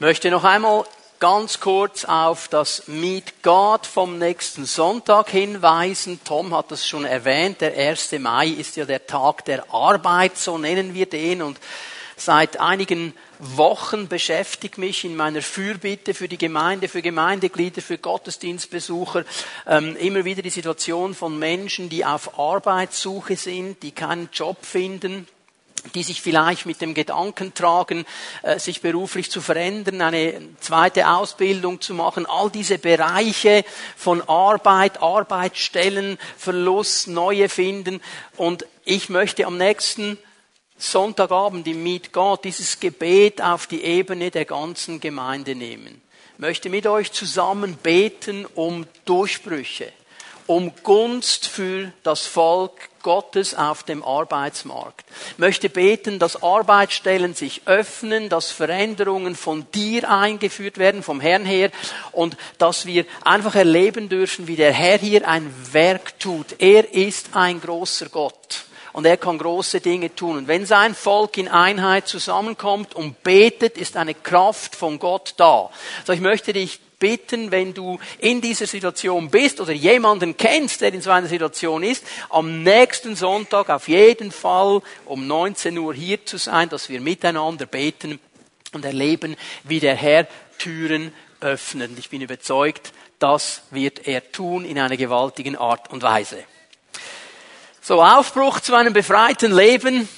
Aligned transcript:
möchte 0.00 0.30
noch 0.30 0.44
einmal 0.44 0.86
ganz 1.18 1.60
kurz 1.60 2.06
auf 2.06 2.48
das 2.48 2.88
Meet 2.88 3.42
God 3.42 3.86
vom 3.86 4.18
nächsten 4.18 4.64
Sonntag 4.64 5.28
hinweisen. 5.28 6.20
Tom 6.24 6.56
hat 6.56 6.70
das 6.70 6.88
schon 6.88 7.04
erwähnt. 7.04 7.60
Der 7.60 7.76
1. 7.76 8.12
Mai 8.12 8.48
ist 8.48 8.76
ja 8.76 8.86
der 8.86 9.06
Tag 9.06 9.44
der 9.44 9.72
Arbeit, 9.74 10.38
so 10.38 10.56
nennen 10.56 10.94
wir 10.94 11.04
den. 11.04 11.42
Und 11.42 11.58
seit 12.16 12.58
einigen 12.58 13.12
Wochen 13.38 14.08
beschäftigt 14.08 14.78
mich 14.78 15.04
in 15.04 15.16
meiner 15.16 15.42
Fürbitte 15.42 16.14
für 16.14 16.28
die 16.28 16.38
Gemeinde, 16.38 16.88
für 16.88 17.02
Gemeindeglieder, 17.02 17.82
für 17.82 17.98
Gottesdienstbesucher 17.98 19.24
ähm, 19.66 19.96
immer 19.96 20.24
wieder 20.24 20.40
die 20.40 20.48
Situation 20.48 21.14
von 21.14 21.38
Menschen, 21.38 21.90
die 21.90 22.06
auf 22.06 22.38
Arbeitssuche 22.38 23.36
sind, 23.36 23.82
die 23.82 23.92
keinen 23.92 24.30
Job 24.32 24.64
finden 24.64 25.26
die 25.94 26.02
sich 26.02 26.20
vielleicht 26.20 26.66
mit 26.66 26.80
dem 26.80 26.94
Gedanken 26.94 27.54
tragen, 27.54 28.04
äh, 28.42 28.58
sich 28.58 28.80
beruflich 28.80 29.30
zu 29.30 29.40
verändern, 29.40 30.00
eine 30.00 30.40
zweite 30.60 31.08
Ausbildung 31.08 31.80
zu 31.80 31.94
machen, 31.94 32.26
all 32.26 32.50
diese 32.50 32.78
Bereiche 32.78 33.64
von 33.96 34.22
Arbeit, 34.22 35.02
Arbeitsstellen, 35.02 36.18
Verlust, 36.36 37.08
neue 37.08 37.48
finden. 37.48 38.00
Und 38.36 38.66
ich 38.84 39.08
möchte 39.08 39.46
am 39.46 39.58
nächsten 39.58 40.18
Sonntagabend 40.78 41.66
im 41.66 41.82
Meet 41.82 42.12
God 42.12 42.44
dieses 42.44 42.80
Gebet 42.80 43.42
auf 43.42 43.66
die 43.66 43.82
Ebene 43.82 44.30
der 44.30 44.46
ganzen 44.46 45.00
Gemeinde 45.00 45.54
nehmen. 45.54 46.00
Ich 46.34 46.38
möchte 46.38 46.70
mit 46.70 46.86
euch 46.86 47.12
zusammen 47.12 47.76
beten 47.76 48.46
um 48.54 48.86
Durchbrüche 49.04 49.92
um 50.50 50.72
Gunst 50.82 51.46
für 51.46 51.92
das 52.02 52.26
Volk 52.26 52.72
Gottes 53.04 53.54
auf 53.54 53.84
dem 53.84 54.02
Arbeitsmarkt. 54.02 55.04
Ich 55.30 55.38
möchte 55.38 55.68
beten, 55.68 56.18
dass 56.18 56.42
Arbeitsstellen 56.42 57.34
sich 57.34 57.62
öffnen, 57.66 58.28
dass 58.28 58.50
Veränderungen 58.50 59.36
von 59.36 59.64
dir 59.72 60.10
eingeführt 60.10 60.78
werden, 60.78 61.04
vom 61.04 61.20
Herrn 61.20 61.44
her, 61.44 61.70
und 62.10 62.36
dass 62.58 62.84
wir 62.84 63.04
einfach 63.24 63.54
erleben 63.54 64.08
dürfen, 64.08 64.48
wie 64.48 64.56
der 64.56 64.72
Herr 64.72 64.98
hier 64.98 65.28
ein 65.28 65.54
Werk 65.70 66.18
tut. 66.18 66.56
Er 66.58 66.94
ist 66.94 67.28
ein 67.34 67.60
großer 67.60 68.08
Gott. 68.08 68.64
Und 68.92 69.06
er 69.06 69.18
kann 69.18 69.38
große 69.38 69.80
Dinge 69.80 70.12
tun. 70.12 70.36
Und 70.36 70.48
wenn 70.48 70.66
sein 70.66 70.96
Volk 70.96 71.38
in 71.38 71.46
Einheit 71.46 72.08
zusammenkommt 72.08 72.96
und 72.96 73.22
betet, 73.22 73.78
ist 73.78 73.96
eine 73.96 74.14
Kraft 74.14 74.74
von 74.74 74.98
Gott 74.98 75.34
da. 75.36 75.70
So, 76.04 76.12
ich 76.12 76.20
möchte 76.20 76.52
dich 76.52 76.80
bitten, 77.00 77.50
wenn 77.50 77.74
du 77.74 77.98
in 78.18 78.40
dieser 78.40 78.66
Situation 78.66 79.28
bist 79.28 79.60
oder 79.60 79.72
jemanden 79.72 80.36
kennst, 80.36 80.82
der 80.82 80.94
in 80.94 81.02
so 81.02 81.10
einer 81.10 81.26
Situation 81.26 81.82
ist, 81.82 82.04
am 82.28 82.62
nächsten 82.62 83.16
Sonntag 83.16 83.68
auf 83.70 83.88
jeden 83.88 84.30
Fall 84.30 84.82
um 85.06 85.26
19 85.26 85.76
Uhr 85.76 85.92
hier 85.92 86.24
zu 86.24 86.36
sein, 86.36 86.68
dass 86.68 86.88
wir 86.88 87.00
miteinander 87.00 87.66
beten 87.66 88.20
und 88.72 88.84
erleben, 88.84 89.34
wie 89.64 89.80
der 89.80 89.96
Herr 89.96 90.28
Türen 90.58 91.12
öffnet. 91.40 91.98
Ich 91.98 92.10
bin 92.10 92.20
überzeugt, 92.20 92.92
das 93.18 93.62
wird 93.70 94.06
er 94.06 94.30
tun 94.30 94.64
in 94.64 94.78
einer 94.78 94.96
gewaltigen 94.96 95.56
Art 95.56 95.90
und 95.90 96.02
Weise. 96.02 96.44
So, 97.80 98.02
Aufbruch 98.02 98.60
zu 98.60 98.74
einem 98.74 98.92
befreiten 98.92 99.52
Leben 99.52 100.08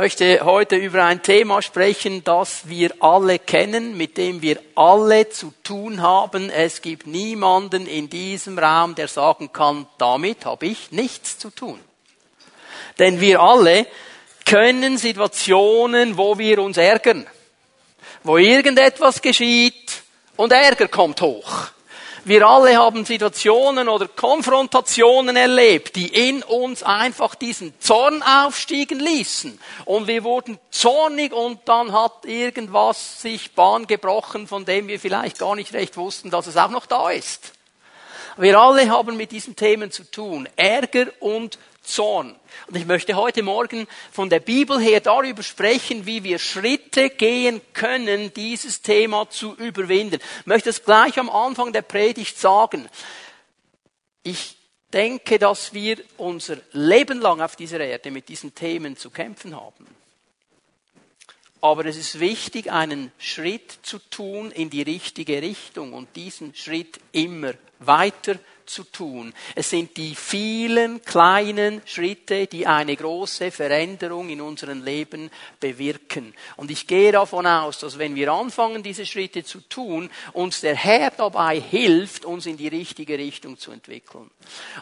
möchte 0.00 0.44
heute 0.44 0.76
über 0.76 1.04
ein 1.06 1.24
Thema 1.24 1.60
sprechen, 1.60 2.22
das 2.22 2.68
wir 2.68 2.92
alle 3.00 3.40
kennen, 3.40 3.96
mit 3.96 4.16
dem 4.16 4.42
wir 4.42 4.60
alle 4.76 5.28
zu 5.28 5.52
tun 5.64 6.02
haben. 6.02 6.50
Es 6.50 6.82
gibt 6.82 7.08
niemanden 7.08 7.84
in 7.88 8.08
diesem 8.08 8.60
Raum, 8.60 8.94
der 8.94 9.08
sagen 9.08 9.52
kann, 9.52 9.88
damit 9.98 10.44
habe 10.44 10.66
ich 10.66 10.92
nichts 10.92 11.36
zu 11.36 11.50
tun. 11.50 11.80
Denn 13.00 13.20
wir 13.20 13.40
alle 13.40 13.88
können 14.46 14.98
Situationen, 14.98 16.16
wo 16.16 16.38
wir 16.38 16.60
uns 16.60 16.76
ärgern, 16.76 17.26
wo 18.22 18.36
irgendetwas 18.36 19.20
geschieht 19.20 20.04
und 20.36 20.52
Ärger 20.52 20.86
kommt 20.86 21.20
hoch. 21.22 21.70
Wir 22.28 22.46
alle 22.46 22.76
haben 22.76 23.06
Situationen 23.06 23.88
oder 23.88 24.06
Konfrontationen 24.06 25.34
erlebt, 25.34 25.96
die 25.96 26.08
in 26.28 26.42
uns 26.42 26.82
einfach 26.82 27.34
diesen 27.34 27.72
Zorn 27.80 28.22
aufstiegen 28.22 29.00
ließen. 29.00 29.58
Und 29.86 30.08
wir 30.08 30.24
wurden 30.24 30.58
zornig 30.70 31.32
und 31.32 31.60
dann 31.64 31.92
hat 31.92 32.26
irgendwas 32.26 33.22
sich 33.22 33.54
Bahn 33.54 33.86
gebrochen, 33.86 34.46
von 34.46 34.66
dem 34.66 34.88
wir 34.88 35.00
vielleicht 35.00 35.38
gar 35.38 35.56
nicht 35.56 35.72
recht 35.72 35.96
wussten, 35.96 36.28
dass 36.28 36.46
es 36.46 36.58
auch 36.58 36.68
noch 36.68 36.84
da 36.84 37.08
ist. 37.08 37.52
Wir 38.36 38.60
alle 38.60 38.90
haben 38.90 39.16
mit 39.16 39.32
diesen 39.32 39.56
Themen 39.56 39.90
zu 39.90 40.04
tun. 40.04 40.46
Ärger 40.54 41.06
und 41.20 41.58
Zorn. 41.88 42.36
Und 42.66 42.76
ich 42.76 42.86
möchte 42.86 43.16
heute 43.16 43.42
Morgen 43.42 43.88
von 44.12 44.28
der 44.28 44.40
Bibel 44.40 44.78
her 44.78 45.00
darüber 45.00 45.42
sprechen, 45.42 46.06
wie 46.06 46.22
wir 46.22 46.38
Schritte 46.38 47.10
gehen 47.10 47.60
können, 47.72 48.32
dieses 48.34 48.82
Thema 48.82 49.28
zu 49.30 49.54
überwinden. 49.54 50.20
Ich 50.40 50.46
möchte 50.46 50.70
es 50.70 50.84
gleich 50.84 51.18
am 51.18 51.30
Anfang 51.30 51.72
der 51.72 51.82
Predigt 51.82 52.38
sagen. 52.38 52.88
Ich 54.22 54.56
denke, 54.92 55.38
dass 55.38 55.72
wir 55.72 55.98
unser 56.18 56.58
Leben 56.72 57.20
lang 57.20 57.40
auf 57.40 57.56
dieser 57.56 57.80
Erde 57.80 58.10
mit 58.10 58.28
diesen 58.28 58.54
Themen 58.54 58.96
zu 58.96 59.10
kämpfen 59.10 59.56
haben. 59.56 59.86
Aber 61.60 61.86
es 61.86 61.96
ist 61.96 62.20
wichtig, 62.20 62.70
einen 62.70 63.10
Schritt 63.18 63.78
zu 63.82 63.98
tun 63.98 64.52
in 64.52 64.70
die 64.70 64.82
richtige 64.82 65.42
Richtung 65.42 65.92
und 65.92 66.14
diesen 66.14 66.54
Schritt 66.54 67.00
immer 67.12 67.54
weiter 67.80 68.36
zu 68.68 68.84
tun. 68.84 69.32
Es 69.54 69.70
sind 69.70 69.96
die 69.96 70.14
vielen 70.14 71.02
kleinen 71.04 71.82
Schritte, 71.84 72.46
die 72.46 72.66
eine 72.66 72.94
große 72.94 73.50
Veränderung 73.50 74.28
in 74.28 74.40
unserem 74.40 74.84
Leben 74.84 75.30
bewirken. 75.60 76.34
Und 76.56 76.70
ich 76.70 76.86
gehe 76.86 77.12
davon 77.12 77.46
aus, 77.46 77.78
dass 77.78 77.98
wenn 77.98 78.14
wir 78.14 78.32
anfangen, 78.32 78.82
diese 78.82 79.06
Schritte 79.06 79.44
zu 79.44 79.60
tun, 79.60 80.10
uns 80.32 80.60
der 80.60 80.74
Herr 80.74 81.10
dabei 81.10 81.60
hilft, 81.60 82.24
uns 82.24 82.46
in 82.46 82.56
die 82.56 82.68
richtige 82.68 83.18
Richtung 83.18 83.58
zu 83.58 83.70
entwickeln. 83.70 84.30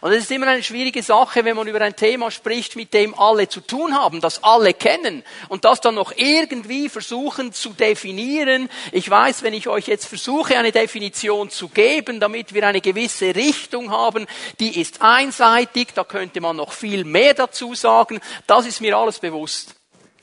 Und 0.01 0.13
es 0.13 0.25
ist 0.25 0.31
immer 0.31 0.49
eine 0.49 0.63
schwierige 0.63 1.03
Sache, 1.03 1.45
wenn 1.45 1.57
man 1.57 1.69
über 1.69 1.81
ein 1.81 1.97
Thema 1.97 2.31
spricht, 2.31 2.77
mit 2.77 2.93
dem 2.95 3.15
alle 3.19 3.49
zu 3.49 3.61
tun 3.61 3.95
haben, 3.95 4.21
das 4.21 4.43
alle 4.43 4.75
kennen 4.75 5.23
und 5.49 5.65
das 5.65 5.81
dann 5.81 5.95
noch 5.95 6.13
irgendwie 6.17 6.89
versuchen 6.89 7.53
zu 7.53 7.71
definieren. 7.71 8.69
Ich 8.93 9.09
weiß, 9.09 9.43
wenn 9.43 9.55
ich 9.55 9.69
euch 9.69 9.87
jetzt 9.87 10.07
versuche, 10.07 10.59
eine 10.59 10.73
Definition 10.73 11.51
zu 11.51 11.69
geben, 11.69 12.21
damit 12.21 12.55
wir 12.55 12.67
eine 12.67 12.81
gewisse 12.81 13.35
Richtung 13.35 13.76
Richtung 13.77 13.91
haben, 13.91 14.27
die 14.59 14.81
ist 14.81 15.03
einseitig, 15.03 15.89
da 15.95 16.05
könnte 16.05 16.41
man 16.41 16.57
noch 16.57 16.73
viel 16.73 17.05
mehr 17.05 17.35
dazu 17.35 17.75
sagen, 17.75 18.21
das 18.47 18.67
ist 18.67 18.81
mir 18.81 18.97
alles 18.97 19.19
bewusst. 19.19 19.75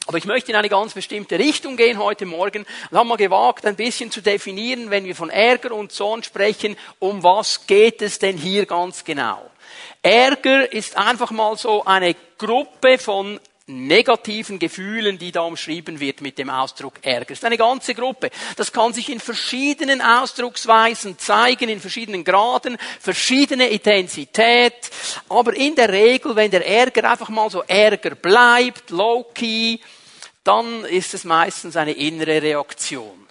Aber 0.07 0.17
ich 0.17 0.25
möchte 0.25 0.51
in 0.51 0.57
eine 0.57 0.69
ganz 0.69 0.93
bestimmte 0.93 1.37
Richtung 1.37 1.77
gehen 1.77 1.97
heute 1.99 2.25
Morgen 2.25 2.65
und 2.89 2.97
habe 2.97 3.07
mal 3.07 3.15
gewagt, 3.15 3.65
ein 3.65 3.75
bisschen 3.75 4.11
zu 4.11 4.21
definieren, 4.21 4.89
wenn 4.89 5.05
wir 5.05 5.15
von 5.15 5.29
Ärger 5.29 5.71
und 5.71 5.91
Zorn 5.91 6.23
sprechen, 6.23 6.75
um 6.99 7.23
was 7.23 7.67
geht 7.67 8.01
es 8.01 8.19
denn 8.19 8.37
hier 8.37 8.65
ganz 8.65 9.03
genau? 9.03 9.49
Ärger 10.01 10.73
ist 10.73 10.97
einfach 10.97 11.31
mal 11.31 11.55
so 11.55 11.85
eine 11.85 12.15
Gruppe 12.37 12.97
von 12.97 13.39
negativen 13.67 14.59
Gefühlen, 14.59 15.17
die 15.17 15.31
da 15.31 15.41
umschrieben 15.41 15.99
wird 16.01 16.19
mit 16.19 16.37
dem 16.37 16.49
Ausdruck 16.49 16.95
Ärger. 17.01 17.27
Das 17.27 17.37
ist 17.37 17.45
eine 17.45 17.57
ganze 17.57 17.95
Gruppe. 17.95 18.29
Das 18.57 18.73
kann 18.73 18.91
sich 18.91 19.09
in 19.09 19.21
verschiedenen 19.21 20.01
Ausdrucksweisen 20.01 21.17
zeigen, 21.17 21.69
in 21.69 21.79
verschiedenen 21.79 22.25
Graden, 22.25 22.77
verschiedene 22.99 23.67
Intensität. 23.69 24.91
Aber 25.29 25.55
in 25.55 25.75
der 25.75 25.89
Regel, 25.89 26.35
wenn 26.35 26.51
der 26.51 26.67
Ärger 26.67 27.09
einfach 27.09 27.29
mal 27.29 27.49
so 27.49 27.63
Ärger 27.63 28.15
bleibt, 28.15 28.89
low-key, 28.89 29.79
dann 30.43 30.83
ist 30.83 31.13
es 31.13 31.23
meistens 31.23 31.77
eine 31.77 31.93
innere 31.93 32.41
Reaktion. 32.41 33.22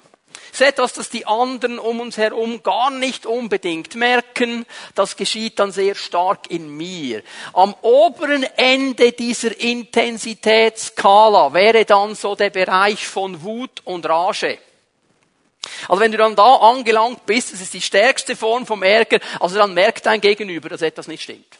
Ist 0.53 0.61
etwas, 0.61 0.93
das 0.93 1.09
die 1.09 1.27
anderen 1.27 1.79
um 1.79 2.01
uns 2.01 2.19
herum 2.19 2.63
gar 2.63 2.91
nicht 2.91 3.25
unbedingt 3.25 3.95
merken. 3.95 4.67
Das 4.95 5.17
geschieht 5.17 5.59
dann 5.59 5.73
sehr 5.73 5.95
stark 5.95 6.51
in 6.51 6.77
mir. 6.77 7.23
Am 7.55 7.75
oberen 7.81 8.43
Ende 8.57 9.13
dieser 9.13 9.59
Intensitätsskala 9.59 11.55
wäre 11.55 11.87
dann 11.87 12.15
so 12.15 12.35
der 12.35 12.51
Bereich 12.51 13.07
von 13.07 13.43
Wut 13.43 13.81
und 13.85 14.07
Rage. 14.07 14.59
Also 15.89 16.03
wenn 16.03 16.13
du 16.13 16.19
dann 16.19 16.37
da 16.37 16.57
angelangt 16.57 17.25
bist, 17.25 17.55
das 17.55 17.63
ist 17.63 17.73
die 17.73 17.81
stärkste 17.81 18.37
Form 18.37 18.67
vom 18.67 18.83
Ärger, 18.83 19.21
also 19.41 19.57
dann 19.57 19.73
merkt 19.73 20.05
dein 20.05 20.21
Gegenüber, 20.21 20.69
dass 20.69 20.83
etwas 20.83 21.09
nicht 21.09 21.23
stimmt. 21.23 21.59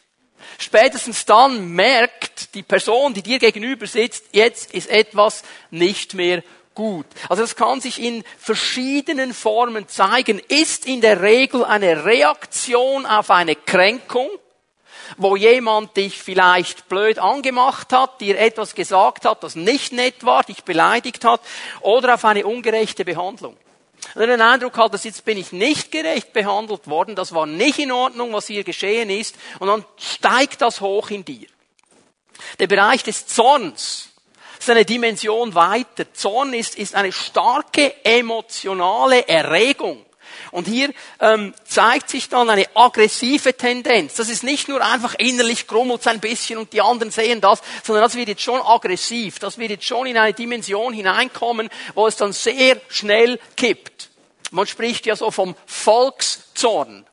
Spätestens 0.59 1.25
dann 1.25 1.69
merkt 1.69 2.53
die 2.53 2.61
Person, 2.61 3.15
die 3.15 3.23
dir 3.23 3.39
gegenüber 3.39 3.87
sitzt, 3.87 4.25
jetzt 4.33 4.71
ist 4.73 4.89
etwas 4.89 5.41
nicht 5.71 6.13
mehr 6.13 6.43
gut. 6.75 7.05
Also 7.29 7.43
das 7.43 7.55
kann 7.55 7.81
sich 7.81 8.01
in 8.01 8.23
verschiedenen 8.37 9.33
Formen 9.33 9.87
zeigen, 9.87 10.39
ist 10.47 10.85
in 10.85 11.01
der 11.01 11.21
Regel 11.21 11.63
eine 11.63 12.05
Reaktion 12.05 13.05
auf 13.05 13.29
eine 13.29 13.55
Kränkung, 13.55 14.29
wo 15.17 15.35
jemand 15.35 15.95
dich 15.97 16.21
vielleicht 16.21 16.89
blöd 16.89 17.19
angemacht 17.19 17.93
hat, 17.93 18.21
dir 18.21 18.39
etwas 18.39 18.75
gesagt 18.75 19.25
hat, 19.25 19.43
das 19.43 19.55
nicht 19.55 19.93
nett 19.93 20.25
war, 20.25 20.43
dich 20.43 20.63
beleidigt 20.63 21.25
hat, 21.25 21.41
oder 21.81 22.15
auf 22.15 22.25
eine 22.25 22.45
ungerechte 22.45 23.05
Behandlung. 23.05 23.57
Wenn 24.15 24.29
du 24.29 24.37
den 24.37 24.41
Eindruck 24.41 24.77
hast, 24.77 25.05
jetzt 25.05 25.25
bin 25.25 25.37
ich 25.37 25.51
nicht 25.51 25.91
gerecht 25.91 26.33
behandelt 26.33 26.87
worden, 26.87 27.15
das 27.15 27.33
war 27.33 27.45
nicht 27.45 27.79
in 27.79 27.91
Ordnung, 27.91 28.33
was 28.33 28.47
hier 28.47 28.63
geschehen 28.63 29.09
ist, 29.09 29.35
und 29.59 29.67
dann 29.67 29.85
steigt 29.97 30.61
das 30.61 30.81
hoch 30.81 31.09
in 31.09 31.25
dir. 31.25 31.47
Der 32.59 32.67
Bereich 32.67 33.03
des 33.03 33.27
Zorns 33.27 34.12
ist 34.59 34.69
eine 34.69 34.85
Dimension 34.85 35.55
weiter. 35.55 36.11
Zorn 36.13 36.53
ist, 36.53 36.75
ist 36.75 36.95
eine 36.95 37.11
starke 37.11 38.05
emotionale 38.05 39.27
Erregung. 39.27 40.05
Und 40.51 40.67
hier 40.67 40.93
ähm, 41.19 41.53
zeigt 41.65 42.09
sich 42.09 42.29
dann 42.29 42.49
eine 42.49 42.67
aggressive 42.75 43.55
Tendenz. 43.55 44.15
Das 44.15 44.29
ist 44.29 44.43
nicht 44.43 44.67
nur 44.67 44.85
einfach 44.85 45.15
innerlich 45.15 45.67
grummelt 45.67 46.07
ein 46.07 46.19
bisschen 46.19 46.59
und 46.59 46.73
die 46.73 46.81
anderen 46.81 47.11
sehen 47.11 47.41
das, 47.41 47.61
sondern 47.83 48.03
das 48.03 48.15
wird 48.15 48.27
jetzt 48.27 48.41
schon 48.41 48.61
aggressiv. 48.61 49.39
Das 49.39 49.57
wird 49.57 49.71
jetzt 49.71 49.85
schon 49.85 50.05
in 50.05 50.17
eine 50.17 50.33
Dimension 50.33 50.93
hineinkommen, 50.93 51.69
wo 51.95 52.07
es 52.07 52.15
dann 52.15 52.33
sehr 52.33 52.77
schnell 52.89 53.39
kippt. 53.55 54.09
Man 54.51 54.67
spricht 54.67 55.05
ja 55.05 55.15
so 55.15 55.31
vom 55.31 55.55
Volkszorn. 55.65 57.05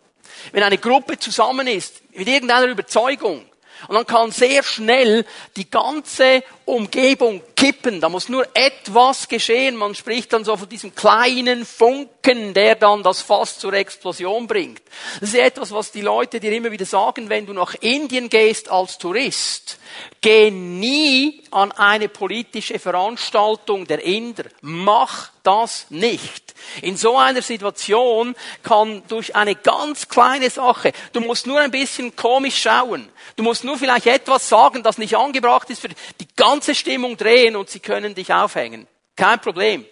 Wenn 0.53 0.63
eine 0.63 0.79
Gruppe 0.79 1.19
zusammen 1.19 1.67
ist, 1.67 2.03
mit 2.13 2.29
irgendeiner 2.29 2.67
Überzeugung, 2.67 3.47
und 3.89 3.95
dann 3.95 4.07
kann 4.07 4.31
sehr 4.31 4.63
schnell 4.63 5.25
die 5.57 5.71
ganze 5.71 6.43
Umgebung 6.71 7.43
kippen. 7.57 8.01
Da 8.01 8.09
muss 8.09 8.29
nur 8.29 8.47
etwas 8.55 9.29
geschehen. 9.29 9.77
Man 9.77 9.95
spricht 9.95 10.33
dann 10.33 10.45
so 10.45 10.57
von 10.57 10.69
diesem 10.69 10.95
kleinen 10.95 11.67
Funken, 11.67 12.55
der 12.55 12.75
dann 12.75 13.03
das 13.03 13.21
Fass 13.21 13.59
zur 13.59 13.73
Explosion 13.75 14.47
bringt. 14.47 14.83
Das 15.21 15.31
ist 15.31 15.39
etwas, 15.39 15.73
was 15.73 15.93
die 15.93 16.01
Leute 16.01 16.41
dir 16.41 16.53
immer 16.53 16.71
wieder 16.71 16.87
sagen, 16.87 17.29
wenn 17.29 17.47
du 17.47 17.53
nach 17.53 17.75
Indien 17.81 18.29
gehst 18.29 18.71
als 18.71 18.99
Tourist. 18.99 19.79
Geh 20.21 20.51
nie 20.51 21.43
an 21.51 21.73
eine 21.73 22.09
politische 22.09 22.79
Veranstaltung 22.79 23.87
der 23.87 24.05
Inder. 24.05 24.45
Mach 24.61 25.31
das 25.43 25.87
nicht. 25.91 26.55
In 26.83 26.97
so 26.97 27.17
einer 27.17 27.43
Situation 27.43 28.35
kann 28.63 29.03
durch 29.09 29.35
eine 29.35 29.55
ganz 29.55 30.09
kleine 30.09 30.51
Sache, 30.51 30.93
du 31.13 31.21
musst 31.21 31.47
nur 31.47 31.59
ein 31.59 31.71
bisschen 31.71 32.15
komisch 32.15 32.59
schauen, 32.59 33.09
du 33.37 33.43
musst 33.43 33.65
nur 33.65 33.79
vielleicht 33.79 34.07
etwas 34.07 34.49
sagen, 34.49 34.83
das 34.83 34.99
nicht 34.99 35.17
angebracht 35.17 35.71
ist, 35.71 35.81
für 35.81 35.89
die 35.89 36.29
ganze 36.37 36.60
Stimmung 36.75 37.17
drehen 37.17 37.57
und 37.57 37.71
sie 37.71 37.81
können 37.81 38.15
dich 38.15 38.33
aufhängen. 38.33 38.87
Kein 39.17 39.41
Problem. 39.41 39.85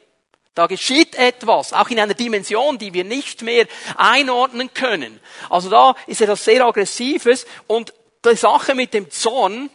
Da 0.54 0.66
geschieht 0.66 1.14
etwas, 1.14 1.72
auch 1.72 1.88
in 1.88 2.00
einer 2.00 2.14
Dimension, 2.14 2.78
die 2.78 2.92
wir 2.92 3.04
nicht 3.04 3.42
mehr 3.42 3.66
einordnen 3.96 4.74
können. 4.74 5.20
Also 5.50 5.70
da 5.70 5.94
ist 6.06 6.20
etwas 6.20 6.44
sehr 6.44 6.66
Aggressives 6.66 7.46
und 7.68 7.92
die 8.24 8.34
Sache 8.34 8.74
mit 8.74 8.92
dem 8.92 9.10
Zorn 9.10 9.70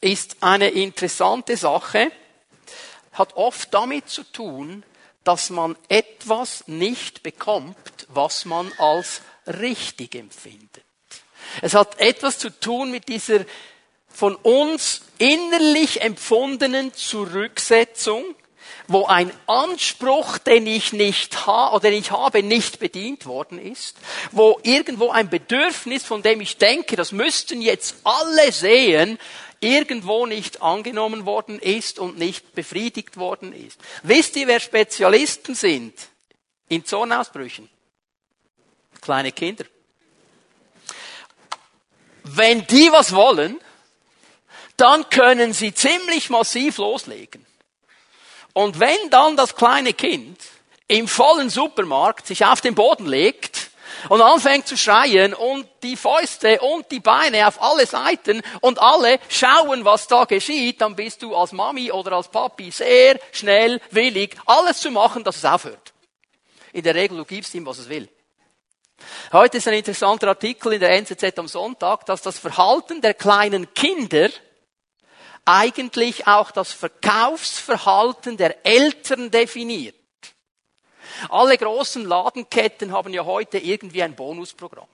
ist 0.00 0.36
eine 0.40 0.70
interessante 0.70 1.56
Sache, 1.56 2.10
hat 3.12 3.36
oft 3.36 3.74
damit 3.74 4.08
zu 4.08 4.24
tun, 4.24 4.82
dass 5.24 5.50
man 5.50 5.76
etwas 5.88 6.66
nicht 6.66 7.22
bekommt, 7.22 7.76
was 8.08 8.44
man 8.44 8.72
als 8.78 9.20
richtig 9.46 10.14
empfindet. 10.14 10.84
Es 11.60 11.74
hat 11.74 12.00
etwas 12.00 12.38
zu 12.38 12.50
tun 12.50 12.90
mit 12.90 13.08
dieser 13.08 13.44
von 14.12 14.36
uns 14.36 15.02
innerlich 15.18 16.02
empfundenen 16.02 16.94
Zurücksetzung, 16.94 18.24
wo 18.88 19.06
ein 19.06 19.32
Anspruch, 19.46 20.38
den 20.38 20.66
ich 20.66 20.92
nicht 20.92 21.46
habe 21.46 21.76
oder 21.76 21.90
den 21.90 22.00
ich 22.00 22.10
habe, 22.10 22.42
nicht 22.42 22.78
bedient 22.78 23.26
worden 23.26 23.58
ist, 23.58 23.96
wo 24.32 24.58
irgendwo 24.62 25.10
ein 25.10 25.30
Bedürfnis, 25.30 26.04
von 26.04 26.22
dem 26.22 26.40
ich 26.40 26.58
denke, 26.58 26.96
das 26.96 27.12
müssten 27.12 27.62
jetzt 27.62 27.96
alle 28.04 28.52
sehen, 28.52 29.18
irgendwo 29.60 30.26
nicht 30.26 30.60
angenommen 30.60 31.24
worden 31.24 31.58
ist 31.58 31.98
und 31.98 32.18
nicht 32.18 32.54
befriedigt 32.54 33.16
worden 33.16 33.52
ist. 33.52 33.78
Wisst 34.02 34.36
ihr, 34.36 34.48
wer 34.48 34.60
Spezialisten 34.60 35.54
sind 35.54 35.94
in 36.68 36.84
Zornausbrüchen? 36.84 37.68
Kleine 39.00 39.32
Kinder. 39.32 39.64
Wenn 42.24 42.66
die 42.66 42.90
was 42.92 43.14
wollen, 43.14 43.58
dann 44.76 45.08
können 45.10 45.52
sie 45.52 45.74
ziemlich 45.74 46.30
massiv 46.30 46.78
loslegen. 46.78 47.44
Und 48.52 48.80
wenn 48.80 49.10
dann 49.10 49.36
das 49.36 49.56
kleine 49.56 49.94
Kind 49.94 50.38
im 50.88 51.08
vollen 51.08 51.50
Supermarkt 51.50 52.26
sich 52.26 52.44
auf 52.44 52.60
den 52.60 52.74
Boden 52.74 53.06
legt 53.06 53.70
und 54.08 54.20
anfängt 54.20 54.66
zu 54.66 54.76
schreien 54.76 55.32
und 55.32 55.66
die 55.82 55.96
Fäuste 55.96 56.60
und 56.60 56.90
die 56.90 57.00
Beine 57.00 57.46
auf 57.46 57.62
alle 57.62 57.86
Seiten 57.86 58.42
und 58.60 58.80
alle 58.80 59.18
schauen, 59.28 59.84
was 59.84 60.06
da 60.06 60.24
geschieht, 60.24 60.80
dann 60.80 60.96
bist 60.96 61.22
du 61.22 61.34
als 61.34 61.52
Mami 61.52 61.92
oder 61.92 62.12
als 62.12 62.28
Papi 62.28 62.70
sehr 62.70 63.18
schnell 63.32 63.80
willig, 63.90 64.36
alles 64.44 64.80
zu 64.80 64.90
machen, 64.90 65.24
dass 65.24 65.36
es 65.36 65.44
aufhört. 65.44 65.92
In 66.72 66.82
der 66.82 66.94
Regel, 66.94 67.18
du 67.18 67.24
gibst 67.24 67.54
ihm, 67.54 67.66
was 67.66 67.78
es 67.78 67.88
will. 67.88 68.08
Heute 69.32 69.58
ist 69.58 69.68
ein 69.68 69.74
interessanter 69.74 70.28
Artikel 70.28 70.74
in 70.74 70.80
der 70.80 70.90
NZZ 70.90 71.38
am 71.38 71.48
Sonntag, 71.48 72.06
dass 72.06 72.22
das 72.22 72.38
Verhalten 72.38 73.00
der 73.00 73.14
kleinen 73.14 73.72
Kinder 73.74 74.28
eigentlich 75.44 76.26
auch 76.26 76.50
das 76.50 76.72
Verkaufsverhalten 76.72 78.36
der 78.36 78.64
Eltern 78.64 79.30
definiert. 79.30 79.94
Alle 81.28 81.56
großen 81.56 82.04
Ladenketten 82.04 82.92
haben 82.92 83.12
ja 83.12 83.24
heute 83.24 83.58
irgendwie 83.58 84.02
ein 84.02 84.14
Bonusprogramm. 84.14 84.88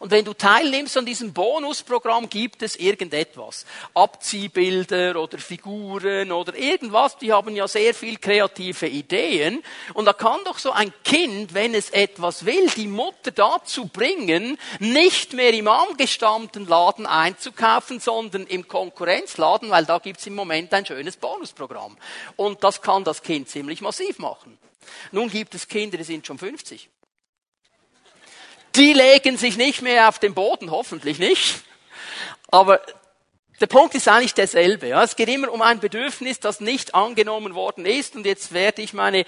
Und 0.00 0.10
wenn 0.10 0.24
du 0.24 0.34
teilnimmst 0.34 0.96
an 0.96 1.06
diesem 1.06 1.32
Bonusprogramm, 1.32 2.28
gibt 2.28 2.62
es 2.62 2.76
irgendetwas. 2.76 3.64
Abziehbilder 3.94 5.20
oder 5.20 5.38
Figuren 5.38 6.32
oder 6.32 6.56
irgendwas, 6.56 7.18
die 7.18 7.32
haben 7.32 7.54
ja 7.54 7.68
sehr 7.68 7.94
viel 7.94 8.18
kreative 8.18 8.88
Ideen. 8.88 9.62
Und 9.94 10.06
da 10.06 10.12
kann 10.12 10.40
doch 10.44 10.58
so 10.58 10.72
ein 10.72 10.92
Kind, 11.04 11.54
wenn 11.54 11.74
es 11.74 11.90
etwas 11.90 12.44
will, 12.44 12.68
die 12.76 12.86
Mutter 12.86 13.30
dazu 13.30 13.86
bringen, 13.86 14.58
nicht 14.78 15.32
mehr 15.32 15.52
im 15.52 15.68
angestammten 15.68 16.66
Laden 16.66 17.06
einzukaufen, 17.06 18.00
sondern 18.00 18.46
im 18.46 18.66
Konkurrenzladen, 18.66 19.70
weil 19.70 19.84
da 19.84 19.98
gibt's 19.98 20.26
im 20.26 20.34
Moment 20.34 20.72
ein 20.74 20.86
schönes 20.86 21.16
Bonusprogramm. 21.16 21.96
Und 22.36 22.64
das 22.64 22.82
kann 22.82 23.04
das 23.04 23.22
Kind 23.22 23.48
ziemlich 23.48 23.80
massiv 23.80 24.18
machen. 24.18 24.58
Nun 25.12 25.30
gibt 25.30 25.54
es 25.54 25.68
Kinder, 25.68 25.96
die 25.96 26.04
sind 26.04 26.26
schon 26.26 26.38
50 26.38 26.90
die 28.76 28.92
legen 28.92 29.36
sich 29.36 29.56
nicht 29.56 29.82
mehr 29.82 30.08
auf 30.08 30.18
den 30.18 30.34
Boden, 30.34 30.70
hoffentlich 30.70 31.18
nicht. 31.18 31.62
Aber 32.48 32.80
der 33.60 33.66
Punkt 33.66 33.94
ist 33.94 34.08
eigentlich 34.08 34.34
derselbe. 34.34 34.88
Ja. 34.88 35.02
Es 35.02 35.16
geht 35.16 35.28
immer 35.28 35.50
um 35.52 35.62
ein 35.62 35.80
Bedürfnis, 35.80 36.40
das 36.40 36.60
nicht 36.60 36.94
angenommen 36.94 37.54
worden 37.54 37.86
ist 37.86 38.16
und 38.16 38.26
jetzt 38.26 38.52
werde 38.52 38.82
ich 38.82 38.92
meine 38.92 39.24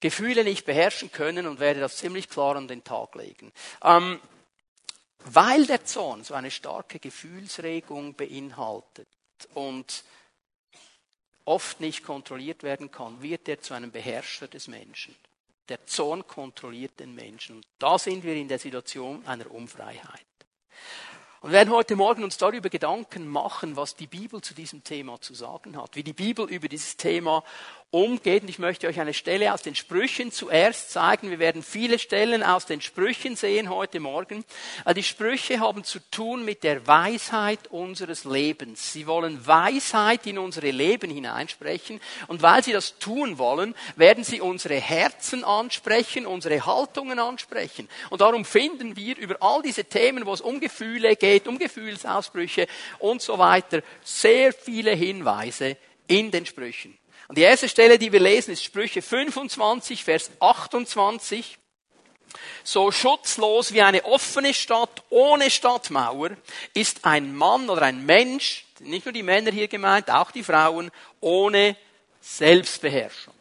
Gefühle 0.00 0.44
nicht 0.44 0.66
beherrschen 0.66 1.10
können 1.10 1.46
und 1.46 1.58
werde 1.58 1.80
das 1.80 1.96
ziemlich 1.96 2.28
klar 2.28 2.56
an 2.56 2.68
den 2.68 2.84
Tag 2.84 3.14
legen. 3.14 3.52
Ähm, 3.82 4.20
weil 5.24 5.66
der 5.66 5.84
Zorn 5.84 6.22
so 6.22 6.34
eine 6.34 6.50
starke 6.50 7.00
Gefühlsregung 7.00 8.14
beinhaltet 8.14 9.08
und 9.54 10.04
oft 11.44 11.80
nicht 11.80 12.04
kontrolliert 12.04 12.62
werden 12.62 12.90
kann, 12.90 13.22
wird 13.22 13.48
er 13.48 13.60
zu 13.60 13.74
einem 13.74 13.90
Beherrscher 13.90 14.46
des 14.46 14.68
Menschen. 14.68 15.16
Der 15.68 15.84
Zorn 15.86 16.26
kontrolliert 16.26 17.00
den 17.00 17.14
Menschen. 17.14 17.56
Und 17.56 17.66
da 17.78 17.98
sind 17.98 18.24
wir 18.24 18.34
in 18.34 18.48
der 18.48 18.58
Situation 18.58 19.26
einer 19.26 19.50
Unfreiheit. 19.50 20.26
Und 21.40 21.50
wir 21.50 21.58
werden 21.58 21.74
heute 21.74 21.96
Morgen 21.96 22.24
uns 22.24 22.38
darüber 22.38 22.70
Gedanken 22.70 23.28
machen, 23.28 23.76
was 23.76 23.94
die 23.94 24.06
Bibel 24.06 24.40
zu 24.40 24.54
diesem 24.54 24.82
Thema 24.82 25.20
zu 25.20 25.34
sagen 25.34 25.76
hat, 25.76 25.94
wie 25.94 26.02
die 26.02 26.12
Bibel 26.12 26.48
über 26.48 26.68
dieses 26.68 26.96
Thema 26.96 27.44
umgeht. 27.96 28.42
Und 28.42 28.48
ich 28.48 28.58
möchte 28.58 28.86
euch 28.88 29.00
eine 29.00 29.14
Stelle 29.14 29.54
aus 29.54 29.62
den 29.62 29.74
Sprüchen 29.74 30.30
zuerst 30.30 30.90
zeigen. 30.90 31.30
Wir 31.30 31.38
werden 31.38 31.62
viele 31.62 31.98
Stellen 31.98 32.42
aus 32.42 32.66
den 32.66 32.80
Sprüchen 32.80 33.36
sehen 33.36 33.70
heute 33.70 34.00
Morgen. 34.00 34.44
Die 34.94 35.02
Sprüche 35.02 35.60
haben 35.60 35.82
zu 35.82 35.98
tun 36.10 36.44
mit 36.44 36.62
der 36.62 36.86
Weisheit 36.86 37.68
unseres 37.68 38.24
Lebens. 38.24 38.92
Sie 38.92 39.06
wollen 39.06 39.46
Weisheit 39.46 40.26
in 40.26 40.38
unsere 40.38 40.70
Leben 40.70 41.10
hineinsprechen. 41.10 42.00
Und 42.26 42.42
weil 42.42 42.62
sie 42.62 42.72
das 42.72 42.98
tun 42.98 43.38
wollen, 43.38 43.74
werden 43.96 44.24
sie 44.24 44.40
unsere 44.40 44.74
Herzen 44.74 45.42
ansprechen, 45.42 46.26
unsere 46.26 46.66
Haltungen 46.66 47.18
ansprechen. 47.18 47.88
Und 48.10 48.20
darum 48.20 48.44
finden 48.44 48.96
wir 48.96 49.16
über 49.16 49.36
all 49.40 49.62
diese 49.62 49.84
Themen, 49.84 50.26
wo 50.26 50.34
es 50.34 50.42
um 50.42 50.60
Gefühle 50.60 51.16
geht, 51.16 51.48
um 51.48 51.58
Gefühlsausbrüche 51.58 52.66
und 52.98 53.22
so 53.22 53.38
weiter, 53.38 53.80
sehr 54.04 54.52
viele 54.52 54.92
Hinweise 54.92 55.78
in 56.08 56.30
den 56.30 56.44
Sprüchen. 56.44 56.96
Und 57.28 57.38
die 57.38 57.42
erste 57.42 57.68
Stelle, 57.68 57.98
die 57.98 58.12
wir 58.12 58.20
lesen, 58.20 58.52
ist 58.52 58.64
Sprüche 58.64 59.02
25, 59.02 60.04
Vers 60.04 60.30
28. 60.40 61.58
So 62.62 62.90
schutzlos 62.90 63.72
wie 63.72 63.82
eine 63.82 64.04
offene 64.04 64.52
Stadt 64.52 65.02
ohne 65.10 65.50
Stadtmauer 65.50 66.30
ist 66.74 67.04
ein 67.04 67.34
Mann 67.34 67.70
oder 67.70 67.82
ein 67.82 68.04
Mensch, 68.04 68.64
nicht 68.80 69.06
nur 69.06 69.12
die 69.12 69.22
Männer 69.22 69.50
hier 69.50 69.68
gemeint, 69.68 70.10
auch 70.10 70.30
die 70.30 70.42
Frauen, 70.42 70.90
ohne 71.20 71.76
Selbstbeherrschung. 72.20 73.35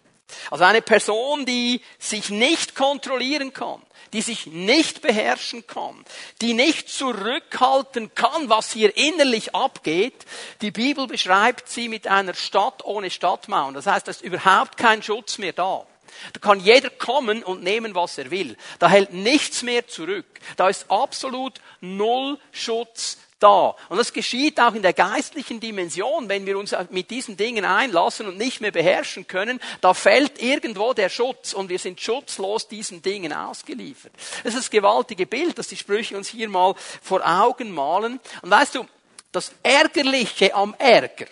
Also 0.50 0.64
eine 0.64 0.82
Person, 0.82 1.46
die 1.46 1.82
sich 2.00 2.30
nicht 2.30 2.76
kontrollieren 2.76 3.54
kann, 3.54 3.82
die 4.14 4.22
sich 4.22 4.48
nicht 4.48 5.02
beherrschen 5.02 5.68
kann, 5.68 6.04
die 6.42 6.54
nicht 6.54 6.90
zurückhalten 6.90 8.14
kann, 8.16 8.50
was 8.50 8.72
hier 8.72 8.96
innerlich 8.98 9.54
abgeht. 9.54 10.26
Die 10.62 10.72
Bibel 10.72 11.08
beschreibt 11.08 11.70
sie 11.70 11.90
mit 11.90 12.08
einer 12.08 12.34
Stadt 12.34 12.84
ohne 12.86 13.10
Stadtmauern. 13.10 13.74
Das 13.74 13.88
heißt, 13.88 14.08
da 14.08 14.12
ist 14.12 14.22
überhaupt 14.22 14.78
kein 14.78 15.04
Schutz 15.04 15.38
mehr 15.38 15.54
da. 15.54 15.86
Da 16.34 16.40
kann 16.40 16.60
jeder 16.60 16.90
kommen 16.90 17.44
und 17.44 17.64
nehmen, 17.64 17.94
was 17.94 18.18
er 18.18 18.32
will. 18.32 18.58
Da 18.80 18.90
hält 18.90 19.14
nichts 19.14 19.64
mehr 19.64 19.88
zurück. 19.88 20.26
Da 20.56 20.70
ist 20.70 20.90
absolut 20.90 21.60
null 21.82 22.40
Schutz 22.52 23.18
da. 23.46 23.76
Und 23.90 23.98
das 23.98 24.12
geschieht 24.12 24.60
auch 24.60 24.74
in 24.74 24.82
der 24.82 24.94
geistlichen 24.94 25.60
Dimension, 25.60 26.28
wenn 26.30 26.48
wir 26.48 26.58
uns 26.58 26.76
mit 26.90 27.12
diesen 27.12 27.38
Dingen 27.38 27.64
einlassen 27.64 28.28
und 28.28 28.38
nicht 28.38 28.60
mehr 28.60 28.72
beherrschen 28.72 29.28
können, 29.28 29.62
da 29.82 29.94
fällt 29.94 30.42
irgendwo 30.42 30.94
der 30.94 31.10
Schutz 31.10 31.54
und 31.54 31.70
wir 31.70 31.78
sind 31.78 32.02
schutzlos 32.02 32.68
diesen 32.68 33.04
Dingen 33.04 33.32
ausgeliefert. 33.34 34.14
Das 34.44 34.56
ist 34.56 34.64
das 34.64 34.70
gewaltige 34.72 35.28
Bild, 35.28 35.60
das 35.60 35.68
die 35.68 35.78
Sprüche 35.78 36.18
uns 36.18 36.30
hier 36.30 36.50
mal 36.50 36.74
vor 37.04 37.22
Augen 37.24 37.72
malen. 37.72 38.20
Und 38.42 38.50
weißt 38.50 38.76
du, 38.76 38.88
das 39.32 39.52
Ärgerliche 39.62 40.56
am 40.56 40.74
Ärger 40.80 41.28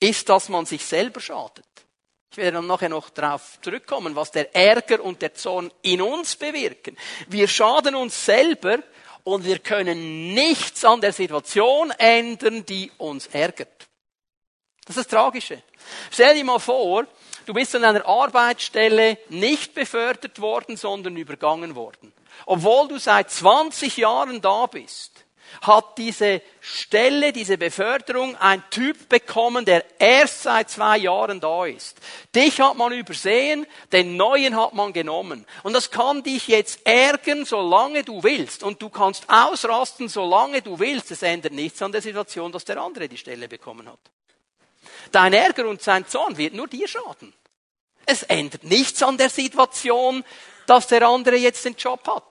ist, 0.00 0.28
dass 0.28 0.48
man 0.48 0.66
sich 0.66 0.84
selber 0.84 1.20
schadet. 1.20 1.64
Ich 2.32 2.38
werde 2.38 2.56
dann 2.56 2.66
nachher 2.66 2.88
noch 2.88 3.10
darauf 3.10 3.60
zurückkommen, 3.60 4.16
was 4.16 4.32
der 4.32 4.54
Ärger 4.54 5.00
und 5.00 5.22
der 5.22 5.34
Zorn 5.34 5.70
in 5.82 6.02
uns 6.02 6.34
bewirken. 6.34 6.96
Wir 7.28 7.46
schaden 7.46 7.94
uns 7.94 8.24
selber 8.24 8.78
und 9.30 9.44
wir 9.44 9.58
können 9.58 10.34
nichts 10.34 10.84
an 10.84 11.00
der 11.00 11.12
Situation 11.12 11.90
ändern, 11.92 12.66
die 12.66 12.90
uns 12.98 13.28
ärgert. 13.28 13.88
Das 14.84 14.96
ist 14.96 15.12
das 15.12 15.18
Tragische. 15.18 15.62
Stell 16.10 16.34
dir 16.34 16.44
mal 16.44 16.58
vor, 16.58 17.06
du 17.46 17.54
bist 17.54 17.74
an 17.76 17.84
einer 17.84 18.06
Arbeitsstelle 18.06 19.18
nicht 19.28 19.74
befördert 19.74 20.40
worden, 20.40 20.76
sondern 20.76 21.16
übergangen 21.16 21.76
worden. 21.76 22.12
Obwohl 22.46 22.88
du 22.88 22.98
seit 22.98 23.30
20 23.30 23.98
Jahren 23.98 24.40
da 24.40 24.66
bist 24.66 25.19
hat 25.62 25.98
diese 25.98 26.42
Stelle, 26.60 27.32
diese 27.32 27.58
Beförderung 27.58 28.36
ein 28.36 28.62
Typ 28.70 29.08
bekommen, 29.08 29.64
der 29.64 29.84
erst 30.00 30.42
seit 30.42 30.70
zwei 30.70 30.98
Jahren 30.98 31.40
da 31.40 31.66
ist. 31.66 31.98
Dich 32.34 32.60
hat 32.60 32.76
man 32.76 32.92
übersehen, 32.92 33.66
den 33.92 34.16
neuen 34.16 34.56
hat 34.56 34.74
man 34.74 34.92
genommen. 34.92 35.46
Und 35.62 35.72
das 35.72 35.90
kann 35.90 36.22
dich 36.22 36.48
jetzt 36.48 36.86
ärgern, 36.86 37.44
solange 37.44 38.04
du 38.04 38.22
willst. 38.22 38.62
Und 38.62 38.80
du 38.80 38.88
kannst 38.88 39.28
ausrasten, 39.28 40.08
solange 40.08 40.62
du 40.62 40.78
willst. 40.78 41.10
Es 41.10 41.22
ändert 41.22 41.52
nichts 41.52 41.82
an 41.82 41.92
der 41.92 42.02
Situation, 42.02 42.52
dass 42.52 42.64
der 42.64 42.78
andere 42.78 43.08
die 43.08 43.18
Stelle 43.18 43.48
bekommen 43.48 43.88
hat. 43.88 44.00
Dein 45.12 45.32
Ärger 45.32 45.68
und 45.68 45.82
sein 45.82 46.06
Zorn 46.06 46.36
wird 46.36 46.54
nur 46.54 46.68
dir 46.68 46.88
schaden. 46.88 47.32
Es 48.06 48.22
ändert 48.22 48.64
nichts 48.64 49.02
an 49.02 49.18
der 49.18 49.30
Situation, 49.30 50.24
dass 50.66 50.86
der 50.86 51.06
andere 51.06 51.36
jetzt 51.36 51.64
den 51.64 51.74
Job 51.74 52.06
hat. 52.06 52.24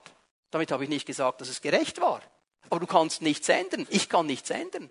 Damit 0.50 0.72
habe 0.72 0.84
ich 0.84 0.90
nicht 0.90 1.06
gesagt, 1.06 1.40
dass 1.40 1.48
es 1.48 1.60
gerecht 1.60 2.00
war. 2.00 2.20
Aber 2.68 2.80
du 2.80 2.86
kannst 2.86 3.22
nichts 3.22 3.48
ändern. 3.48 3.86
Ich 3.90 4.08
kann 4.08 4.26
nichts 4.26 4.50
ändern. 4.50 4.90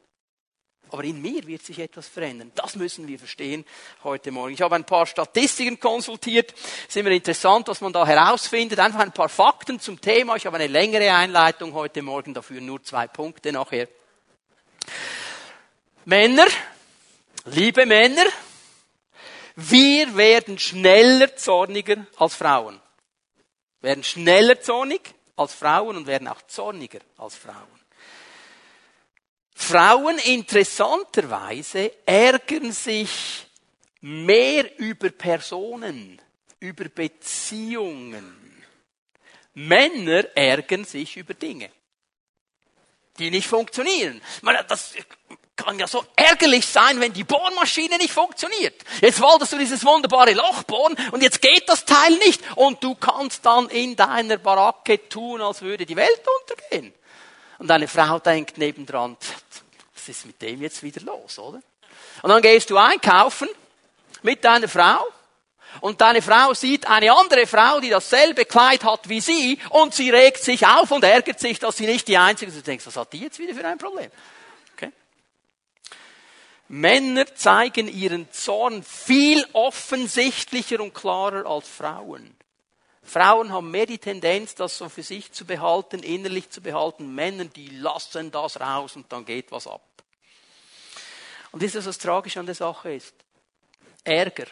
Aber 0.91 1.03
in 1.03 1.21
mir 1.21 1.45
wird 1.45 1.61
sich 1.63 1.79
etwas 1.79 2.07
verändern. 2.07 2.51
Das 2.55 2.75
müssen 2.75 3.07
wir 3.07 3.19
verstehen 3.19 3.63
heute 4.03 4.31
Morgen. 4.31 4.53
Ich 4.53 4.61
habe 4.61 4.75
ein 4.75 4.85
paar 4.85 5.05
Statistiken 5.05 5.79
konsultiert. 5.79 6.53
Es 6.53 6.89
ist 6.89 6.97
immer 6.97 7.11
interessant, 7.11 7.67
was 7.67 7.81
man 7.81 7.93
da 7.93 8.07
herausfindet. 8.07 8.79
Einfach 8.79 9.01
ein 9.01 9.11
paar 9.11 9.29
Fakten 9.29 9.79
zum 9.79 10.01
Thema. 10.01 10.35
Ich 10.35 10.47
habe 10.47 10.57
eine 10.57 10.67
längere 10.67 11.13
Einleitung 11.13 11.73
heute 11.73 12.01
Morgen, 12.01 12.33
dafür 12.33 12.59
nur 12.59 12.83
zwei 12.83 13.07
Punkte 13.07 13.51
nachher. 13.51 13.87
Männer, 16.05 16.47
liebe 17.45 17.85
Männer, 17.85 18.25
wir 19.55 20.17
werden 20.17 20.57
schneller 20.57 21.35
zorniger 21.35 22.07
als 22.17 22.33
Frauen. 22.33 22.81
Wir 23.81 23.89
werden 23.89 24.03
schneller 24.03 24.59
zornig 24.59 25.13
als 25.39 25.53
Frauen 25.53 25.95
und 25.95 26.05
werden 26.05 26.27
auch 26.27 26.41
zorniger 26.43 26.99
als 27.17 27.35
Frauen. 27.35 27.79
Frauen 29.55 30.17
interessanterweise 30.19 31.93
ärgern 32.05 32.73
sich 32.73 33.47
mehr 34.01 34.77
über 34.79 35.09
Personen, 35.09 36.21
über 36.59 36.85
Beziehungen. 36.89 38.35
Männer 39.53 40.25
ärgern 40.35 40.83
sich 40.83 41.15
über 41.15 41.33
Dinge, 41.33 41.71
die 43.17 43.31
nicht 43.31 43.47
funktionieren. 43.47 44.21
Das 44.67 44.93
kann 45.59 45.77
ja 45.77 45.87
so 45.87 46.05
ärgerlich 46.15 46.65
sein, 46.65 46.99
wenn 46.99 47.13
die 47.13 47.23
Bohrmaschine 47.23 47.97
nicht 47.97 48.13
funktioniert. 48.13 48.81
Jetzt 49.01 49.21
wolltest 49.21 49.53
du 49.53 49.57
dieses 49.57 49.83
wunderbare 49.83 50.33
Loch 50.33 50.63
bohren 50.63 50.95
und 51.11 51.21
jetzt 51.21 51.41
geht 51.41 51.67
das 51.67 51.85
Teil 51.85 52.11
nicht 52.25 52.41
und 52.55 52.83
du 52.83 52.95
kannst 52.95 53.45
dann 53.45 53.67
in 53.69 53.95
deiner 53.95 54.37
Baracke 54.37 55.09
tun, 55.09 55.41
als 55.41 55.61
würde 55.61 55.85
die 55.85 55.95
Welt 55.95 56.21
untergehen. 56.41 56.93
Und 57.57 57.67
deine 57.67 57.87
Frau 57.87 58.19
denkt 58.19 58.57
nebendran, 58.57 59.17
was 59.93 60.07
ist 60.07 60.25
mit 60.25 60.41
dem 60.41 60.61
jetzt 60.61 60.81
wieder 60.81 61.01
los, 61.01 61.37
oder? 61.39 61.61
Und 62.21 62.29
dann 62.29 62.41
gehst 62.41 62.69
du 62.69 62.77
einkaufen 62.77 63.49
mit 64.21 64.43
deiner 64.43 64.69
Frau 64.69 65.05
und 65.81 65.99
deine 65.99 66.21
Frau 66.21 66.53
sieht 66.53 66.87
eine 66.87 67.11
andere 67.11 67.45
Frau, 67.47 67.79
die 67.81 67.89
dasselbe 67.89 68.45
Kleid 68.45 68.83
hat 68.85 69.09
wie 69.09 69.19
sie 69.19 69.59
und 69.69 69.93
sie 69.93 70.09
regt 70.09 70.41
sich 70.41 70.65
auf 70.65 70.91
und 70.91 71.03
ärgert 71.03 71.39
sich, 71.39 71.59
dass 71.59 71.77
sie 71.77 71.85
nicht 71.85 72.07
die 72.07 72.17
Einzige 72.17 72.49
ist. 72.49 72.57
Du 72.57 72.63
denkst, 72.63 72.85
was 72.87 72.95
hat 72.95 73.11
die 73.11 73.19
jetzt 73.19 73.39
wieder 73.39 73.53
für 73.53 73.65
ein 73.65 73.77
Problem? 73.77 74.09
Männer 76.69 77.25
zeigen 77.35 77.87
ihren 77.87 78.31
Zorn 78.31 78.83
viel 78.83 79.45
offensichtlicher 79.53 80.79
und 80.79 80.93
klarer 80.93 81.45
als 81.45 81.67
Frauen. 81.67 82.35
Frauen 83.01 83.51
haben 83.51 83.71
mehr 83.71 83.87
die 83.87 83.97
Tendenz, 83.97 84.53
das 84.53 84.77
so 84.77 84.87
für 84.87 85.01
sich 85.01 85.31
zu 85.31 85.45
behalten, 85.45 86.03
innerlich 86.03 86.51
zu 86.51 86.61
behalten. 86.61 87.15
Männer, 87.15 87.45
die 87.45 87.69
lassen 87.69 88.29
das 88.29 88.59
raus 88.59 88.95
und 88.95 89.11
dann 89.11 89.25
geht 89.25 89.51
was 89.51 89.65
ab. 89.65 89.81
Und 91.51 91.63
das 91.63 91.73
ist, 91.73 91.87
was 91.87 91.97
tragisch 91.97 92.37
an 92.37 92.45
der 92.45 92.53
Sache 92.53 92.93
ist. 92.93 93.15
Ärger 94.03 94.45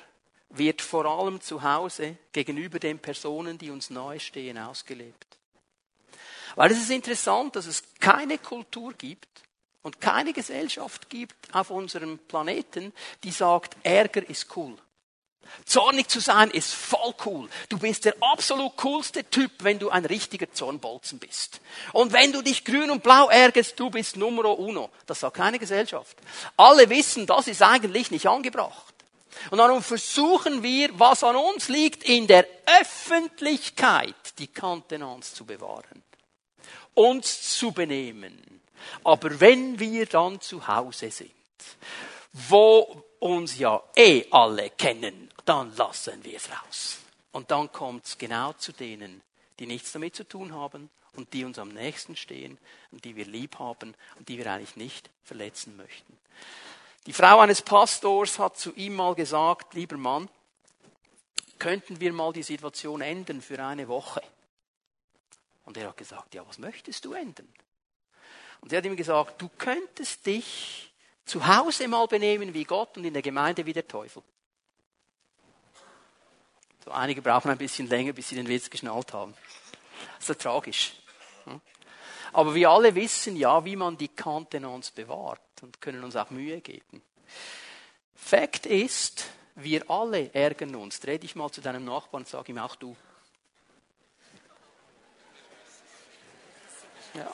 wird 0.50 0.82
vor 0.82 1.06
allem 1.06 1.40
zu 1.40 1.62
Hause 1.62 2.18
gegenüber 2.32 2.80
den 2.80 2.98
Personen, 2.98 3.60
die 3.60 3.70
uns 3.70 3.92
nahe 3.92 4.20
stehen, 4.20 4.58
ausgelebt. 4.58 5.38
Weil 6.56 6.72
es 6.72 6.80
ist 6.80 6.90
interessant, 6.90 7.56
dass 7.56 7.68
es 7.68 7.84
keine 8.00 8.40
Kultur 8.40 8.94
gibt, 8.94 9.44
und 9.88 10.02
keine 10.02 10.34
Gesellschaft 10.34 11.10
gibt 11.10 11.56
auf 11.56 11.70
unserem 11.70 12.20
Planeten, 12.20 12.92
die 13.24 13.32
sagt, 13.32 13.78
Ärger 13.84 14.30
ist 14.30 14.56
cool. 14.58 14.78
Zornig 15.64 16.10
zu 16.10 16.20
sein 16.20 16.52
ist 16.52 16.74
voll 16.74 17.14
cool. 17.26 17.48
Du 17.70 17.80
bist 17.80 18.04
der 18.04 18.16
absolut 18.20 18.76
coolste 18.76 19.24
Typ, 19.24 19.50
wenn 19.60 19.80
du 19.80 19.90
ein 19.90 20.04
richtiger 20.04 20.52
Zornbolzen 20.52 21.20
bist. 21.20 21.62
Und 21.94 22.12
wenn 22.12 22.34
du 22.34 22.42
dich 22.42 22.66
grün 22.66 22.92
und 22.92 23.02
blau 23.02 23.30
ärgerst, 23.30 23.80
du 23.80 23.90
bist 23.90 24.18
Numero 24.18 24.52
uno. 24.52 24.90
Das 25.06 25.22
sagt 25.22 25.38
keine 25.38 25.58
Gesellschaft. 25.58 26.18
Alle 26.58 26.90
wissen, 26.90 27.26
das 27.26 27.48
ist 27.48 27.62
eigentlich 27.62 28.12
nicht 28.12 28.28
angebracht. 28.28 28.94
Und 29.52 29.60
darum 29.60 29.82
versuchen 29.82 30.64
wir, 30.64 30.90
was 31.00 31.24
an 31.24 31.38
uns 31.38 31.70
liegt, 31.70 32.04
in 32.04 32.28
der 32.28 32.46
Öffentlichkeit 32.82 34.16
die 34.38 34.48
Kontenance 34.48 35.34
zu 35.34 35.46
bewahren. 35.46 36.04
Uns 36.94 37.54
zu 37.58 37.72
benehmen 37.72 38.57
aber 39.04 39.40
wenn 39.40 39.80
wir 39.80 40.06
dann 40.06 40.42
zu 40.42 40.68
Hause 40.68 41.12
sind, 41.12 41.32
wo 42.34 43.04
uns 43.20 43.58
ja 43.58 43.82
eh 43.96 44.26
alle 44.32 44.70
kennen, 44.72 45.30
dann 45.46 45.76
lassen 45.76 46.24
wir 46.24 46.38
es 46.38 46.50
raus. 46.50 46.98
Und 47.32 47.52
dann 47.52 47.72
kommt 47.72 48.06
es 48.06 48.18
genau 48.18 48.54
zu 48.54 48.72
denen, 48.72 49.22
die 49.60 49.68
nichts 49.68 49.92
damit 49.92 50.16
zu 50.16 50.24
tun 50.24 50.54
haben 50.54 50.90
und 51.16 51.34
die 51.34 51.44
uns 51.44 51.60
am 51.60 51.70
nächsten 51.70 52.16
stehen 52.16 52.58
und 52.92 53.06
die 53.06 53.16
wir 53.16 53.26
lieb 53.26 53.60
haben 53.60 53.96
und 54.18 54.30
die 54.30 54.38
wir 54.38 54.52
eigentlich 54.52 54.76
nicht 54.76 55.10
verletzen 55.24 55.76
möchten. 55.78 56.18
Die 57.06 57.14
Frau 57.14 57.40
eines 57.40 57.62
Pastors 57.62 58.38
hat 58.38 58.58
zu 58.58 58.74
ihm 58.76 58.96
mal 58.96 59.16
gesagt, 59.16 59.74
lieber 59.74 59.98
Mann, 59.98 60.30
könnten 61.58 62.00
wir 62.00 62.14
mal 62.14 62.34
die 62.34 62.44
Situation 62.44 63.02
ändern 63.02 63.42
für 63.42 63.64
eine 63.64 63.88
Woche? 63.88 64.22
Und 65.66 65.78
er 65.78 65.90
hat 65.90 65.98
gesagt, 65.98 66.36
ja, 66.36 66.46
was 66.48 66.60
möchtest 66.60 67.04
du 67.06 67.14
ändern? 67.14 67.48
Und 68.68 68.72
sie 68.72 68.76
hat 68.76 68.86
ihm 68.86 68.98
gesagt, 68.98 69.42
du 69.42 69.50
könntest 69.58 70.26
dich 70.26 70.94
zu 71.24 71.48
Hause 71.48 71.88
mal 71.88 72.06
benehmen 72.06 72.54
wie 72.54 72.66
Gott 72.66 72.98
und 72.98 73.06
in 73.06 73.14
der 73.14 73.22
Gemeinde 73.22 73.66
wie 73.66 73.72
der 73.72 73.88
Teufel. 73.88 74.22
So 76.84 76.92
einige 76.92 77.22
brauchen 77.22 77.50
ein 77.50 77.58
bisschen 77.58 77.88
länger, 77.88 78.12
bis 78.12 78.28
sie 78.28 78.36
den 78.36 78.50
Witz 78.50 78.70
geschnallt 78.70 79.14
haben. 79.14 79.34
Das 80.18 80.24
ist 80.24 80.44
ja 80.44 80.52
tragisch. 80.52 80.92
Hm? 81.46 81.62
Aber 82.34 82.56
wir 82.56 82.70
alle 82.70 82.94
wissen 82.94 83.38
ja, 83.38 83.64
wie 83.64 83.78
man 83.78 83.98
die 83.98 84.10
Kontenance 84.10 84.92
bewahrt 84.94 85.40
und 85.62 85.80
können 85.80 86.04
uns 86.04 86.18
auch 86.18 86.30
Mühe 86.30 86.60
geben. 86.60 87.02
Fakt 88.16 88.66
ist, 88.66 89.28
wir 89.56 89.90
alle 89.90 90.34
ärgern 90.34 90.76
uns. 90.76 91.00
Dreh 91.00 91.18
dich 91.18 91.38
mal 91.38 91.50
zu 91.52 91.62
deinem 91.62 91.86
Nachbarn 91.86 92.24
und 92.24 92.28
sag 92.28 92.50
ihm 92.50 92.58
auch 92.58 92.76
du. 92.76 92.98
Ja. 97.14 97.32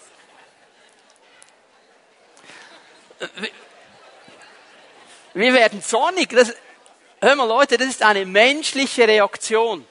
Wir 5.33 5.53
werden 5.53 5.81
zornig. 5.81 6.29
Das, 6.29 6.53
hör 7.21 7.35
mal 7.35 7.47
Leute, 7.47 7.77
das 7.77 7.87
ist 7.87 8.03
eine 8.03 8.25
menschliche 8.25 9.07
Reaktion. 9.07 9.85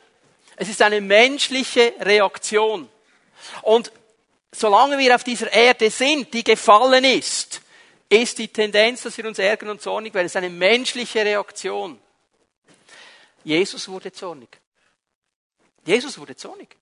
Es 0.57 0.69
ist 0.69 0.83
eine 0.83 1.01
menschliche 1.01 1.95
Reaktion. 2.01 2.89
Und 3.63 3.91
solange 4.53 4.99
wir 4.99 5.15
auf 5.15 5.25
dieser 5.25 5.53
Erde 5.53 5.91
sind, 5.91 6.33
die 6.33 6.45
gefallen 6.45 7.05
ist, 7.05 7.61
ist 8.09 8.39
die 8.39 8.49
Tendenz, 8.49 9.03
dass 9.03 9.17
wir 9.17 9.27
uns 9.27 9.39
ärgern 9.39 9.71
und 9.71 9.83
zornig 9.83 10.13
werden. 10.15 10.27
Es 10.27 10.33
ist 10.33 10.37
eine 10.37 10.51
menschliche 10.51 11.25
Reaktion. 11.25 11.99
Jesus 13.43 13.89
wurde 13.89 14.13
zornig. 14.13 14.61
Jesus 15.85 16.19
wurde 16.19 16.37
zornig. 16.37 16.77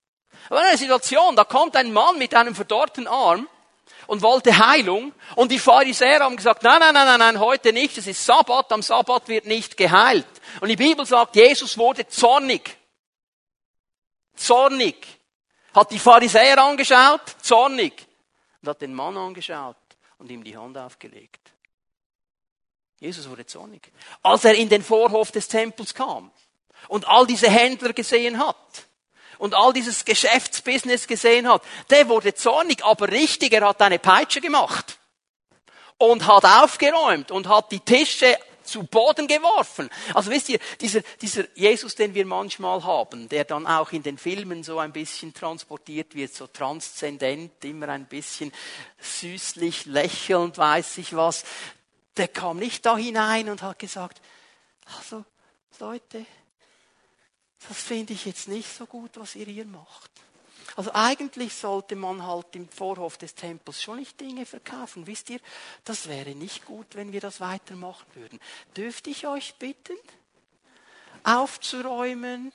Aber 0.49 0.59
eine 0.59 0.77
Situation, 0.77 1.35
da 1.35 1.43
kommt 1.43 1.75
ein 1.75 1.91
Mann 1.93 2.17
mit 2.17 2.35
einem 2.35 2.53
verdorrten 2.53 3.07
Arm 3.07 3.47
und 4.07 4.21
wollte 4.21 4.57
Heilung. 4.57 5.13
Und 5.35 5.51
die 5.51 5.59
Pharisäer 5.59 6.19
haben 6.21 6.35
gesagt, 6.35 6.63
nein, 6.63 6.79
nein, 6.79 6.93
nein, 6.93 7.07
nein, 7.07 7.19
nein, 7.19 7.39
heute 7.39 7.73
nicht, 7.73 7.97
es 7.97 8.07
ist 8.07 8.25
Sabbat, 8.25 8.71
am 8.71 8.81
Sabbat 8.81 9.27
wird 9.27 9.45
nicht 9.45 9.77
geheilt. 9.77 10.27
Und 10.59 10.67
die 10.67 10.75
Bibel 10.75 11.05
sagt, 11.05 11.35
Jesus 11.35 11.77
wurde 11.77 12.07
zornig. 12.07 12.77
Zornig. 14.35 15.07
Hat 15.73 15.91
die 15.91 15.99
Pharisäer 15.99 16.57
angeschaut, 16.57 17.21
zornig. 17.41 18.07
Und 18.61 18.69
hat 18.69 18.81
den 18.81 18.93
Mann 18.93 19.17
angeschaut 19.17 19.77
und 20.17 20.29
ihm 20.29 20.43
die 20.43 20.57
Hand 20.57 20.77
aufgelegt. 20.77 21.39
Jesus 22.99 23.27
wurde 23.27 23.45
zornig. 23.45 23.91
Als 24.21 24.45
er 24.45 24.53
in 24.53 24.69
den 24.69 24.83
Vorhof 24.83 25.31
des 25.31 25.47
Tempels 25.47 25.93
kam 25.93 26.31
und 26.87 27.07
all 27.07 27.25
diese 27.25 27.49
Händler 27.49 27.93
gesehen 27.93 28.37
hat 28.37 28.85
und 29.41 29.55
all 29.55 29.73
dieses 29.73 30.05
Geschäftsbusiness 30.05 31.07
gesehen 31.07 31.49
hat, 31.49 31.63
der 31.89 32.07
wurde 32.07 32.35
zornig, 32.35 32.85
aber 32.85 33.09
richtig, 33.09 33.51
er 33.53 33.67
hat 33.67 33.81
eine 33.81 33.97
Peitsche 33.97 34.39
gemacht 34.39 34.99
und 35.97 36.27
hat 36.27 36.45
aufgeräumt 36.45 37.31
und 37.31 37.47
hat 37.47 37.71
die 37.71 37.79
Tische 37.79 38.37
zu 38.63 38.83
Boden 38.83 39.27
geworfen. 39.27 39.89
Also 40.13 40.29
wisst 40.29 40.49
ihr, 40.49 40.59
dieser, 40.79 41.01
dieser 41.19 41.45
Jesus, 41.55 41.95
den 41.95 42.13
wir 42.13 42.23
manchmal 42.27 42.83
haben, 42.83 43.29
der 43.29 43.43
dann 43.43 43.65
auch 43.65 43.91
in 43.91 44.03
den 44.03 44.19
Filmen 44.19 44.61
so 44.63 44.77
ein 44.77 44.93
bisschen 44.93 45.33
transportiert 45.33 46.13
wird, 46.13 46.35
so 46.35 46.45
transzendent, 46.45 47.65
immer 47.65 47.89
ein 47.89 48.05
bisschen 48.05 48.51
süßlich, 48.99 49.87
lächelnd, 49.87 50.59
weiß 50.59 50.99
ich 50.99 51.15
was, 51.15 51.45
der 52.15 52.27
kam 52.27 52.57
nicht 52.57 52.85
da 52.85 52.95
hinein 52.95 53.49
und 53.49 53.63
hat 53.63 53.79
gesagt, 53.79 54.21
also 54.99 55.25
Leute, 55.79 56.27
das 57.67 57.81
finde 57.81 58.13
ich 58.13 58.25
jetzt 58.25 58.47
nicht 58.47 58.73
so 58.73 58.85
gut, 58.85 59.11
was 59.15 59.35
ihr 59.35 59.45
hier 59.45 59.65
macht. 59.65 60.11
Also 60.75 60.91
eigentlich 60.93 61.53
sollte 61.53 61.95
man 61.95 62.25
halt 62.25 62.55
im 62.55 62.69
Vorhof 62.69 63.17
des 63.17 63.35
Tempels 63.35 63.81
schon 63.81 63.97
nicht 63.97 64.19
Dinge 64.19 64.45
verkaufen. 64.45 65.05
Wisst 65.05 65.29
ihr, 65.29 65.39
das 65.83 66.07
wäre 66.07 66.31
nicht 66.31 66.65
gut, 66.65 66.87
wenn 66.93 67.11
wir 67.11 67.19
das 67.19 67.41
weitermachen 67.41 68.05
würden. 68.13 68.39
Dürfte 68.75 69.09
ich 69.09 69.27
euch 69.27 69.55
bitten, 69.55 69.97
aufzuräumen? 71.23 72.53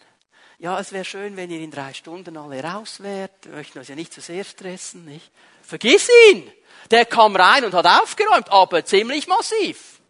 Ja, 0.58 0.80
es 0.80 0.92
wäre 0.92 1.04
schön, 1.04 1.36
wenn 1.36 1.50
ihr 1.50 1.60
in 1.60 1.70
drei 1.70 1.92
Stunden 1.92 2.36
alle 2.38 2.64
raus 2.64 3.00
wärt. 3.00 3.44
Wir 3.44 3.52
möchten 3.52 3.78
uns 3.78 3.88
ja 3.88 3.94
nicht 3.94 4.12
zu 4.12 4.22
sehr 4.22 4.44
stressen, 4.44 5.04
nicht? 5.04 5.30
Vergiss 5.62 6.08
ihn! 6.30 6.50
Der 6.90 7.04
kam 7.04 7.36
rein 7.36 7.64
und 7.64 7.74
hat 7.74 7.86
aufgeräumt, 7.86 8.48
aber 8.48 8.84
ziemlich 8.84 9.26
massiv. 9.26 10.00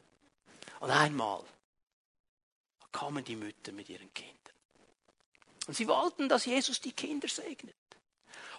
Und 0.78 0.90
einmal 0.90 1.42
kamen 2.92 3.24
die 3.24 3.36
Mütter 3.36 3.72
mit 3.72 3.88
ihren 3.88 4.12
Kindern. 4.14 4.35
Und 5.66 5.74
sie 5.74 5.88
wollten, 5.88 6.28
dass 6.28 6.44
Jesus 6.44 6.80
die 6.80 6.92
Kinder 6.92 7.28
segnet. 7.28 7.74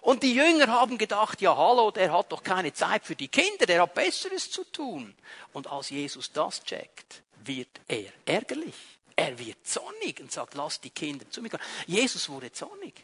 Und 0.00 0.22
die 0.22 0.34
Jünger 0.34 0.68
haben 0.68 0.96
gedacht, 0.96 1.40
ja 1.40 1.56
hallo, 1.56 1.90
der 1.90 2.12
hat 2.12 2.30
doch 2.30 2.42
keine 2.42 2.72
Zeit 2.72 3.04
für 3.04 3.16
die 3.16 3.28
Kinder, 3.28 3.66
der 3.66 3.82
hat 3.82 3.94
Besseres 3.94 4.50
zu 4.50 4.64
tun. 4.64 5.14
Und 5.52 5.66
als 5.66 5.90
Jesus 5.90 6.32
das 6.32 6.62
checkt, 6.62 7.22
wird 7.44 7.80
er 7.88 8.12
ärgerlich. 8.24 8.74
Er 9.16 9.38
wird 9.38 9.66
zornig 9.66 10.20
und 10.20 10.30
sagt, 10.30 10.54
lass 10.54 10.80
die 10.80 10.90
Kinder 10.90 11.28
zu 11.28 11.42
mir 11.42 11.50
kommen. 11.50 11.62
Jesus 11.86 12.28
wurde 12.28 12.52
zornig. 12.52 12.94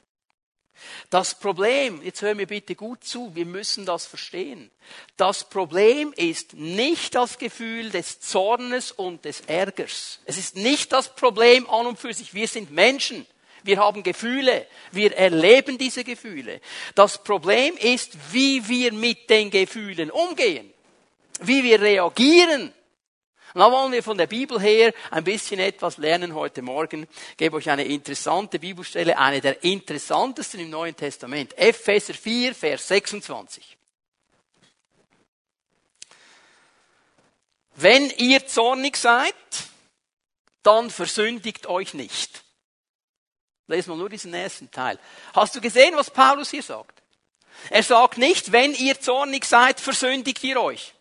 Das 1.10 1.38
Problem, 1.38 2.02
jetzt 2.02 2.22
hör 2.22 2.34
mir 2.34 2.46
bitte 2.46 2.74
gut 2.74 3.04
zu, 3.04 3.34
wir 3.34 3.46
müssen 3.46 3.86
das 3.86 4.06
verstehen. 4.06 4.70
Das 5.16 5.48
Problem 5.48 6.12
ist 6.16 6.54
nicht 6.54 7.14
das 7.14 7.38
Gefühl 7.38 7.90
des 7.90 8.20
Zornes 8.20 8.92
und 8.92 9.24
des 9.24 9.42
Ärgers. 9.42 10.20
Es 10.24 10.36
ist 10.36 10.56
nicht 10.56 10.92
das 10.92 11.14
Problem 11.14 11.68
an 11.70 11.86
und 11.86 11.98
für 11.98 12.12
sich. 12.12 12.34
Wir 12.34 12.48
sind 12.48 12.70
Menschen. 12.70 13.26
Wir 13.64 13.78
haben 13.78 14.02
Gefühle. 14.02 14.66
Wir 14.92 15.16
erleben 15.16 15.78
diese 15.78 16.04
Gefühle. 16.04 16.60
Das 16.94 17.24
Problem 17.24 17.74
ist, 17.78 18.12
wie 18.30 18.68
wir 18.68 18.92
mit 18.92 19.30
den 19.30 19.50
Gefühlen 19.50 20.10
umgehen. 20.10 20.70
Wie 21.40 21.64
wir 21.64 21.80
reagieren. 21.80 22.74
Und 23.54 23.60
da 23.60 23.72
wollen 23.72 23.92
wir 23.92 24.02
von 24.02 24.18
der 24.18 24.26
Bibel 24.26 24.60
her 24.60 24.92
ein 25.10 25.24
bisschen 25.24 25.60
etwas 25.60 25.96
lernen 25.96 26.34
heute 26.34 26.60
Morgen. 26.60 27.08
Ich 27.30 27.36
gebe 27.38 27.56
euch 27.56 27.70
eine 27.70 27.84
interessante 27.84 28.58
Bibelstelle, 28.58 29.16
eine 29.16 29.40
der 29.40 29.64
interessantesten 29.64 30.60
im 30.60 30.70
Neuen 30.70 30.94
Testament. 30.94 31.56
Epheser 31.56 32.12
4, 32.12 32.54
Vers 32.54 32.88
26. 32.88 33.78
Wenn 37.76 38.10
ihr 38.10 38.46
zornig 38.46 38.98
seid, 38.98 39.34
dann 40.62 40.90
versündigt 40.90 41.66
euch 41.66 41.94
nicht. 41.94 42.43
Lesen 43.66 43.92
wir 43.92 43.96
nur 43.96 44.10
diesen 44.10 44.34
ersten 44.34 44.70
Teil. 44.70 44.98
Hast 45.34 45.54
du 45.54 45.60
gesehen, 45.60 45.96
was 45.96 46.10
Paulus 46.10 46.50
hier 46.50 46.62
sagt? 46.62 47.02
Er 47.70 47.82
sagt 47.82 48.18
nicht, 48.18 48.52
wenn 48.52 48.74
ihr 48.74 49.00
zornig 49.00 49.44
seid, 49.44 49.80
versündigt 49.80 50.42
ihr 50.44 50.60
euch. 50.60 50.94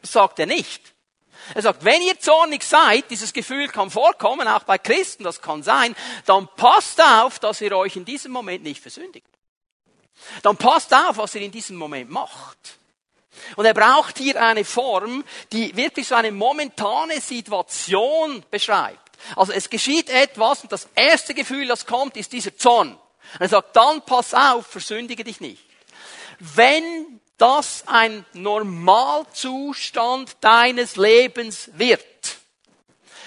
Das 0.00 0.12
sagt 0.12 0.38
er 0.38 0.46
nicht. 0.46 0.92
Er 1.54 1.62
sagt, 1.62 1.84
wenn 1.84 2.00
ihr 2.02 2.18
zornig 2.20 2.62
seid, 2.62 3.10
dieses 3.10 3.32
Gefühl 3.32 3.68
kann 3.68 3.90
vorkommen, 3.90 4.46
auch 4.46 4.62
bei 4.62 4.78
Christen, 4.78 5.24
das 5.24 5.42
kann 5.42 5.62
sein, 5.62 5.96
dann 6.24 6.48
passt 6.56 7.02
auf, 7.02 7.38
dass 7.40 7.60
ihr 7.60 7.76
euch 7.76 7.96
in 7.96 8.04
diesem 8.04 8.32
Moment 8.32 8.62
nicht 8.62 8.80
versündigt. 8.80 9.26
Dann 10.42 10.56
passt 10.56 10.94
auf, 10.94 11.16
was 11.16 11.34
ihr 11.34 11.42
in 11.42 11.50
diesem 11.50 11.76
Moment 11.76 12.10
macht. 12.10 12.78
Und 13.56 13.64
er 13.64 13.74
braucht 13.74 14.18
hier 14.18 14.40
eine 14.40 14.64
Form, 14.64 15.24
die 15.52 15.74
wirklich 15.76 16.06
so 16.06 16.14
eine 16.14 16.30
momentane 16.30 17.20
Situation 17.20 18.44
beschreibt. 18.50 19.01
Also 19.36 19.52
es 19.52 19.70
geschieht 19.70 20.10
etwas 20.10 20.62
und 20.62 20.72
das 20.72 20.88
erste 20.94 21.34
Gefühl, 21.34 21.66
das 21.66 21.86
kommt, 21.86 22.16
ist 22.16 22.32
dieser 22.32 22.56
Zorn. 22.56 22.98
Und 23.34 23.40
er 23.40 23.48
sagt, 23.48 23.76
dann 23.76 24.02
pass 24.02 24.34
auf, 24.34 24.66
versündige 24.66 25.24
dich 25.24 25.40
nicht. 25.40 25.64
Wenn 26.38 27.20
das 27.42 27.82
ein 27.86 28.24
Normalzustand 28.34 30.36
deines 30.40 30.94
Lebens 30.94 31.70
wird. 31.74 32.04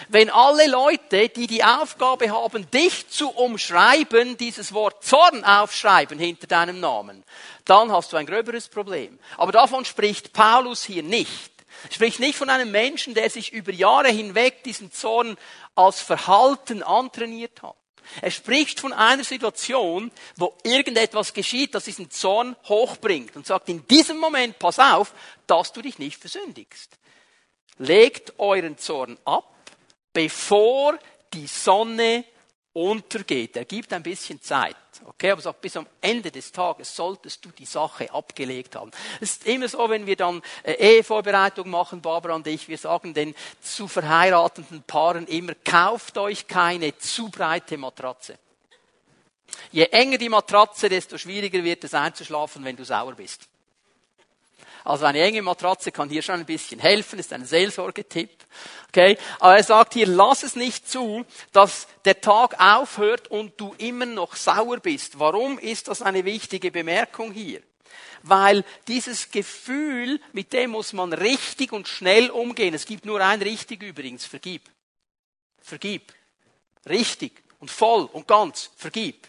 Wenn 0.07 0.29
alle 0.29 0.67
Leute, 0.67 1.29
die 1.29 1.47
die 1.47 1.63
Aufgabe 1.63 2.29
haben, 2.29 2.69
dich 2.71 3.09
zu 3.09 3.29
umschreiben, 3.29 4.37
dieses 4.37 4.73
Wort 4.73 5.03
Zorn 5.03 5.43
aufschreiben 5.43 6.17
hinter 6.17 6.47
deinem 6.47 6.79
Namen, 6.79 7.23
dann 7.65 7.91
hast 7.91 8.13
du 8.13 8.17
ein 8.17 8.25
gröberes 8.25 8.69
Problem. 8.69 9.19
Aber 9.35 9.51
davon 9.51 9.83
spricht 9.83 10.31
Paulus 10.31 10.83
hier 10.83 11.03
nicht. 11.03 11.51
Er 11.89 11.93
spricht 11.93 12.19
nicht 12.19 12.37
von 12.37 12.49
einem 12.49 12.71
Menschen, 12.71 13.15
der 13.15 13.29
sich 13.29 13.51
über 13.51 13.73
Jahre 13.73 14.09
hinweg 14.09 14.63
diesen 14.63 14.93
Zorn 14.93 15.35
als 15.75 16.01
Verhalten 16.01 16.83
antrainiert 16.83 17.61
hat. 17.61 17.75
Er 18.21 18.31
spricht 18.31 18.79
von 18.79 18.93
einer 18.93 19.23
Situation, 19.23 20.11
wo 20.37 20.55
irgendetwas 20.63 21.33
geschieht, 21.33 21.73
das 21.75 21.85
diesen 21.85 22.11
Zorn 22.11 22.55
hochbringt 22.65 23.35
und 23.35 23.45
sagt, 23.45 23.69
in 23.69 23.85
diesem 23.87 24.17
Moment 24.17 24.59
pass 24.59 24.79
auf, 24.79 25.13
dass 25.47 25.73
du 25.73 25.81
dich 25.81 25.97
nicht 25.97 26.19
versündigst. 26.19 26.97
Legt 27.77 28.39
euren 28.39 28.77
Zorn 28.77 29.17
ab, 29.25 29.53
bevor 30.13 30.97
die 31.33 31.47
Sonne 31.47 32.23
untergeht. 32.73 33.57
Er 33.57 33.65
gibt 33.65 33.91
ein 33.91 34.03
bisschen 34.03 34.41
Zeit. 34.41 34.75
Okay, 35.07 35.29
aber 35.31 35.41
sagt, 35.41 35.61
bis 35.61 35.77
am 35.77 35.85
Ende 36.01 36.31
des 36.31 36.51
Tages 36.51 36.95
solltest 36.95 37.45
du 37.45 37.49
die 37.49 37.65
Sache 37.65 38.11
abgelegt 38.11 38.75
haben. 38.75 38.89
Es 39.21 39.33
ist 39.33 39.45
immer 39.45 39.67
so, 39.67 39.87
wenn 39.87 40.07
wir 40.07 40.15
dann 40.15 40.41
äh, 40.63 40.73
Ehevorbereitung 40.73 41.69
machen, 41.69 42.01
Barbara 42.01 42.33
und 42.33 42.47
ich, 42.47 42.67
wir 42.67 42.77
sagen 42.77 43.13
den 43.13 43.35
zu 43.61 43.87
verheirateten 43.87 44.83
Paaren 44.83 45.27
immer, 45.27 45.53
kauft 45.63 46.17
euch 46.17 46.47
keine 46.47 46.97
zu 46.97 47.29
breite 47.29 47.77
Matratze. 47.77 48.39
Je 49.71 49.83
enger 49.85 50.17
die 50.17 50.29
Matratze, 50.29 50.89
desto 50.89 51.19
schwieriger 51.19 51.63
wird 51.63 51.83
es 51.83 51.93
einzuschlafen, 51.93 52.63
wenn 52.63 52.75
du 52.75 52.83
sauer 52.83 53.13
bist. 53.13 53.47
Also 54.85 55.05
eine 55.05 55.21
enge 55.21 55.41
Matratze 55.41 55.91
kann 55.91 56.09
hier 56.09 56.21
schon 56.21 56.39
ein 56.39 56.45
bisschen 56.45 56.79
helfen, 56.79 57.17
ist 57.17 57.33
ein 57.33 57.43
Seelsorgetipp. 57.43 58.29
Okay? 58.89 59.17
Aber 59.39 59.57
er 59.57 59.63
sagt 59.63 59.95
hier, 59.95 60.05
lass 60.05 60.43
es 60.43 60.55
nicht 60.55 60.87
zu, 60.87 61.25
dass 61.51 61.87
der 62.05 62.21
Tag 62.21 62.59
aufhört 62.59 63.29
und 63.29 63.59
du 63.59 63.73
immer 63.79 64.05
noch 64.05 64.35
sauer 64.35 64.77
bist. 64.77 65.17
Warum 65.19 65.57
ist 65.57 65.87
das 65.87 66.03
eine 66.03 66.23
wichtige 66.23 66.71
Bemerkung 66.71 67.31
hier? 67.31 67.61
Weil 68.21 68.63
dieses 68.87 69.31
Gefühl, 69.31 70.19
mit 70.33 70.53
dem 70.53 70.71
muss 70.71 70.93
man 70.93 71.13
richtig 71.13 71.71
und 71.71 71.87
schnell 71.87 72.29
umgehen. 72.29 72.75
Es 72.75 72.85
gibt 72.85 73.05
nur 73.05 73.21
ein 73.21 73.41
richtig 73.41 73.81
übrigens, 73.81 74.25
vergib. 74.25 74.69
Vergib. 75.61 76.13
Richtig 76.87 77.43
und 77.59 77.71
voll 77.71 78.03
und 78.13 78.27
ganz, 78.27 78.69
vergib. 78.77 79.27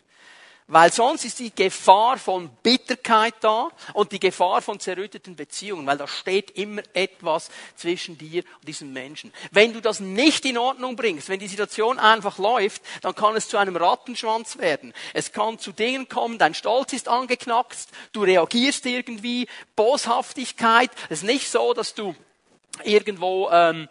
Weil 0.69 0.93
sonst 0.93 1.25
ist 1.25 1.39
die 1.39 1.55
Gefahr 1.55 2.19
von 2.19 2.51
Bitterkeit 2.65 3.35
da 3.41 3.69
und 3.93 4.11
die 4.11 4.19
Gefahr 4.19 4.61
von 4.63 4.81
zerrütteten 4.81 5.37
Beziehungen, 5.37 5.87
weil 5.87 5.97
da 5.97 6.09
steht 6.09 6.51
immer 6.53 6.83
etwas 6.93 7.51
zwischen 7.77 8.19
dir 8.19 8.43
und 8.59 8.67
diesem 8.67 8.93
Menschen. 8.93 9.33
Wenn 9.53 9.73
du 9.73 9.81
das 9.81 10.01
nicht 10.01 10.45
in 10.45 10.59
Ordnung 10.59 10.97
bringst, 10.97 11.29
wenn 11.29 11.39
die 11.39 11.47
Situation 11.47 12.01
einfach 12.01 12.39
läuft, 12.39 12.83
dann 13.03 13.15
kann 13.15 13.37
es 13.37 13.49
zu 13.49 13.59
einem 13.59 13.77
Rattenschwanz 13.77 14.59
werden. 14.59 14.93
Es 15.15 15.31
kann 15.31 15.61
zu 15.61 15.71
Dingen 15.71 16.09
kommen, 16.09 16.37
dein 16.37 16.55
Stolz 16.55 16.93
ist 16.93 17.07
angeknackst, 17.07 17.89
du 18.11 18.25
reagierst 18.25 18.87
irgendwie, 18.87 19.47
Boshaftigkeit. 19.77 20.91
Es 21.11 21.19
ist 21.19 21.29
nicht 21.29 21.49
so, 21.49 21.75
dass 21.75 21.95
du 21.95 22.17
irgendwo 22.83 23.51
ähm, 23.53 23.89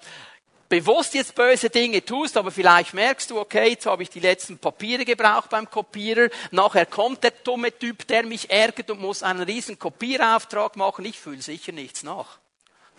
bewusst 0.69 1.13
jetzt 1.13 1.35
böse 1.35 1.69
Dinge 1.69 2.03
tust, 2.03 2.37
aber 2.37 2.51
vielleicht 2.51 2.93
merkst 2.93 3.29
du, 3.29 3.39
okay, 3.39 3.69
jetzt 3.69 3.85
habe 3.85 4.03
ich 4.03 4.09
die 4.09 4.19
letzten 4.19 4.57
Papiere 4.57 5.05
gebraucht 5.05 5.49
beim 5.49 5.69
Kopierer, 5.69 6.29
nachher 6.51 6.85
kommt 6.85 7.23
der 7.23 7.31
dumme 7.31 7.77
Typ, 7.77 8.07
der 8.07 8.25
mich 8.25 8.49
ärgert 8.49 8.89
und 8.91 9.01
muss 9.01 9.23
einen 9.23 9.41
riesen 9.41 9.77
Kopierauftrag 9.77 10.75
machen, 10.75 11.05
ich 11.05 11.19
fühle 11.19 11.41
sicher 11.41 11.71
nichts 11.71 12.03
nach. 12.03 12.39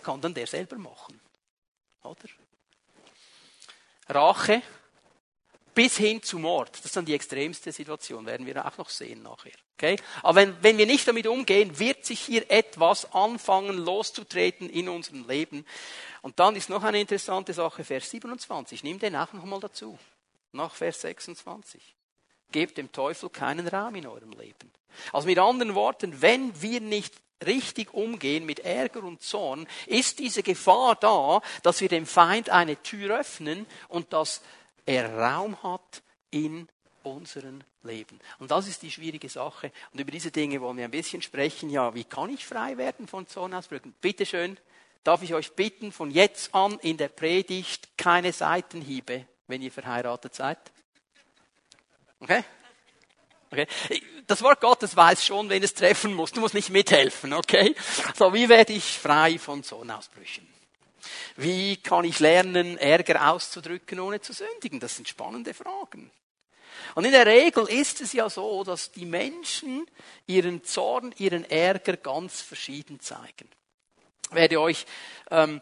Kann 0.03 0.21
dann 0.21 0.33
der 0.33 0.47
selber 0.47 0.77
machen. 0.77 1.19
Oder? 2.03 2.29
Rache 4.09 4.61
bis 5.77 5.97
hin 5.97 6.23
zu 6.23 6.39
Mord. 6.39 6.71
Das 6.73 6.85
ist 6.85 6.95
dann 6.97 7.05
die 7.05 7.13
extremste 7.13 7.71
Situation, 7.71 8.25
werden 8.25 8.47
wir 8.47 8.65
auch 8.65 8.75
noch 8.79 8.89
sehen 8.89 9.21
nachher. 9.21 9.51
Okay? 9.75 9.95
Aber 10.23 10.41
wenn, 10.41 10.63
wenn 10.63 10.79
wir 10.79 10.87
nicht 10.87 11.07
damit 11.07 11.27
umgehen, 11.27 11.77
wird 11.77 12.03
sich 12.03 12.19
hier 12.19 12.49
etwas 12.49 13.13
anfangen 13.13 13.77
loszutreten 13.77 14.71
in 14.71 14.89
unserem 14.89 15.27
Leben. 15.27 15.67
Und 16.23 16.39
dann 16.39 16.55
ist 16.55 16.69
noch 16.69 16.81
eine 16.81 16.99
interessante 16.99 17.53
Sache, 17.53 17.83
Vers 17.83 18.09
27. 18.09 18.83
Nimm 18.83 18.97
den 18.97 19.15
auch 19.15 19.31
noch 19.33 19.45
mal 19.45 19.59
dazu. 19.59 19.99
Nach 20.51 20.73
Vers 20.73 21.01
26. 21.01 21.79
Gebt 22.51 22.79
dem 22.79 22.91
Teufel 22.91 23.29
keinen 23.29 23.67
Raum 23.67 23.93
in 23.93 24.07
eurem 24.07 24.31
Leben. 24.31 24.71
Also 25.13 25.27
mit 25.27 25.37
anderen 25.37 25.75
Worten, 25.75 26.23
wenn 26.23 26.59
wir 26.59 26.81
nicht 26.81 27.13
richtig 27.45 27.93
umgehen 27.93 28.47
mit 28.47 28.61
Ärger 28.61 29.03
und 29.03 29.21
Zorn, 29.21 29.67
ist 29.85 30.17
diese 30.17 30.41
Gefahr 30.41 30.95
da, 30.95 31.39
dass 31.61 31.81
wir 31.81 31.87
dem 31.87 32.07
Feind 32.07 32.49
eine 32.49 32.81
Tür 32.81 33.19
öffnen 33.19 33.67
und 33.89 34.11
dass 34.11 34.41
er 34.87 35.15
Raum 35.15 35.61
hat 35.61 36.01
in 36.31 36.67
unserem 37.03 37.61
Leben. 37.83 38.19
Und 38.39 38.51
das 38.51 38.67
ist 38.67 38.81
die 38.81 38.91
schwierige 38.91 39.29
Sache. 39.29 39.71
Und 39.91 39.99
über 39.99 40.11
diese 40.11 40.31
Dinge 40.31 40.59
wollen 40.61 40.77
wir 40.77 40.85
ein 40.85 40.91
bisschen 40.91 41.21
sprechen. 41.21 41.69
Ja, 41.69 41.93
wie 41.93 42.03
kann 42.03 42.29
ich 42.29 42.45
frei 42.45 42.77
werden 42.77 43.07
von 43.07 43.27
Zornausbrüchen? 43.27 43.93
Bitte 44.01 44.25
schön, 44.25 44.57
darf 45.03 45.21
ich 45.21 45.33
euch 45.33 45.53
bitten, 45.53 45.91
von 45.91 46.09
jetzt 46.09 46.55
an 46.55 46.79
in 46.79 46.97
der 46.97 47.09
Predigt 47.09 47.97
keine 47.97 48.33
Seitenhiebe, 48.33 49.25
wenn 49.47 49.61
ihr 49.61 49.71
verheiratet 49.71 50.33
seid? 50.33 50.59
Okay? 52.19 52.43
Okay. 53.49 53.67
Das 54.25 54.41
Wort 54.41 54.59
Gottes 54.59 54.95
weiß 54.95 55.25
schon, 55.25 55.49
wenn 55.49 55.63
es 55.63 55.73
treffen 55.73 56.13
muss. 56.13 56.31
Du 56.31 56.41
musst 56.41 56.53
nicht 56.53 56.69
mithelfen, 56.69 57.33
okay? 57.33 57.75
So, 58.15 58.33
wie 58.33 58.49
werde 58.49 58.73
ich 58.73 58.97
frei 58.97 59.39
von 59.39 59.63
Zornausbrüchen? 59.63 60.56
Wie 61.35 61.77
kann 61.77 62.05
ich 62.05 62.19
lernen, 62.19 62.77
Ärger 62.77 63.31
auszudrücken, 63.31 63.99
ohne 63.99 64.21
zu 64.21 64.33
sündigen? 64.33 64.79
Das 64.79 64.95
sind 64.95 65.07
spannende 65.07 65.53
Fragen. 65.53 66.11
Und 66.95 67.05
in 67.05 67.11
der 67.11 67.25
Regel 67.25 67.67
ist 67.67 68.01
es 68.01 68.13
ja 68.13 68.29
so, 68.29 68.63
dass 68.63 68.91
die 68.91 69.05
Menschen 69.05 69.85
ihren 70.25 70.63
Zorn, 70.63 71.13
ihren 71.17 71.43
Ärger 71.43 71.97
ganz 71.97 72.41
verschieden 72.41 72.99
zeigen. 72.99 73.49
Ich 74.29 74.35
werde 74.35 74.59
euch 74.59 74.85
ähm, 75.31 75.61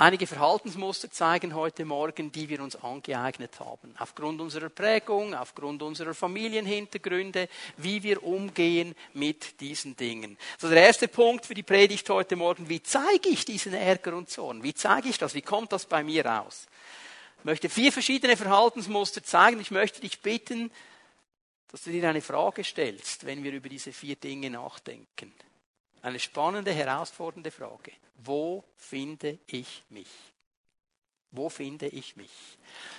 einige 0.00 0.26
Verhaltensmuster 0.26 1.10
zeigen 1.10 1.54
heute 1.54 1.84
Morgen, 1.84 2.32
die 2.32 2.48
wir 2.48 2.62
uns 2.62 2.74
angeeignet 2.76 3.60
haben. 3.60 3.94
Aufgrund 3.98 4.40
unserer 4.40 4.70
Prägung, 4.70 5.34
aufgrund 5.34 5.82
unserer 5.82 6.14
Familienhintergründe, 6.14 7.48
wie 7.76 8.02
wir 8.02 8.22
umgehen 8.22 8.94
mit 9.12 9.60
diesen 9.60 9.96
Dingen. 9.96 10.38
So 10.58 10.68
der 10.68 10.82
erste 10.82 11.06
Punkt 11.06 11.44
für 11.44 11.54
die 11.54 11.62
Predigt 11.62 12.08
heute 12.08 12.34
Morgen, 12.36 12.68
wie 12.68 12.82
zeige 12.82 13.28
ich 13.28 13.44
diesen 13.44 13.74
Ärger 13.74 14.16
und 14.16 14.30
Zorn? 14.30 14.62
Wie 14.62 14.74
zeige 14.74 15.08
ich 15.08 15.18
das? 15.18 15.34
Wie 15.34 15.42
kommt 15.42 15.72
das 15.72 15.84
bei 15.84 16.02
mir 16.02 16.24
raus? 16.24 16.66
Ich 17.40 17.44
möchte 17.44 17.68
vier 17.68 17.92
verschiedene 17.92 18.36
Verhaltensmuster 18.36 19.22
zeigen. 19.22 19.60
Ich 19.60 19.70
möchte 19.70 20.00
dich 20.00 20.20
bitten, 20.20 20.70
dass 21.70 21.82
du 21.82 21.90
dir 21.90 22.08
eine 22.08 22.22
Frage 22.22 22.64
stellst, 22.64 23.26
wenn 23.26 23.44
wir 23.44 23.52
über 23.52 23.68
diese 23.68 23.92
vier 23.92 24.16
Dinge 24.16 24.50
nachdenken. 24.50 25.32
Eine 26.02 26.18
spannende, 26.18 26.72
herausfordernde 26.72 27.50
Frage. 27.50 27.92
Wo 28.16 28.64
finde 28.76 29.38
ich 29.46 29.82
mich? 29.90 30.08
Wo 31.32 31.48
finde 31.48 31.86
ich 31.86 32.16
mich? 32.16 32.30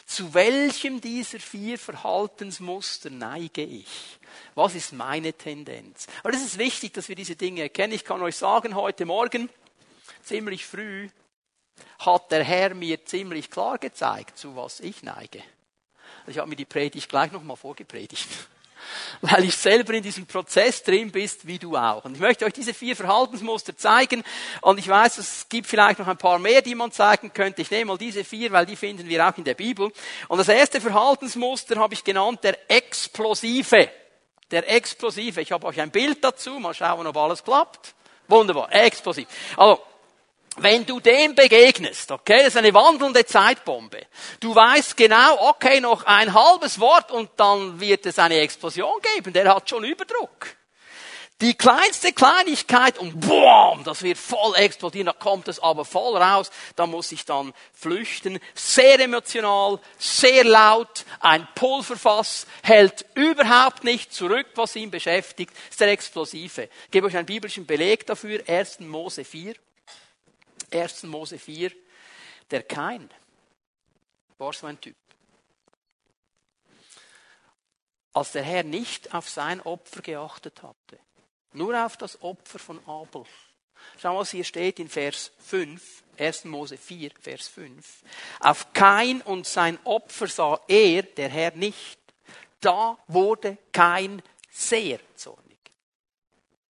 Zu 0.06 0.34
welchem 0.34 1.02
dieser 1.02 1.40
vier 1.40 1.78
Verhaltensmuster 1.78 3.10
neige 3.10 3.64
ich? 3.64 4.20
Was 4.56 4.76
ist 4.76 4.94
meine 4.94 5.34
Tendenz? 5.34 6.08
Aber 6.24 6.34
es 6.34 6.42
ist 6.42 6.58
wichtig, 6.58 6.94
dass 6.94 7.10
wir 7.10 7.16
diese 7.16 7.36
Dinge 7.36 7.62
erkennen. 7.64 7.94
Ich 7.94 8.06
kann 8.06 8.22
euch 8.22 8.38
sagen, 8.38 8.76
heute 8.76 9.06
Morgen, 9.06 9.50
ziemlich 10.24 10.66
früh, 10.66 11.10
hat 12.00 12.32
der 12.32 12.44
Herr 12.44 12.74
mir 12.74 13.04
ziemlich 13.04 13.50
klar 13.50 13.78
gezeigt, 13.80 14.38
zu 14.38 14.56
was 14.56 14.80
ich 14.80 15.04
neige. 15.04 15.44
Ich 16.28 16.38
habe 16.38 16.50
mir 16.50 16.56
die 16.56 16.66
Predigt 16.66 17.10
gleich 17.10 17.32
nochmal 17.32 17.58
vorgepredigt 17.58 18.30
weil 19.22 19.44
ich 19.44 19.56
selber 19.56 19.94
in 19.94 20.04
diesem 20.04 20.26
Prozess 20.26 20.84
drin 20.84 21.12
bist, 21.12 21.46
wie 21.48 21.60
du 21.60 21.76
auch. 21.76 22.06
Und 22.06 22.16
ich 22.16 22.20
möchte 22.20 22.46
euch 22.46 22.54
diese 22.54 22.74
vier 22.74 22.96
Verhaltensmuster 22.96 23.76
zeigen. 23.76 24.24
Und 24.62 24.80
ich 24.80 24.88
weiß, 24.88 25.18
es 25.18 25.48
gibt 25.50 25.68
vielleicht 25.68 26.00
noch 26.00 26.08
ein 26.08 26.18
paar 26.18 26.40
mehr, 26.40 26.62
die 26.62 26.76
man 26.76 26.92
zeigen 26.92 27.34
könnte. 27.34 27.62
Ich 27.62 27.72
nehme 27.72 27.86
mal 27.86 27.98
diese 27.98 28.24
vier, 28.24 28.52
weil 28.52 28.66
die 28.66 28.76
finden 28.76 29.08
wir 29.08 29.28
auch 29.28 29.38
in 29.38 29.44
der 29.44 29.56
Bibel. 29.56 29.92
Und 30.28 30.38
das 30.38 30.48
erste 30.48 30.82
Verhaltensmuster 30.82 31.78
habe 31.78 31.94
ich 31.94 32.04
genannt, 32.04 32.40
der 32.44 32.58
Explosive. 32.70 33.90
Der 34.50 34.70
Explosive. 34.70 35.42
Ich 35.42 35.52
habe 35.52 35.66
euch 35.68 35.80
ein 35.80 35.92
Bild 35.92 36.24
dazu. 36.24 36.60
Mal 36.60 36.74
schauen, 36.74 37.08
ob 37.08 37.18
alles 37.18 37.44
klappt. 37.44 37.96
Wunderbar. 38.28 38.74
Explosiv. 38.74 39.28
Also, 39.58 39.82
wenn 40.58 40.86
du 40.86 41.00
dem 41.00 41.34
begegnest, 41.34 42.12
okay, 42.12 42.40
das 42.40 42.50
ist 42.50 42.58
eine 42.58 42.74
wandelnde 42.74 43.26
Zeitbombe. 43.26 44.06
Du 44.40 44.54
weißt 44.54 44.98
genau, 44.98 45.50
okay, 45.50 45.80
noch 45.80 46.04
ein 46.04 46.34
halbes 46.34 46.80
Wort 46.80 47.12
und 47.12 47.30
dann 47.38 47.80
wird 47.80 48.06
es 48.06 48.20
eine 48.20 48.40
Explosion 48.40 48.94
geben. 49.16 49.34
Der 49.34 49.56
hat 49.56 49.70
schon 49.70 49.84
Überdruck. 49.84 50.58
Die 51.40 51.56
kleinste 51.56 52.14
Kleinigkeit 52.14 53.00
und 53.00 53.20
boom, 53.20 53.84
das 53.84 54.04
wird 54.04 54.20
voll 54.20 54.54
explodieren, 54.58 55.08
da 55.08 55.14
kommt 55.14 55.48
es 55.48 55.60
aber 55.60 55.86
voll 55.86 56.16
raus, 56.16 56.52
da 56.76 56.86
muss 56.86 57.12
ich 57.12 57.26
dann 57.26 57.52
flüchten. 57.74 58.40
Sehr 58.54 59.00
emotional, 59.00 59.80
sehr 59.98 60.44
laut, 60.44 61.04
ein 61.20 61.48
Pulverfass, 61.56 62.46
hält 62.62 63.08
überhaupt 63.16 63.84
nicht 63.84 64.14
zurück, 64.14 64.46
was 64.54 64.76
ihn 64.76 64.92
beschäftigt, 64.92 65.52
ist 65.68 65.80
der 65.80 65.88
Explosive. 65.88 66.70
Ich 66.86 66.92
gebe 66.92 67.08
euch 67.08 67.18
einen 67.18 67.26
biblischen 67.26 67.66
Beleg 67.66 68.06
dafür, 68.06 68.44
1. 68.48 68.82
Mose 68.82 69.24
4. 69.24 69.56
1. 70.72 71.04
Mose 71.04 71.38
4, 71.38 71.72
der 72.50 72.64
Kain 72.64 73.10
war 74.38 74.54
so 74.54 74.68
ein 74.68 74.80
Typ. 74.80 74.96
Als 78.14 78.34
der 78.34 78.44
Herr 78.44 78.64
nicht 78.64 79.14
auf 79.14 79.30
sein 79.30 79.62
Opfer 79.62 80.02
geachtet 80.02 80.64
hatte, 80.64 81.00
nur 81.54 81.86
auf 81.86 81.98
das 81.98 82.22
Opfer 82.22 82.60
von 82.60 82.86
Abel. 82.88 83.26
Schau, 84.00 84.20
was 84.20 84.32
hier 84.32 84.44
steht 84.44 84.80
in 84.80 84.90
Vers 84.90 85.32
5, 85.40 86.04
1. 86.18 86.46
Mose 86.46 86.78
4, 86.78 87.12
Vers 87.20 87.48
5. 87.48 88.04
Auf 88.40 88.74
Kain 88.74 89.22
und 89.22 89.48
sein 89.48 89.80
Opfer 89.86 90.28
sah 90.28 90.60
er, 90.68 91.04
der 91.04 91.30
Herr, 91.30 91.52
nicht. 91.56 92.00
Da 92.60 92.98
wurde 93.08 93.58
Kain 93.72 94.22
sehr 94.50 95.00
zornig. 95.16 95.58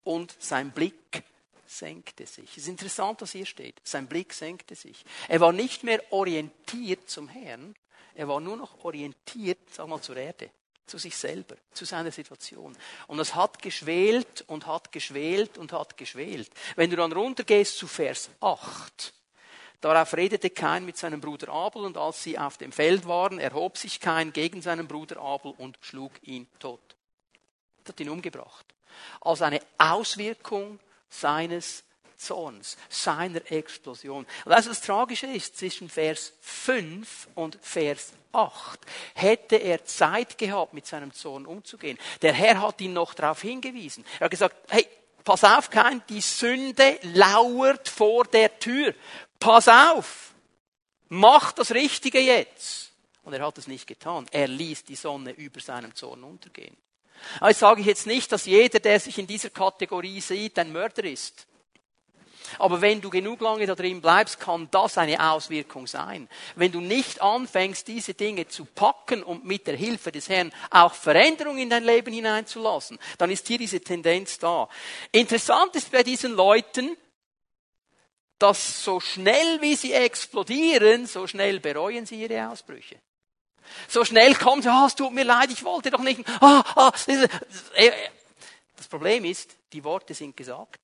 Und 0.03 0.35
sein 0.39 0.71
Blick 0.71 1.23
senkte 1.71 2.25
sich. 2.25 2.49
Es 2.51 2.63
ist 2.63 2.69
interessant, 2.69 3.21
was 3.21 3.31
hier 3.31 3.45
steht. 3.45 3.79
Sein 3.83 4.07
Blick 4.07 4.33
senkte 4.33 4.75
sich. 4.75 5.03
Er 5.27 5.39
war 5.39 5.53
nicht 5.53 5.83
mehr 5.83 6.01
orientiert 6.11 7.09
zum 7.09 7.27
Herrn, 7.27 7.75
er 8.13 8.27
war 8.27 8.39
nur 8.39 8.57
noch 8.57 8.83
orientiert, 8.83 9.59
sag 9.71 9.87
mal, 9.87 10.01
zur 10.01 10.17
Erde, 10.17 10.51
zu 10.85 10.97
sich 10.97 11.15
selber, 11.15 11.55
zu 11.73 11.85
seiner 11.85 12.11
Situation. 12.11 12.77
Und 13.07 13.19
es 13.19 13.35
hat 13.35 13.61
geschwelt 13.61 14.43
und 14.47 14.67
hat 14.67 14.91
geschwelt 14.91 15.57
und 15.57 15.71
hat 15.71 15.95
geschwelt. 15.97 16.49
Wenn 16.75 16.89
du 16.89 16.97
dann 16.97 17.13
runtergehst 17.13 17.77
zu 17.77 17.87
Vers 17.87 18.29
8, 18.41 19.13
Darauf 19.81 20.13
redete 20.13 20.51
Kain 20.51 20.85
mit 20.85 20.95
seinem 20.95 21.21
Bruder 21.21 21.49
Abel 21.49 21.83
und 21.83 21.97
als 21.97 22.21
sie 22.21 22.37
auf 22.37 22.59
dem 22.59 22.71
Feld 22.71 23.07
waren, 23.07 23.39
erhob 23.39 23.79
sich 23.79 23.99
Kain 23.99 24.31
gegen 24.31 24.61
seinen 24.61 24.87
Bruder 24.87 25.19
Abel 25.19 25.55
und 25.57 25.79
schlug 25.81 26.11
ihn 26.21 26.47
tot. 26.59 26.95
Er 27.83 27.89
hat 27.89 27.99
ihn 27.99 28.09
umgebracht. 28.09 28.63
Als 29.21 29.41
eine 29.41 29.59
Auswirkung 29.79 30.79
seines 31.11 31.83
Zorns, 32.17 32.77
seiner 32.89 33.41
Explosion. 33.51 34.25
Und 34.45 34.51
das, 34.51 34.69
was 34.69 34.81
tragisch 34.81 35.23
ist, 35.23 35.57
zwischen 35.57 35.89
Vers 35.89 36.33
5 36.41 37.29
und 37.35 37.57
Vers 37.61 38.13
8 38.31 38.79
hätte 39.15 39.57
er 39.57 39.83
Zeit 39.85 40.37
gehabt, 40.37 40.73
mit 40.73 40.85
seinem 40.85 41.13
Zorn 41.13 41.45
umzugehen. 41.45 41.97
Der 42.21 42.33
Herr 42.33 42.61
hat 42.61 42.79
ihn 42.81 42.93
noch 42.93 43.13
darauf 43.13 43.41
hingewiesen. 43.41 44.05
Er 44.19 44.25
hat 44.25 44.31
gesagt, 44.31 44.55
hey, 44.69 44.87
pass 45.23 45.43
auf, 45.43 45.69
kein, 45.69 46.01
die 46.09 46.21
Sünde 46.21 46.99
lauert 47.01 47.89
vor 47.89 48.25
der 48.25 48.57
Tür. 48.59 48.93
Pass 49.39 49.67
auf. 49.67 50.33
Mach 51.09 51.51
das 51.51 51.71
Richtige 51.71 52.19
jetzt. 52.19 52.93
Und 53.23 53.33
er 53.33 53.45
hat 53.45 53.57
es 53.57 53.67
nicht 53.67 53.87
getan. 53.87 54.27
Er 54.31 54.47
ließ 54.47 54.85
die 54.85 54.95
Sonne 54.95 55.31
über 55.31 55.59
seinem 55.59 55.93
Zorn 55.93 56.23
untergehen. 56.23 56.75
Aber 57.39 57.53
sage 57.53 57.81
ich 57.81 57.87
jetzt 57.87 58.07
nicht, 58.07 58.31
dass 58.31 58.45
jeder, 58.45 58.79
der 58.79 58.99
sich 58.99 59.17
in 59.17 59.27
dieser 59.27 59.49
Kategorie 59.49 60.21
sieht, 60.21 60.57
ein 60.59 60.71
Mörder 60.71 61.03
ist. 61.03 61.47
Aber 62.59 62.81
wenn 62.81 63.01
du 63.01 63.09
genug 63.09 63.41
lange 63.41 63.65
da 63.65 63.75
drin 63.75 64.01
bleibst, 64.01 64.39
kann 64.39 64.67
das 64.71 64.97
eine 64.97 65.31
Auswirkung 65.31 65.87
sein. 65.87 66.27
Wenn 66.55 66.71
du 66.71 66.81
nicht 66.81 67.21
anfängst, 67.21 67.87
diese 67.87 68.13
Dinge 68.13 68.47
zu 68.47 68.65
packen 68.65 69.23
und 69.23 69.45
mit 69.45 69.67
der 69.67 69.75
Hilfe 69.75 70.11
des 70.11 70.29
Herrn 70.29 70.51
auch 70.69 70.93
Veränderung 70.93 71.57
in 71.57 71.69
dein 71.69 71.83
Leben 71.83 72.13
hineinzulassen, 72.13 72.99
dann 73.17 73.31
ist 73.31 73.47
hier 73.47 73.57
diese 73.57 73.81
Tendenz 73.81 74.37
da. 74.39 74.67
Interessant 75.11 75.75
ist 75.75 75.91
bei 75.91 76.03
diesen 76.03 76.33
Leuten, 76.33 76.97
dass 78.37 78.83
so 78.83 78.99
schnell 78.99 79.61
wie 79.61 79.75
sie 79.75 79.93
explodieren, 79.93 81.05
so 81.05 81.27
schnell 81.27 81.59
bereuen 81.59 82.05
sie 82.05 82.21
ihre 82.21 82.49
Ausbrüche. 82.49 82.97
So 83.87 84.05
schnell 84.05 84.35
sie, 84.35 84.69
ah, 84.69 84.83
oh, 84.83 84.87
es 84.87 84.95
tut 84.95 85.13
mir 85.13 85.23
leid, 85.23 85.51
ich 85.51 85.63
wollte 85.63 85.91
doch 85.91 86.01
nicht. 86.01 86.21
Ah, 86.41 86.63
ah, 86.75 86.91
das 88.75 88.87
Problem 88.87 89.25
ist, 89.25 89.55
die 89.73 89.83
Worte 89.83 90.13
sind 90.13 90.35
gesagt. 90.35 90.79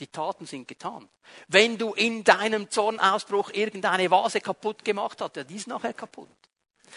Die 0.00 0.06
Taten 0.06 0.46
sind 0.46 0.66
getan. 0.66 1.08
Wenn 1.48 1.78
du 1.78 1.92
in 1.94 2.24
deinem 2.24 2.70
Zornausbruch 2.70 3.50
irgendeine 3.52 4.10
Vase 4.10 4.40
kaputt 4.40 4.84
gemacht 4.84 5.20
hast, 5.20 5.36
ja, 5.36 5.44
die 5.44 5.56
ist 5.56 5.68
nachher 5.68 5.92
kaputt. 5.92 6.28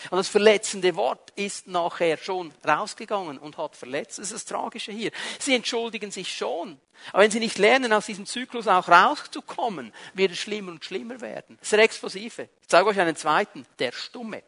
Und 0.09 0.17
das 0.17 0.27
verletzende 0.27 0.95
Wort 0.95 1.31
ist 1.35 1.67
nachher 1.67 2.17
schon 2.17 2.53
rausgegangen 2.67 3.37
und 3.37 3.57
hat 3.57 3.75
verletzt. 3.75 4.19
Das 4.19 4.31
ist 4.31 4.33
das 4.33 4.45
Tragische 4.45 4.91
hier. 4.91 5.11
Sie 5.39 5.55
entschuldigen 5.55 6.11
sich 6.11 6.35
schon. 6.35 6.79
Aber 7.11 7.23
wenn 7.23 7.31
sie 7.31 7.39
nicht 7.39 7.57
lernen, 7.57 7.93
aus 7.93 8.05
diesem 8.05 8.25
Zyklus 8.25 8.67
auch 8.67 8.87
rauszukommen, 8.87 9.93
wird 10.13 10.31
es 10.31 10.39
schlimmer 10.39 10.71
und 10.71 10.83
schlimmer 10.83 11.21
werden. 11.21 11.57
Das 11.59 11.67
ist 11.67 11.71
der 11.73 11.79
Explosive. 11.79 12.49
Ich 12.61 12.67
zeige 12.67 12.87
euch 12.87 12.99
einen 12.99 13.15
zweiten. 13.15 13.65
Der 13.79 13.91
Stumme. 13.91 14.43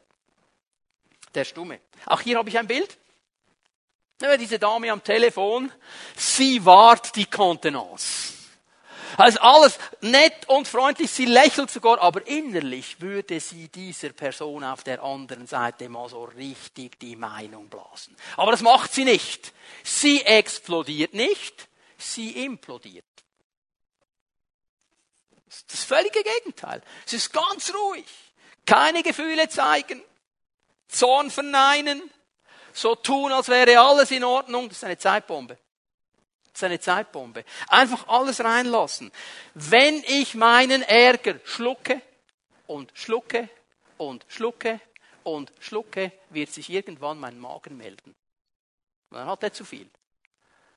Der 1.37 1.45
Stumme. 1.45 1.79
Auch 2.07 2.21
hier 2.21 2.39
habe 2.39 2.49
ich 2.49 2.57
ein 2.57 2.65
Bild. 2.65 2.97
Diese 4.39 4.57
Dame 4.57 4.91
am 4.91 5.03
Telefon, 5.03 5.71
sie 6.15 6.65
wahrt 6.65 7.15
die 7.15 7.27
Kontenance. 7.27 8.33
Also 9.17 9.39
alles 9.41 9.77
nett 10.01 10.49
und 10.49 10.67
freundlich, 10.67 11.11
sie 11.11 11.25
lächelt 11.25 11.69
sogar, 11.69 12.01
aber 12.01 12.25
innerlich 12.25 13.01
würde 13.01 13.39
sie 13.39 13.67
dieser 13.67 14.13
Person 14.13 14.63
auf 14.63 14.83
der 14.83 15.03
anderen 15.03 15.45
Seite 15.45 15.89
mal 15.89 16.09
so 16.09 16.23
richtig 16.23 16.99
die 16.99 17.15
Meinung 17.15 17.69
blasen. 17.69 18.17
Aber 18.35 18.49
das 18.49 18.61
macht 18.61 18.91
sie 18.91 19.05
nicht. 19.05 19.53
Sie 19.83 20.23
explodiert 20.23 21.13
nicht, 21.13 21.67
sie 21.99 22.45
implodiert. 22.45 23.05
Das 25.69 25.83
völlige 25.83 26.23
Gegenteil. 26.23 26.81
Sie 27.05 27.17
ist 27.17 27.31
ganz 27.31 27.71
ruhig. 27.75 28.07
Keine 28.65 29.03
Gefühle 29.03 29.47
zeigen. 29.49 30.01
Zorn 30.87 31.31
verneinen. 31.31 32.01
So 32.73 32.95
tun, 32.95 33.31
als 33.31 33.49
wäre 33.49 33.79
alles 33.79 34.11
in 34.11 34.23
Ordnung. 34.23 34.69
Das 34.69 34.77
ist 34.77 34.83
eine 34.83 34.97
Zeitbombe. 34.97 35.57
Das 36.53 36.61
ist 36.61 36.63
eine 36.63 36.79
Zeitbombe. 36.79 37.43
Einfach 37.67 38.07
alles 38.07 38.43
reinlassen. 38.43 39.11
Wenn 39.53 40.03
ich 40.07 40.35
meinen 40.35 40.81
Ärger 40.83 41.39
schlucke 41.43 42.01
und 42.67 42.91
schlucke 42.93 43.49
und 43.97 44.25
schlucke 44.27 44.79
und 45.23 45.51
schlucke, 45.59 46.11
wird 46.29 46.49
sich 46.49 46.69
irgendwann 46.69 47.19
mein 47.19 47.39
Magen 47.39 47.77
melden. 47.77 48.15
dann 49.11 49.27
hat 49.27 49.43
er 49.43 49.53
zu 49.53 49.65
viel. 49.65 49.89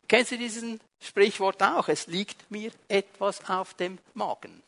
Kennst 0.08 0.32
du 0.32 0.38
diesen 0.38 0.80
Sprichwort 1.00 1.62
auch? 1.62 1.88
Es 1.88 2.08
liegt 2.08 2.50
mir 2.50 2.72
etwas 2.88 3.48
auf 3.48 3.74
dem 3.74 3.98
Magen. 4.14 4.62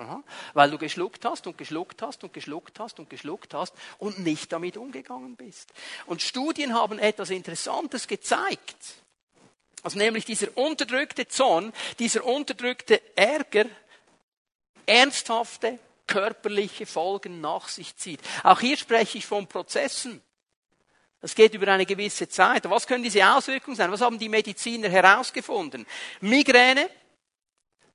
Aha. 0.00 0.22
Weil 0.54 0.70
du 0.70 0.78
geschluckt 0.78 1.24
hast 1.24 1.46
und 1.46 1.58
geschluckt 1.58 2.00
hast 2.00 2.24
und 2.24 2.32
geschluckt 2.32 2.80
hast 2.80 2.98
und 2.98 3.10
geschluckt 3.10 3.52
hast 3.52 3.74
und 3.98 4.18
nicht 4.20 4.50
damit 4.50 4.76
umgegangen 4.76 5.36
bist. 5.36 5.72
Und 6.06 6.22
Studien 6.22 6.74
haben 6.74 6.98
etwas 6.98 7.30
Interessantes 7.30 8.08
gezeigt. 8.08 8.76
Also 9.82 9.98
nämlich 9.98 10.24
dieser 10.24 10.56
unterdrückte 10.56 11.28
Zorn, 11.28 11.72
dieser 11.98 12.24
unterdrückte 12.24 13.00
Ärger 13.16 13.66
ernsthafte 14.86 15.78
körperliche 16.06 16.86
Folgen 16.86 17.40
nach 17.40 17.68
sich 17.68 17.96
zieht. 17.96 18.20
Auch 18.42 18.60
hier 18.60 18.76
spreche 18.76 19.18
ich 19.18 19.26
von 19.26 19.46
Prozessen. 19.46 20.22
Das 21.20 21.34
geht 21.34 21.52
über 21.54 21.68
eine 21.68 21.84
gewisse 21.84 22.28
Zeit. 22.28 22.68
Was 22.68 22.86
können 22.86 23.04
diese 23.04 23.26
Auswirkungen 23.30 23.76
sein? 23.76 23.92
Was 23.92 24.00
haben 24.00 24.18
die 24.18 24.30
Mediziner 24.30 24.88
herausgefunden? 24.88 25.86
Migräne, 26.20 26.88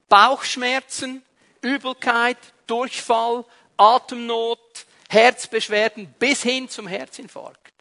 Bauchschmerzen, 0.07 1.23
Übelkeit, 1.65 2.37
Durchfall, 2.67 3.43
Atemnot, 3.75 4.85
Herzbeschwerden 5.09 6.13
bis 6.19 6.43
hin 6.43 6.69
zum 6.69 6.87
Herzinfarkt. 6.87 7.73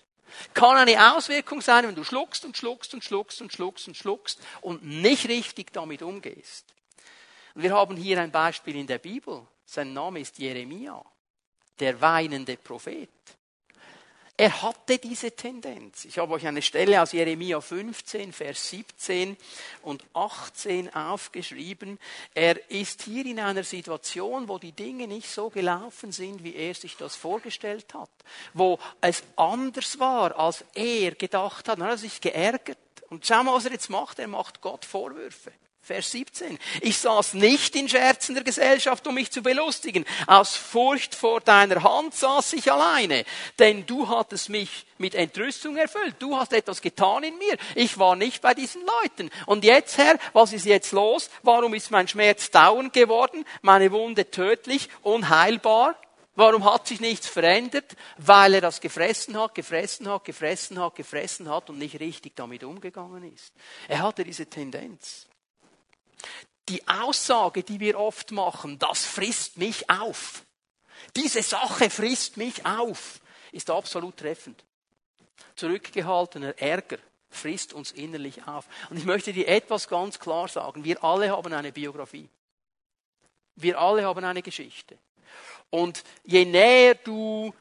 Kann 0.52 0.76
eine 0.76 1.14
Auswirkung 1.14 1.60
sein, 1.60 1.86
wenn 1.86 1.94
du 1.94 2.02
schluckst 2.02 2.44
und 2.44 2.56
schluckst 2.56 2.94
und 2.94 3.04
schluckst 3.04 3.40
und 3.40 3.52
schluckst 3.52 3.86
und 3.86 3.96
schluckst 3.96 4.40
und 4.62 4.82
nicht 4.82 5.28
richtig 5.28 5.72
damit 5.72 6.02
umgehst. 6.02 6.64
Und 7.54 7.62
wir 7.62 7.72
haben 7.72 7.96
hier 7.96 8.20
ein 8.20 8.32
Beispiel 8.32 8.76
in 8.76 8.86
der 8.86 8.98
Bibel. 8.98 9.46
Sein 9.64 9.92
Name 9.92 10.20
ist 10.20 10.38
Jeremia, 10.38 11.04
der 11.78 12.00
weinende 12.00 12.56
Prophet. 12.56 13.10
Er 14.36 14.62
hatte 14.62 14.98
diese 14.98 15.30
Tendenz. 15.30 16.04
Ich 16.06 16.18
habe 16.18 16.34
euch 16.34 16.44
eine 16.44 16.60
Stelle 16.60 17.00
aus 17.00 17.12
Jeremia 17.12 17.60
15, 17.60 18.32
Vers 18.32 18.68
17 18.70 19.36
und 19.82 20.04
18 20.12 20.92
aufgeschrieben. 20.92 22.00
Er 22.34 22.68
ist 22.68 23.02
hier 23.02 23.24
in 23.26 23.38
einer 23.38 23.62
Situation, 23.62 24.48
wo 24.48 24.58
die 24.58 24.72
Dinge 24.72 25.06
nicht 25.06 25.30
so 25.30 25.50
gelaufen 25.50 26.10
sind, 26.10 26.42
wie 26.42 26.56
er 26.56 26.74
sich 26.74 26.96
das 26.96 27.14
vorgestellt 27.14 27.94
hat. 27.94 28.10
Wo 28.54 28.80
es 29.00 29.22
anders 29.36 30.00
war, 30.00 30.36
als 30.36 30.64
er 30.74 31.12
gedacht 31.12 31.68
hat. 31.68 31.78
Dann 31.78 31.84
hat 31.84 31.92
er 31.92 31.98
sich 31.98 32.20
geärgert. 32.20 32.78
Und 33.10 33.24
schau 33.24 33.44
mal, 33.44 33.54
was 33.54 33.66
er 33.66 33.72
jetzt 33.72 33.88
macht. 33.88 34.18
Er 34.18 34.26
macht 34.26 34.60
Gott 34.60 34.84
Vorwürfe. 34.84 35.52
Vers 35.84 36.12
17. 36.12 36.58
Ich 36.80 36.96
saß 36.96 37.34
nicht 37.34 37.76
in 37.76 37.90
Scherzen 37.90 38.34
der 38.34 38.42
Gesellschaft, 38.42 39.06
um 39.06 39.16
mich 39.16 39.30
zu 39.30 39.42
belustigen. 39.42 40.06
Aus 40.26 40.56
Furcht 40.56 41.14
vor 41.14 41.42
deiner 41.42 41.82
Hand 41.82 42.14
saß 42.14 42.54
ich 42.54 42.72
alleine. 42.72 43.26
Denn 43.58 43.84
du 43.84 44.08
hattest 44.08 44.48
mich 44.48 44.86
mit 44.96 45.14
Entrüstung 45.14 45.76
erfüllt. 45.76 46.16
Du 46.20 46.38
hast 46.38 46.54
etwas 46.54 46.80
getan 46.80 47.22
in 47.22 47.36
mir. 47.36 47.58
Ich 47.74 47.98
war 47.98 48.16
nicht 48.16 48.40
bei 48.40 48.54
diesen 48.54 48.80
Leuten. 49.02 49.30
Und 49.44 49.62
jetzt, 49.62 49.98
Herr, 49.98 50.18
was 50.32 50.54
ist 50.54 50.64
jetzt 50.64 50.92
los? 50.92 51.28
Warum 51.42 51.74
ist 51.74 51.90
mein 51.90 52.08
Schmerz 52.08 52.50
dauernd 52.50 52.94
geworden? 52.94 53.44
Meine 53.60 53.92
Wunde 53.92 54.30
tödlich, 54.30 54.88
unheilbar? 55.02 55.96
Warum 56.34 56.64
hat 56.64 56.86
sich 56.86 57.00
nichts 57.00 57.28
verändert? 57.28 57.94
Weil 58.16 58.54
er 58.54 58.62
das 58.62 58.80
gefressen 58.80 59.38
hat, 59.38 59.54
gefressen 59.54 60.08
hat, 60.08 60.24
gefressen 60.24 60.80
hat, 60.80 60.94
gefressen 60.94 61.50
hat 61.50 61.68
und 61.68 61.78
nicht 61.78 62.00
richtig 62.00 62.34
damit 62.36 62.64
umgegangen 62.64 63.30
ist. 63.34 63.52
Er 63.86 64.00
hatte 64.00 64.24
diese 64.24 64.46
Tendenz. 64.46 65.28
Die 66.68 66.86
Aussage, 66.88 67.62
die 67.62 67.80
wir 67.80 67.98
oft 67.98 68.30
machen, 68.30 68.78
das 68.78 69.04
frisst 69.04 69.58
mich 69.58 69.90
auf. 69.90 70.44
Diese 71.16 71.42
Sache 71.42 71.90
frisst 71.90 72.36
mich 72.36 72.64
auf, 72.64 73.20
ist 73.52 73.70
absolut 73.70 74.16
treffend. 74.16 74.64
Zurückgehaltener 75.56 76.58
Ärger 76.58 76.98
frisst 77.28 77.72
uns 77.72 77.92
innerlich 77.92 78.46
auf. 78.46 78.66
Und 78.90 78.96
ich 78.96 79.04
möchte 79.04 79.32
dir 79.32 79.48
etwas 79.48 79.88
ganz 79.88 80.18
klar 80.18 80.48
sagen. 80.48 80.84
Wir 80.84 81.02
alle 81.04 81.30
haben 81.30 81.52
eine 81.52 81.72
Biografie. 81.72 82.28
Wir 83.56 83.78
alle 83.78 84.04
haben 84.04 84.24
eine 84.24 84.42
Geschichte. 84.42 84.98
Und 85.70 86.04
je 86.24 86.44
näher 86.44 86.94
du 86.94 87.52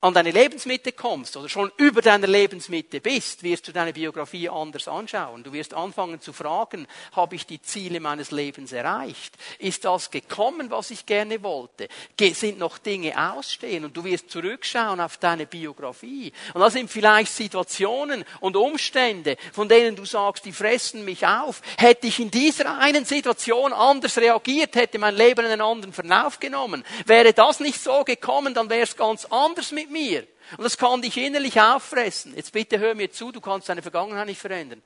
an 0.00 0.14
deine 0.14 0.30
Lebensmitte 0.30 0.92
kommst 0.92 1.36
oder 1.36 1.48
schon 1.48 1.72
über 1.76 2.02
deiner 2.02 2.28
Lebensmitte 2.28 3.00
bist, 3.00 3.42
wirst 3.42 3.66
du 3.66 3.72
deine 3.72 3.92
Biografie 3.92 4.48
anders 4.48 4.86
anschauen. 4.86 5.42
Du 5.42 5.52
wirst 5.52 5.74
anfangen 5.74 6.20
zu 6.20 6.32
fragen, 6.32 6.86
habe 7.16 7.34
ich 7.34 7.46
die 7.46 7.60
Ziele 7.60 7.98
meines 7.98 8.30
Lebens 8.30 8.70
erreicht? 8.70 9.34
Ist 9.58 9.84
das 9.84 10.12
gekommen, 10.12 10.70
was 10.70 10.92
ich 10.92 11.04
gerne 11.04 11.42
wollte? 11.42 11.88
Sind 12.16 12.60
noch 12.60 12.78
Dinge 12.78 13.12
ausstehen? 13.34 13.84
Und 13.84 13.96
du 13.96 14.04
wirst 14.04 14.30
zurückschauen 14.30 15.00
auf 15.00 15.16
deine 15.16 15.46
Biografie. 15.46 16.32
Und 16.54 16.60
das 16.60 16.74
sind 16.74 16.88
vielleicht 16.88 17.32
Situationen 17.32 18.24
und 18.38 18.56
Umstände, 18.56 19.36
von 19.52 19.68
denen 19.68 19.96
du 19.96 20.04
sagst, 20.04 20.44
die 20.44 20.52
fressen 20.52 21.04
mich 21.04 21.26
auf. 21.26 21.60
Hätte 21.76 22.06
ich 22.06 22.20
in 22.20 22.30
dieser 22.30 22.78
einen 22.78 23.04
Situation 23.04 23.72
anders 23.72 24.16
reagiert, 24.16 24.76
hätte 24.76 25.00
mein 25.00 25.16
Leben 25.16 25.44
einen 25.44 25.60
anderen 25.60 25.92
Verlauf 25.92 26.38
genommen. 26.38 26.84
Wäre 27.04 27.32
das 27.32 27.58
nicht 27.58 27.80
so 27.80 28.04
gekommen, 28.04 28.54
dann 28.54 28.70
wäre 28.70 28.82
es 28.82 28.96
ganz 28.96 29.24
anders 29.24 29.72
mit 29.72 29.87
mit 29.88 29.90
mir. 29.90 30.26
Und 30.56 30.64
das 30.64 30.78
kann 30.78 31.02
dich 31.02 31.16
innerlich 31.16 31.60
auffressen. 31.60 32.34
Jetzt 32.34 32.52
bitte 32.52 32.78
hör 32.78 32.94
mir 32.94 33.10
zu, 33.10 33.32
du 33.32 33.40
kannst 33.40 33.68
deine 33.68 33.82
Vergangenheit 33.82 34.26
nicht 34.26 34.40
verändern. 34.40 34.82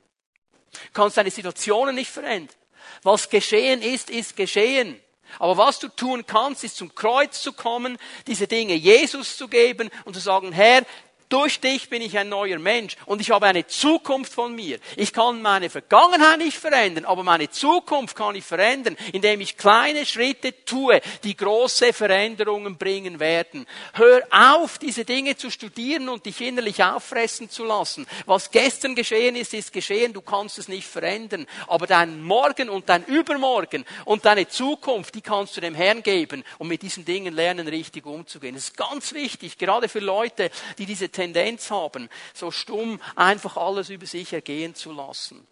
Du 0.73 0.93
kannst 0.93 1.17
deine 1.17 1.31
Situationen 1.31 1.95
nicht 1.95 2.11
verändern. 2.11 2.57
Was 3.03 3.29
geschehen 3.29 3.83
ist, 3.83 4.11
ist 4.11 4.37
geschehen. 4.37 5.01
Aber 5.39 5.57
was 5.57 5.79
du 5.79 5.89
tun 5.89 6.27
kannst, 6.27 6.65
ist 6.65 6.77
zum 6.77 6.95
Kreuz 6.95 7.41
zu 7.41 7.53
kommen, 7.53 7.97
diese 8.27 8.47
Dinge 8.47 8.75
Jesus 8.75 9.37
zu 9.37 9.49
geben 9.49 9.91
und 10.05 10.15
zu 10.15 10.21
sagen, 10.21 10.53
Herr, 10.53 10.85
durch 11.33 11.61
dich 11.61 11.89
bin 11.89 12.03
ich 12.03 12.19
ein 12.19 12.29
neuer 12.29 12.59
Mensch 12.59 12.97
und 13.07 13.23
ich 13.23 13.31
habe 13.31 13.47
eine 13.47 13.67
Zukunft 13.67 14.35
von 14.35 14.55
mir. 14.55 14.79
Ich 14.97 15.15
kann 15.15 15.41
meine 15.41 15.71
Vergangenheit 15.71 16.39
nicht 16.39 16.59
verändern, 16.59 17.07
aber 17.07 17.23
meine 17.23 17.49
Zukunft 17.49 18.15
kann 18.15 18.35
ich 18.35 18.45
verändern, 18.45 18.99
indem 19.15 19.41
ich 19.41 19.57
kleine 19.57 20.05
Schritte 20.05 20.65
tue, 20.67 21.01
die 21.25 21.35
große 21.35 21.95
Veränderungen 21.95 22.77
bringen 22.77 23.19
werden. 23.19 23.67
Hör 23.95 24.23
auf, 24.31 24.77
diese 24.77 25.07
Dinge 25.07 25.35
zu 25.35 25.51
studieren 25.51 26.11
und 26.11 26.27
dich 26.27 26.39
innerlich 26.43 26.85
auffressen 26.85 27.49
zu 27.49 27.65
lassen. 27.65 28.07
Was 28.27 28.51
gestern 28.51 28.95
geschehen 28.95 29.35
ist, 29.35 29.55
ist 29.55 29.73
geschehen, 29.73 30.13
du 30.13 30.21
kannst 30.21 30.59
es 30.59 30.69
nicht 30.69 30.87
verändern. 30.87 31.47
Aber 31.67 31.87
dein 31.87 32.23
Morgen 32.23 32.69
und 32.69 32.91
dein 32.91 33.05
Übermorgen 33.07 33.87
und 34.05 34.27
deine 34.27 34.49
Zukunft, 34.49 35.15
die 35.15 35.23
kannst 35.23 35.57
du 35.57 35.63
dem 35.63 35.75
Herrn 35.75 36.03
geben 36.03 36.45
und 36.59 36.69
mit 36.69 36.83
diesen 36.83 37.07
Dingen 37.07 37.33
lernen, 37.33 37.69
richtig 37.69 38.05
umzugehen. 38.05 38.55
Das 38.55 38.65
ist 38.65 38.77
ganz 38.77 39.15
wichtig, 39.15 39.57
gerade 39.57 39.89
für 39.89 40.01
Leute, 40.01 40.51
die 40.77 40.85
diese 40.85 41.11
Tendenz 41.23 41.71
haben, 41.71 42.09
so 42.35 42.51
stumm 42.51 43.01
einfach 43.15 43.57
alles 43.57 43.91
über 43.91 44.07
sich 44.07 44.33
ergehen 44.33 44.75
zu 44.75 44.93
lassen. 44.93 45.47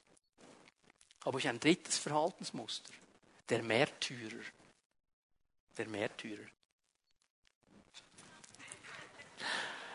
Aber 1.25 1.39
ich 1.39 1.49
ein 1.49 1.61
drittes 1.61 1.99
Verhaltensmuster. 1.99 2.93
Der 3.49 3.63
Märtyrer. 3.63 4.45
der 5.77 5.89
Märtyrer. 5.89 6.45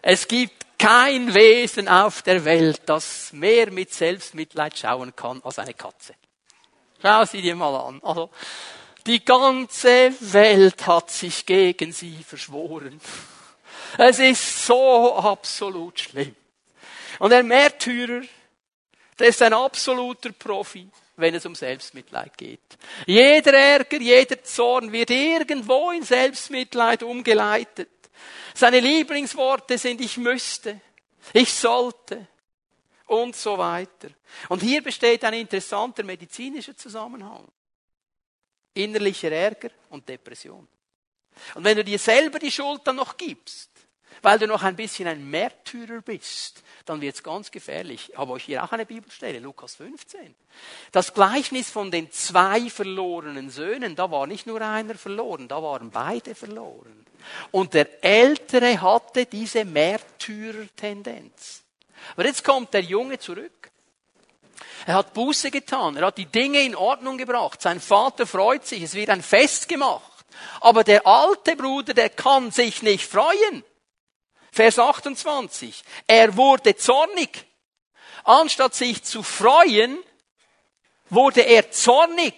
Es 0.02 0.28
gibt 0.28 0.66
kein 0.78 1.34
Wesen 1.34 1.88
auf 1.88 2.22
der 2.22 2.44
Welt, 2.46 2.82
das 2.86 3.34
mehr 3.34 3.72
mit 3.72 3.94
Selbstmitleid 3.94 4.78
schauen 4.78 5.16
kann 5.16 5.42
als 5.44 5.58
eine 5.60 5.74
Katze. 5.74 6.16
Schau 7.02 7.26
sie 7.26 7.42
dir 7.42 7.56
mal 7.56 7.76
an. 7.76 8.02
Also, 8.04 8.30
die 9.06 9.24
ganze 9.24 10.14
Welt 10.20 10.86
hat 10.88 11.12
sich 11.12 11.46
gegen 11.46 11.92
sie 11.92 12.24
verschworen. 12.24 13.00
Es 13.98 14.20
ist 14.20 14.66
so 14.66 15.16
absolut 15.16 16.00
schlimm. 16.00 16.36
Und 17.20 17.30
der 17.30 17.44
Märtyrer, 17.44 18.22
der 19.18 19.28
ist 19.28 19.42
ein 19.42 19.54
absoluter 19.54 20.32
Profi, 20.32 20.88
wenn 21.18 21.36
es 21.36 21.46
um 21.46 21.56
Selbstmitleid 21.56 22.38
geht. 22.38 22.78
Jeder 23.06 23.54
Ärger, 23.54 23.98
jeder 23.98 24.44
Zorn 24.44 24.92
wird 24.92 25.10
irgendwo 25.10 25.92
in 25.92 26.04
Selbstmitleid 26.04 27.04
umgeleitet. 27.04 27.90
Seine 28.54 28.80
Lieblingsworte 28.80 29.78
sind 29.78 30.02
ich 30.02 30.18
müsste, 30.18 30.80
ich 31.34 31.54
sollte 31.54 32.28
und 33.08 33.36
so 33.36 33.58
weiter. 33.58 34.10
Und 34.50 34.62
hier 34.62 34.82
besteht 34.82 35.24
ein 35.24 35.34
interessanter 35.34 36.04
medizinischer 36.04 36.76
Zusammenhang. 36.76 37.48
Innerlicher 38.74 39.32
Ärger 39.32 39.70
und 39.90 40.08
Depression. 40.08 40.68
Und 41.54 41.64
wenn 41.64 41.78
du 41.78 41.84
dir 41.84 42.00
selber 42.00 42.40
die 42.40 42.52
Schuld 42.52 42.82
dann 42.86 42.98
noch 42.98 43.16
gibst, 43.16 43.70
weil 44.22 44.40
du 44.40 44.48
noch 44.48 44.64
ein 44.64 44.76
bisschen 44.76 45.08
ein 45.08 45.30
Märtyrer 45.30 46.02
bist, 46.02 46.64
dann 46.86 47.02
wird 47.02 47.16
es 47.16 47.24
ganz 47.24 47.52
gefährlich. 47.52 48.10
Ich 48.12 48.18
habe 48.18 48.34
euch 48.34 48.44
hier 48.46 48.64
auch 48.64 48.72
eine 48.72 48.86
Bibelstelle, 48.86 49.40
Lukas 49.40 49.76
15. 49.76 50.36
Das 50.92 51.14
Gleichnis 51.14 51.70
von 51.70 51.92
den 51.92 52.12
zwei 52.12 52.70
verlorenen 52.70 53.50
Söhnen, 53.50 53.96
da 53.96 54.12
war 54.12 54.28
nicht 54.28 54.48
nur 54.48 54.62
einer 54.62 54.96
verloren, 54.96 55.48
da 55.48 55.62
waren 55.62 55.92
beide 55.92 56.36
verloren. 56.36 57.06
Und 57.52 57.74
der 57.74 58.04
Ältere 58.04 58.82
hatte 58.82 59.26
diese 59.26 59.66
Märtyrer-Tendenz. 59.66 61.64
Aber 62.14 62.26
jetzt 62.26 62.44
kommt 62.44 62.74
der 62.74 62.82
Junge 62.82 63.18
zurück. 63.20 63.72
Er 64.86 64.96
hat 64.96 65.14
Buße 65.14 65.50
getan, 65.50 65.98
er 65.98 66.08
hat 66.08 66.18
die 66.18 66.28
Dinge 66.28 66.62
in 66.62 66.76
Ordnung 66.76 67.18
gebracht. 67.18 67.62
Sein 67.62 67.80
Vater 67.80 68.28
freut 68.28 68.68
sich, 68.68 68.84
es 68.84 68.94
wird 68.94 69.10
ein 69.10 69.24
Fest 69.24 69.68
gemacht. 69.68 70.12
Aber 70.62 70.84
der 70.84 71.08
alte 71.08 71.56
Bruder, 71.56 71.94
der 71.94 72.10
kann 72.10 72.52
sich 72.52 72.84
nicht 72.84 73.10
freuen. 73.10 73.64
Vers 74.56 74.80
28. 74.80 75.84
Er 76.08 76.38
wurde 76.38 76.78
zornig. 76.78 77.46
Anstatt 78.24 78.74
sich 78.74 79.04
zu 79.04 79.22
freuen, 79.22 80.00
wurde 81.10 81.42
er 81.42 81.72
zornig 81.72 82.34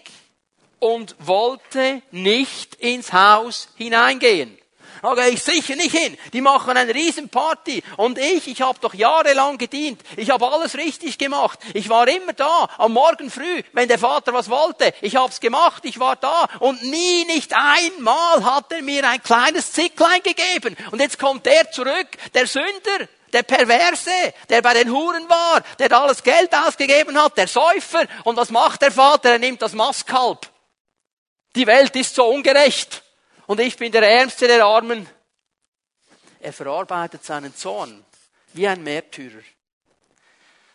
und 0.79 1.15
wollte 1.19 2.01
nicht 2.09 2.73
ins 2.75 3.13
Haus 3.13 3.69
hineingehen. 3.75 4.57
Da 5.01 5.13
gehe 5.13 5.29
ich 5.29 5.43
sicher 5.43 5.75
nicht 5.75 5.95
hin. 5.95 6.17
Die 6.33 6.41
machen 6.41 6.75
eine 6.75 6.93
Riesenparty. 6.93 7.83
Und 7.97 8.17
ich, 8.17 8.47
ich 8.47 8.61
habe 8.61 8.79
doch 8.79 8.93
jahrelang 8.93 9.57
gedient. 9.57 10.01
Ich 10.15 10.29
habe 10.29 10.47
alles 10.51 10.75
richtig 10.75 11.17
gemacht. 11.17 11.59
Ich 11.73 11.89
war 11.89 12.07
immer 12.07 12.33
da, 12.33 12.69
am 12.77 12.93
Morgen 12.93 13.29
früh, 13.29 13.61
wenn 13.73 13.87
der 13.87 13.99
Vater 13.99 14.33
was 14.33 14.49
wollte. 14.49 14.93
Ich 15.01 15.15
habe 15.15 15.29
es 15.29 15.39
gemacht, 15.39 15.85
ich 15.85 15.99
war 15.99 16.15
da. 16.15 16.47
Und 16.59 16.81
nie, 16.83 17.25
nicht 17.25 17.53
einmal 17.53 18.43
hat 18.43 18.71
er 18.71 18.81
mir 18.81 19.07
ein 19.07 19.21
kleines 19.21 19.71
Zicklein 19.73 20.21
gegeben. 20.23 20.75
Und 20.91 20.99
jetzt 20.99 21.19
kommt 21.19 21.45
der 21.45 21.71
zurück, 21.71 22.07
der 22.33 22.47
Sünder. 22.47 23.07
Der 23.33 23.43
Perverse, 23.43 24.33
der 24.49 24.61
bei 24.61 24.73
den 24.73 24.89
Huren 24.89 25.27
war, 25.27 25.61
der 25.79 25.91
alles 25.91 26.23
Geld 26.23 26.55
ausgegeben 26.55 27.21
hat, 27.21 27.37
der 27.37 27.47
Säufer. 27.47 28.05
Und 28.23 28.37
was 28.37 28.51
macht 28.51 28.81
der 28.81 28.91
Vater? 28.91 29.31
Er 29.31 29.39
nimmt 29.39 29.61
das 29.61 29.73
Mastkalb. 29.73 30.49
Die 31.55 31.67
Welt 31.67 31.93
ist 31.97 32.15
so 32.15 32.25
ungerecht 32.25 33.03
und 33.47 33.59
ich 33.59 33.77
bin 33.77 33.91
der 33.91 34.03
Ärmste 34.03 34.47
der 34.47 34.63
Armen. 34.63 35.09
Er 36.39 36.53
verarbeitet 36.53 37.23
seinen 37.23 37.55
Zorn 37.55 38.05
wie 38.53 38.67
ein 38.67 38.83
Märtyrer. 38.83 39.41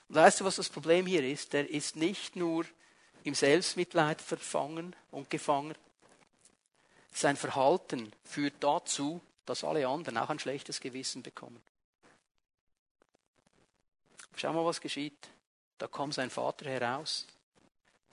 Und 0.09 0.17
weißt 0.17 0.41
du, 0.41 0.45
was 0.45 0.57
das 0.57 0.69
Problem 0.69 1.07
hier 1.07 1.25
ist? 1.25 1.55
Er 1.55 1.69
ist 1.69 1.97
nicht 1.97 2.35
nur 2.35 2.65
im 3.25 3.35
Selbstmitleid 3.35 4.21
verfangen 4.21 4.97
und 5.11 5.31
gefangen. 5.31 5.75
Sein 7.13 7.37
Verhalten 7.37 8.13
führt 8.25 8.55
dazu, 8.61 9.21
dass 9.47 9.65
alle 9.65 9.87
anderen 9.87 10.19
auch 10.19 10.31
ein 10.31 10.39
schlechtes 10.39 10.81
Gewissen 10.81 11.23
bekommen. 11.23 11.63
Schau 14.35 14.53
mal, 14.53 14.65
was 14.65 14.81
geschieht. 14.81 15.29
Da 15.79 15.89
kam 15.89 16.11
sein 16.11 16.31
Vater 16.31 16.71
heraus 16.71 17.27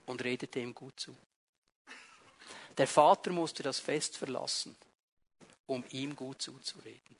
und 0.06 0.22
redete 0.22 0.60
ihm 0.60 0.74
gut 0.74 1.00
zu. 1.00 1.16
Der 2.80 2.86
Vater 2.86 3.30
musste 3.30 3.62
das 3.62 3.78
Fest 3.78 4.16
verlassen, 4.16 4.74
um 5.66 5.84
ihm 5.90 6.16
gut 6.16 6.40
zuzureden. 6.40 7.14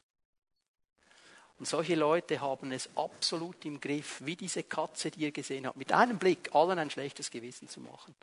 Und 1.58 1.68
solche 1.68 1.96
Leute 1.96 2.40
haben 2.40 2.72
es 2.72 2.88
absolut 2.96 3.62
im 3.66 3.78
Griff, 3.78 4.22
wie 4.24 4.36
diese 4.36 4.62
Katze, 4.62 5.10
die 5.10 5.20
ihr 5.20 5.32
gesehen 5.32 5.66
habt, 5.66 5.76
mit 5.76 5.92
einem 5.92 6.18
Blick 6.18 6.54
allen 6.54 6.78
ein 6.78 6.90
schlechtes 6.90 7.30
Gewissen 7.30 7.68
zu 7.68 7.80
machen. 7.80 8.14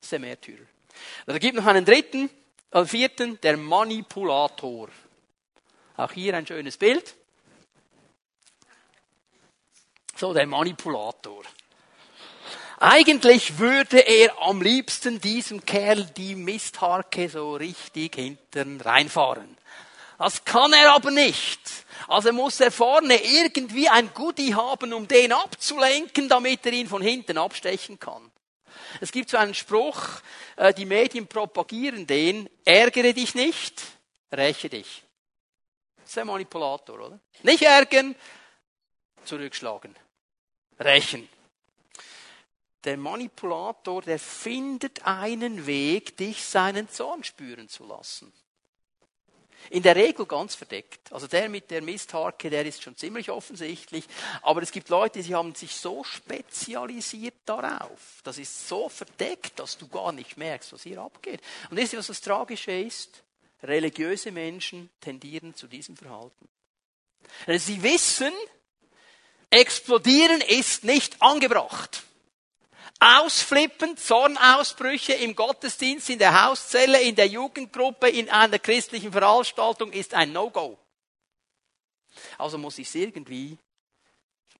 Das 0.00 0.08
ist 0.08 0.12
der 0.12 0.18
Märtyrer. 0.18 0.66
Da 1.24 1.38
gibt 1.38 1.56
noch 1.56 1.64
einen 1.64 1.86
dritten, 1.86 2.28
einen 2.72 2.88
vierten, 2.88 3.40
der 3.40 3.56
Manipulator. 3.56 4.90
Auch 5.96 6.12
hier 6.12 6.36
ein 6.36 6.46
schönes 6.46 6.76
Bild. 6.76 7.14
So, 10.14 10.34
der 10.34 10.46
Manipulator. 10.46 11.44
Eigentlich 12.86 13.58
würde 13.58 14.00
er 14.00 14.42
am 14.42 14.60
liebsten 14.60 15.18
diesem 15.18 15.64
Kerl 15.64 16.04
die 16.04 16.34
Mistharke 16.34 17.30
so 17.30 17.54
richtig 17.54 18.16
hintern 18.16 18.78
reinfahren. 18.78 19.56
Das 20.18 20.44
kann 20.44 20.70
er 20.74 20.92
aber 20.92 21.10
nicht. 21.10 21.60
Also 22.08 22.30
muss 22.34 22.60
er 22.60 22.70
vorne 22.70 23.24
irgendwie 23.24 23.88
ein 23.88 24.12
Goodie 24.12 24.54
haben, 24.54 24.92
um 24.92 25.08
den 25.08 25.32
abzulenken, 25.32 26.28
damit 26.28 26.66
er 26.66 26.74
ihn 26.74 26.86
von 26.86 27.00
hinten 27.00 27.38
abstechen 27.38 27.98
kann. 27.98 28.30
Es 29.00 29.12
gibt 29.12 29.30
so 29.30 29.38
einen 29.38 29.54
Spruch, 29.54 30.20
äh, 30.56 30.74
die 30.74 30.84
Medien 30.84 31.26
propagieren 31.26 32.06
den, 32.06 32.50
ärgere 32.66 33.14
dich 33.14 33.34
nicht, 33.34 33.80
räche 34.30 34.68
dich. 34.68 35.02
Das 35.96 36.08
ist 36.08 36.16
der 36.16 36.26
Manipulator, 36.26 37.00
oder? 37.00 37.18
Nicht 37.44 37.62
ärgern, 37.62 38.14
zurückschlagen. 39.24 39.96
Rächen 40.78 41.30
der 42.84 42.96
Manipulator, 42.96 44.02
der 44.02 44.18
findet 44.18 45.06
einen 45.06 45.66
Weg, 45.66 46.16
dich 46.16 46.44
seinen 46.44 46.88
Zorn 46.88 47.24
spüren 47.24 47.68
zu 47.68 47.84
lassen. 47.84 48.32
In 49.70 49.82
der 49.82 49.96
Regel 49.96 50.26
ganz 50.26 50.54
verdeckt. 50.54 51.12
Also 51.12 51.26
der 51.26 51.48
mit 51.48 51.70
der 51.70 51.80
Mistharke, 51.80 52.50
der 52.50 52.66
ist 52.66 52.82
schon 52.82 52.96
ziemlich 52.96 53.30
offensichtlich. 53.30 54.04
Aber 54.42 54.62
es 54.62 54.72
gibt 54.72 54.90
Leute, 54.90 55.22
die 55.22 55.34
haben 55.34 55.54
sich 55.54 55.74
so 55.74 56.04
spezialisiert 56.04 57.34
darauf. 57.46 58.20
Das 58.24 58.36
ist 58.36 58.68
so 58.68 58.88
verdeckt, 58.88 59.58
dass 59.58 59.78
du 59.78 59.88
gar 59.88 60.12
nicht 60.12 60.36
merkst, 60.36 60.72
was 60.72 60.82
hier 60.82 61.00
abgeht. 61.00 61.40
Und 61.70 61.78
wisst 61.78 61.94
ihr, 61.94 61.98
was 61.98 62.08
das 62.08 62.20
Tragische 62.20 62.72
ist? 62.72 63.22
Religiöse 63.62 64.30
Menschen 64.30 64.90
tendieren 65.00 65.54
zu 65.54 65.66
diesem 65.66 65.96
Verhalten. 65.96 66.48
Sie 67.46 67.82
wissen, 67.82 68.32
explodieren 69.48 70.42
ist 70.42 70.84
nicht 70.84 71.22
angebracht. 71.22 72.02
Ausflippen, 73.00 73.96
Zornausbrüche 73.96 75.12
im 75.14 75.34
Gottesdienst, 75.34 76.10
in 76.10 76.18
der 76.18 76.44
Hauszelle, 76.44 77.02
in 77.02 77.14
der 77.14 77.26
Jugendgruppe, 77.26 78.08
in 78.08 78.30
einer 78.30 78.58
christlichen 78.58 79.12
Veranstaltung 79.12 79.92
ist 79.92 80.14
ein 80.14 80.32
No-Go. 80.32 80.78
Also 82.38 82.58
muss 82.58 82.78
ich 82.78 82.88
es 82.88 82.94
irgendwie 82.94 83.58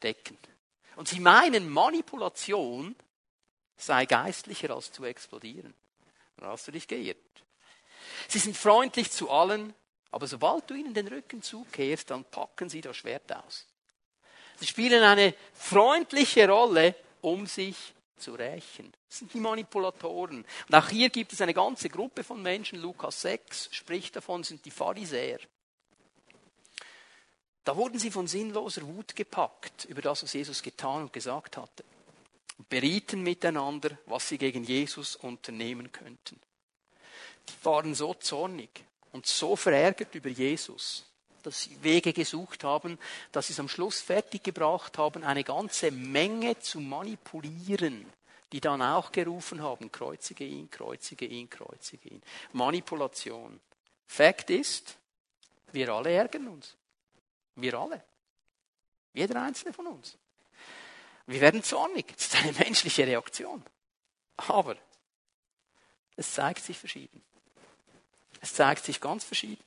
decken. 0.03 0.39
Und 0.97 1.09
sie 1.09 1.21
meinen, 1.21 1.69
Manipulation 1.69 2.95
sei 3.77 4.07
geistlicher 4.07 4.71
als 4.71 4.93
zu 4.93 5.05
explodieren. 5.05 5.75
Dann 6.37 6.49
hast 6.49 6.69
du 6.69 6.73
dich 6.73 6.87
geirrt. 6.87 7.19
Sie 8.29 8.39
sind 8.39 8.57
freundlich 8.57 9.11
zu 9.11 9.31
allen, 9.31 9.75
aber 10.11 10.27
sobald 10.27 10.69
du 10.71 10.75
ihnen 10.75 10.95
den 10.95 11.09
Rücken 11.09 11.43
zukehrst, 11.43 12.11
dann 12.11 12.25
packen 12.25 12.69
sie 12.69 12.81
das 12.81 12.97
Schwert 12.97 13.33
aus. 13.33 13.67
Sie 14.57 14.67
spielen 14.67 15.03
eine 15.03 15.35
freundliche 15.53 16.49
Rolle, 16.49 16.95
um 17.21 17.47
sich 17.47 17.94
zu 18.17 18.35
rächen. 18.35 18.93
Das 19.09 19.19
sind 19.19 19.35
die 19.35 19.41
Manipulatoren. 19.41 20.45
Und 20.69 20.75
auch 20.75 20.89
hier 20.89 21.11
gibt 21.11 21.33
es 21.33 21.41
eine 21.41 21.55
ganze 21.55 21.89
Gruppe 21.89 22.25
von 22.25 22.43
Menschen. 22.43 22.81
Lukas 22.81 23.23
6 23.23 23.71
spricht 23.73 24.17
davon, 24.17 24.45
sind 24.45 24.65
die 24.65 24.71
Pharisäer. 24.71 25.39
Da 27.65 27.77
wurden 27.77 27.99
sie 27.99 28.11
von 28.11 28.27
sinnloser 28.27 28.83
Wut 28.87 29.17
gepackt 29.17 29.87
über 29.87 30.03
das, 30.03 30.23
was 30.23 30.33
Jesus 30.33 30.63
getan 30.63 31.03
und 31.03 31.13
gesagt 31.13 31.57
hatte. 31.57 31.85
Und 32.59 32.69
berieten 32.69 33.23
miteinander, 33.23 33.99
was 34.07 34.29
sie 34.29 34.39
gegen 34.39 34.65
Jesus 34.65 35.17
unternehmen 35.17 35.91
könnten. 35.91 36.41
Die 37.49 37.65
waren 37.65 37.95
so 37.95 38.15
zornig 38.15 38.85
und 39.13 39.27
so 39.27 39.57
verärgert 39.57 40.15
über 40.15 40.29
Jesus, 40.29 41.05
dass 41.47 41.63
sie 41.63 41.83
Wege 41.83 42.13
gesucht 42.13 42.65
haben, 42.65 42.99
dass 43.33 43.47
sie 43.47 43.53
es 43.53 43.61
am 43.61 43.69
Schluss 43.69 44.01
fertiggebracht 44.01 44.99
haben, 44.99 45.25
eine 45.25 45.45
ganze 45.45 45.91
Menge 45.91 46.59
zu 46.59 46.81
manipulieren, 46.81 48.07
die 48.53 48.61
dann 48.61 48.83
auch 48.83 49.13
gerufen 49.13 49.63
haben, 49.63 49.93
kreuzige 49.93 50.45
ihn, 50.45 50.71
kreuzige 50.71 51.27
ihn, 51.27 51.49
kreuzige 51.51 52.09
ihn. 52.09 52.23
Manipulation. 52.53 53.61
Fakt 54.07 54.51
ist, 54.51 54.97
wir 55.73 55.89
alle 55.89 56.13
ärgern 56.13 56.49
uns. 56.49 56.77
Wir 57.57 57.75
alle. 57.75 58.03
Jeder 59.13 59.43
einzelne 59.43 59.73
von 59.73 59.87
uns. 59.87 60.17
Wir 61.27 61.41
werden 61.41 61.63
zornig. 61.63 62.07
Das 62.17 62.27
ist 62.27 62.37
eine 62.37 62.53
menschliche 62.53 63.07
Reaktion. 63.07 63.65
Aber 64.37 64.77
es 66.17 66.33
zeigt 66.33 66.63
sich 66.63 66.79
verschieden. 66.79 67.23
Es 68.41 68.55
zeigt 68.55 68.85
sich 68.85 69.01
ganz 69.01 69.25
verschieden. 69.25 69.65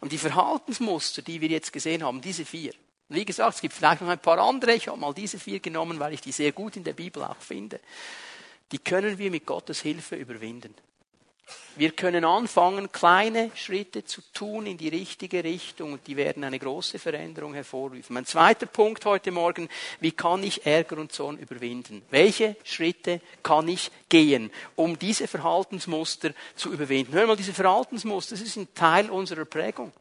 Und 0.00 0.12
die 0.12 0.18
Verhaltensmuster, 0.18 1.22
die 1.22 1.40
wir 1.40 1.48
jetzt 1.48 1.72
gesehen 1.72 2.02
haben, 2.02 2.20
diese 2.20 2.44
vier, 2.44 2.72
wie 3.08 3.24
gesagt, 3.24 3.56
es 3.56 3.60
gibt 3.60 3.74
vielleicht 3.74 4.02
noch 4.02 4.08
ein 4.08 4.18
paar 4.18 4.38
andere, 4.38 4.74
ich 4.74 4.88
habe 4.88 4.98
mal 4.98 5.14
diese 5.14 5.38
vier 5.38 5.60
genommen, 5.60 5.98
weil 5.98 6.12
ich 6.12 6.20
die 6.20 6.32
sehr 6.32 6.52
gut 6.52 6.76
in 6.76 6.84
der 6.84 6.92
Bibel 6.92 7.24
auch 7.24 7.40
finde, 7.40 7.80
die 8.70 8.78
können 8.78 9.16
wir 9.18 9.30
mit 9.30 9.46
Gottes 9.46 9.80
Hilfe 9.80 10.16
überwinden. 10.16 10.74
Wir 11.76 11.92
können 11.92 12.24
anfangen, 12.24 12.90
kleine 12.90 13.52
Schritte 13.54 14.04
zu 14.04 14.20
tun 14.32 14.66
in 14.66 14.76
die 14.76 14.88
richtige 14.88 15.44
Richtung 15.44 15.92
und 15.92 16.06
die 16.06 16.16
werden 16.16 16.42
eine 16.42 16.58
große 16.58 16.98
Veränderung 16.98 17.54
hervorrufen. 17.54 18.14
Mein 18.14 18.26
zweiter 18.26 18.66
Punkt 18.66 19.04
heute 19.04 19.30
Morgen, 19.30 19.68
wie 20.00 20.10
kann 20.10 20.42
ich 20.42 20.66
Ärger 20.66 20.98
und 20.98 21.12
Zorn 21.12 21.38
überwinden? 21.38 22.02
Welche 22.10 22.56
Schritte 22.64 23.20
kann 23.42 23.68
ich 23.68 23.92
gehen, 24.08 24.50
um 24.74 24.98
diese 24.98 25.28
Verhaltensmuster 25.28 26.32
zu 26.56 26.72
überwinden? 26.72 27.12
Hör 27.12 27.28
mal, 27.28 27.36
diese 27.36 27.54
Verhaltensmuster, 27.54 28.34
das 28.34 28.44
ist 28.44 28.56
ein 28.56 28.74
Teil 28.74 29.08
unserer 29.08 29.44
Prägung. 29.44 29.92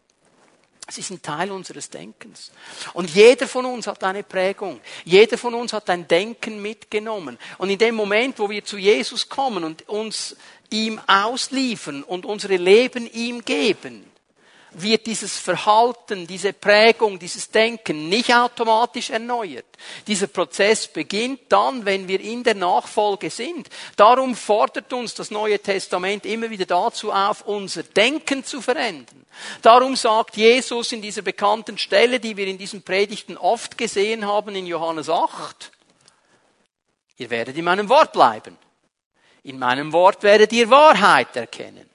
Es 0.89 0.97
ist 0.97 1.11
ein 1.11 1.21
Teil 1.21 1.51
unseres 1.51 1.89
Denkens. 1.89 2.51
Und 2.93 3.13
jeder 3.13 3.45
von 3.45 3.65
uns 3.65 3.87
hat 3.87 4.01
eine 4.05 4.23
Prägung. 4.23 4.79
Jeder 5.03 5.37
von 5.37 5.53
uns 5.53 5.73
hat 5.73 5.89
ein 5.89 6.07
Denken 6.07 6.61
mitgenommen. 6.61 7.37
Und 7.57 7.69
in 7.69 7.77
dem 7.77 7.93
Moment, 7.93 8.39
wo 8.39 8.49
wir 8.49 8.63
zu 8.63 8.77
Jesus 8.77 9.27
kommen 9.27 9.65
und 9.65 9.87
uns 9.89 10.37
ihm 10.69 11.01
ausliefern 11.05 12.03
und 12.03 12.25
unsere 12.25 12.55
Leben 12.55 13.05
ihm 13.11 13.43
geben, 13.43 14.05
wird 14.81 15.05
dieses 15.05 15.37
Verhalten, 15.37 16.27
diese 16.27 16.53
Prägung, 16.53 17.19
dieses 17.19 17.49
Denken 17.49 18.09
nicht 18.09 18.33
automatisch 18.33 19.09
erneuert. 19.09 19.65
Dieser 20.05 20.27
Prozess 20.27 20.87
beginnt 20.87 21.41
dann, 21.49 21.85
wenn 21.85 22.07
wir 22.07 22.19
in 22.19 22.43
der 22.43 22.55
Nachfolge 22.55 23.29
sind. 23.29 23.69
Darum 23.95 24.35
fordert 24.35 24.91
uns 24.93 25.13
das 25.13 25.31
Neue 25.31 25.59
Testament 25.59 26.25
immer 26.25 26.49
wieder 26.49 26.65
dazu 26.65 27.11
auf, 27.11 27.41
unser 27.43 27.83
Denken 27.83 28.43
zu 28.43 28.61
verändern. 28.61 29.25
Darum 29.61 29.95
sagt 29.95 30.37
Jesus 30.37 30.91
in 30.91 31.01
dieser 31.01 31.21
bekannten 31.21 31.77
Stelle, 31.77 32.19
die 32.19 32.37
wir 32.37 32.47
in 32.47 32.57
diesen 32.57 32.81
Predigten 32.81 33.37
oft 33.37 33.77
gesehen 33.77 34.25
haben, 34.25 34.55
in 34.55 34.65
Johannes 34.65 35.09
8, 35.09 35.71
ihr 37.17 37.29
werdet 37.29 37.57
in 37.57 37.65
meinem 37.65 37.89
Wort 37.89 38.13
bleiben. 38.13 38.57
In 39.43 39.59
meinem 39.59 39.93
Wort 39.93 40.23
werdet 40.23 40.51
ihr 40.51 40.69
Wahrheit 40.69 41.35
erkennen. 41.35 41.89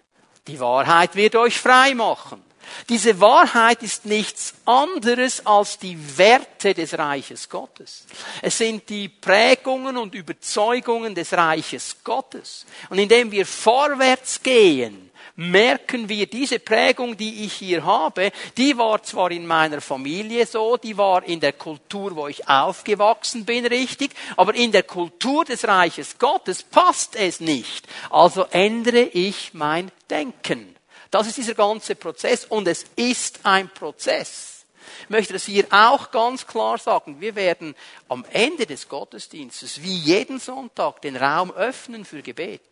Die 0.47 0.59
Wahrheit 0.59 1.15
wird 1.15 1.37
euch 1.37 1.59
frei 1.59 1.95
machen. 1.95 2.43
Diese 2.89 3.21
Wahrheit 3.21 3.83
ist 3.83 4.07
nichts 4.07 4.55
anderes 4.65 5.45
als 5.47 5.79
die 5.79 5.99
Werte 6.17 6.75
des 6.75 6.97
Reiches 6.97 7.49
Gottes. 7.49 8.07
Es 8.41 8.59
sind 8.59 8.89
die 8.89 9.09
Prägungen 9.09 9.97
und 9.97 10.15
Überzeugungen 10.15 11.15
des 11.15 11.33
Reiches 11.33 11.97
Gottes. 12.05 12.67
Und 12.91 12.99
indem 12.99 13.31
wir 13.31 13.47
vorwärts 13.47 14.43
gehen, 14.43 15.11
merken 15.37 16.09
wir, 16.09 16.27
diese 16.27 16.59
Prägung, 16.59 17.17
die 17.17 17.45
ich 17.45 17.55
hier 17.55 17.85
habe, 17.85 18.33
die 18.57 18.77
war 18.77 19.03
zwar 19.03 19.31
in 19.31 19.47
meiner 19.47 19.81
Familie 19.81 20.47
so, 20.47 20.77
die 20.77 20.97
war 20.97 21.25
in 21.25 21.41
der 21.41 21.55
Kultur, 21.55 22.15
wo 22.17 22.29
ich 22.29 22.49
aufgewachsen 22.49 23.45
bin, 23.45 23.67
richtig, 23.67 24.13
aber 24.37 24.55
in 24.55 24.73
der 24.73 24.83
Kultur 24.83 25.45
des 25.45 25.67
Reiches 25.67 26.19
Gottes 26.19 26.63
passt 26.63 27.17
es 27.17 27.41
nicht. 27.41 27.87
Also 28.11 28.45
ändere 28.51 29.03
ich 29.03 29.55
mein 29.55 29.91
Denken. 30.11 30.72
Das 31.13 31.27
ist 31.27 31.37
dieser 31.37 31.53
ganze 31.53 31.95
Prozess 31.95 32.47
und 32.47 32.67
es 32.67 32.87
ist 32.97 33.41
ein 33.43 33.69
Prozess. 33.69 34.65
Ich 35.03 35.11
möchte 35.11 35.35
das 35.35 35.45
hier 35.45 35.67
auch 35.71 36.11
ganz 36.11 36.47
klar 36.47 36.79
sagen. 36.79 37.21
Wir 37.21 37.35
werden 37.35 37.77
am 38.09 38.25
Ende 38.33 38.65
des 38.65 38.89
Gottesdienstes 38.89 39.83
wie 39.83 39.95
jeden 39.95 40.41
Sonntag 40.41 41.03
den 41.03 41.17
Raum 41.17 41.53
öffnen 41.53 42.07
für 42.07 42.23
Gebet. 42.23 42.63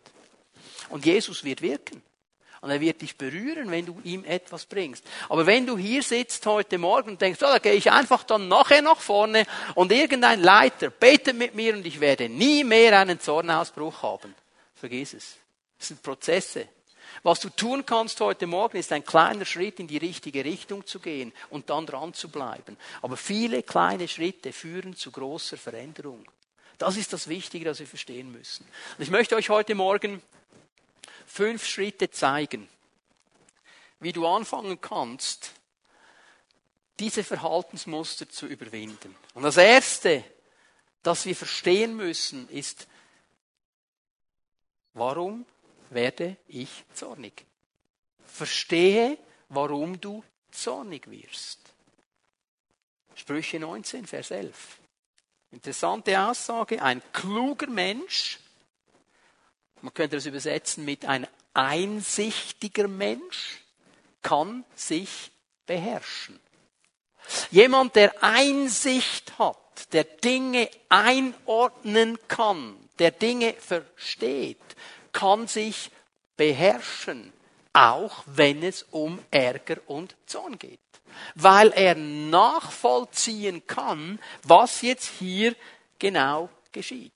Und 0.89 1.05
Jesus 1.05 1.43
wird 1.43 1.61
wirken. 1.61 2.01
Und 2.61 2.71
er 2.71 2.81
wird 2.81 3.03
dich 3.03 3.15
berühren, 3.15 3.69
wenn 3.69 3.85
du 3.85 4.01
ihm 4.03 4.25
etwas 4.25 4.65
bringst. 4.65 5.05
Aber 5.29 5.45
wenn 5.45 5.67
du 5.67 5.77
hier 5.77 6.01
sitzt 6.01 6.43
heute 6.47 6.79
Morgen 6.79 7.11
und 7.11 7.21
denkst, 7.21 7.41
oh, 7.43 7.45
da 7.45 7.59
gehe 7.59 7.73
ich 7.73 7.91
einfach 7.91 8.23
dann 8.23 8.47
nachher 8.47 8.81
nach 8.81 8.99
vorne 8.99 9.45
und 9.75 9.91
irgendein 9.91 10.41
Leiter 10.41 10.89
betet 10.89 11.35
mit 11.35 11.53
mir 11.53 11.75
und 11.75 11.85
ich 11.85 11.99
werde 11.99 12.27
nie 12.27 12.63
mehr 12.63 12.97
einen 12.99 13.19
Zornausbruch 13.19 14.01
haben. 14.01 14.33
Vergiss 14.73 15.13
es. 15.13 15.35
Das 15.77 15.89
sind 15.89 16.01
Prozesse. 16.01 16.67
Was 17.23 17.39
du 17.39 17.49
tun 17.49 17.85
kannst 17.85 18.19
heute 18.19 18.47
Morgen, 18.47 18.77
ist 18.77 18.91
ein 18.91 19.05
kleiner 19.05 19.45
Schritt 19.45 19.79
in 19.79 19.87
die 19.87 19.97
richtige 19.97 20.43
Richtung 20.43 20.85
zu 20.85 20.99
gehen 20.99 21.33
und 21.49 21.69
dann 21.69 21.85
dran 21.85 22.13
zu 22.13 22.29
bleiben. 22.29 22.77
Aber 23.01 23.17
viele 23.17 23.63
kleine 23.63 24.07
Schritte 24.07 24.53
führen 24.53 24.95
zu 24.95 25.11
großer 25.11 25.57
Veränderung. 25.57 26.25
Das 26.77 26.97
ist 26.97 27.13
das 27.13 27.27
Wichtige, 27.27 27.65
das 27.65 27.79
wir 27.79 27.87
verstehen 27.87 28.31
müssen. 28.31 28.65
Und 28.97 29.03
ich 29.03 29.11
möchte 29.11 29.35
euch 29.35 29.49
heute 29.49 29.75
Morgen 29.75 30.21
fünf 31.27 31.65
Schritte 31.65 32.09
zeigen, 32.09 32.67
wie 33.99 34.13
du 34.13 34.25
anfangen 34.25 34.81
kannst, 34.81 35.53
diese 36.99 37.23
Verhaltensmuster 37.23 38.29
zu 38.29 38.47
überwinden. 38.47 39.15
Und 39.33 39.43
das 39.43 39.57
Erste, 39.57 40.23
das 41.03 41.25
wir 41.25 41.35
verstehen 41.35 41.95
müssen, 41.95 42.49
ist, 42.49 42.87
warum 44.93 45.45
werde 45.91 46.37
ich 46.47 46.83
zornig? 46.93 47.45
Verstehe, 48.25 49.17
warum 49.49 49.99
du 49.99 50.23
zornig 50.51 51.09
wirst. 51.09 51.59
Sprüche 53.15 53.59
19, 53.59 54.07
Vers 54.07 54.31
11. 54.31 54.79
Interessante 55.51 56.19
Aussage. 56.19 56.81
Ein 56.81 57.01
kluger 57.13 57.67
Mensch 57.67 58.39
man 59.81 59.93
könnte 59.93 60.17
das 60.17 60.25
übersetzen 60.25 60.85
mit 60.85 61.05
ein 61.05 61.27
einsichtiger 61.53 62.87
Mensch 62.87 63.61
kann 64.21 64.63
sich 64.75 65.31
beherrschen. 65.65 66.39
Jemand, 67.49 67.95
der 67.95 68.23
Einsicht 68.23 69.37
hat, 69.39 69.93
der 69.93 70.03
Dinge 70.03 70.69
einordnen 70.89 72.17
kann, 72.27 72.77
der 72.99 73.11
Dinge 73.11 73.53
versteht, 73.53 74.57
kann 75.11 75.47
sich 75.47 75.91
beherrschen, 76.37 77.31
auch 77.73 78.23
wenn 78.25 78.63
es 78.63 78.83
um 78.91 79.19
Ärger 79.31 79.77
und 79.87 80.15
Zorn 80.25 80.57
geht. 80.57 80.79
Weil 81.35 81.71
er 81.73 81.95
nachvollziehen 81.95 83.65
kann, 83.67 84.19
was 84.43 84.81
jetzt 84.81 85.11
hier 85.19 85.55
genau 85.99 86.49
geschieht. 86.71 87.11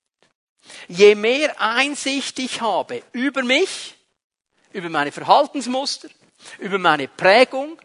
Je 0.87 1.15
mehr 1.15 1.59
Einsicht 1.59 2.39
ich 2.39 2.61
habe 2.61 3.03
über 3.11 3.43
mich, 3.43 3.95
über 4.73 4.89
meine 4.89 5.11
Verhaltensmuster, 5.11 6.09
über 6.59 6.77
meine 6.77 7.07
Prägung, 7.07 7.79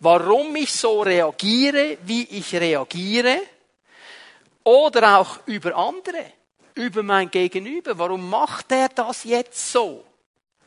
warum 0.00 0.56
ich 0.56 0.72
so 0.72 1.02
reagiere, 1.02 1.98
wie 2.04 2.24
ich 2.24 2.54
reagiere, 2.54 3.40
oder 4.64 5.18
auch 5.18 5.38
über 5.46 5.76
andere, 5.76 6.32
über 6.74 7.02
mein 7.02 7.30
Gegenüber. 7.30 7.98
Warum 7.98 8.28
macht 8.28 8.72
er 8.72 8.88
das 8.88 9.24
jetzt 9.24 9.72
so? 9.72 10.04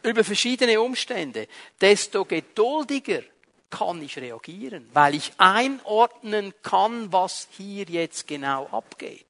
Über 0.03 0.23
verschiedene 0.23 0.79
Umstände. 0.79 1.47
Desto 1.81 2.25
geduldiger 2.25 3.21
kann 3.69 4.01
ich 4.01 4.17
reagieren, 4.17 4.89
weil 4.93 5.15
ich 5.15 5.33
einordnen 5.37 6.53
kann, 6.61 7.11
was 7.11 7.47
hier 7.57 7.85
jetzt 7.85 8.27
genau 8.27 8.67
abgeht. 8.71 9.25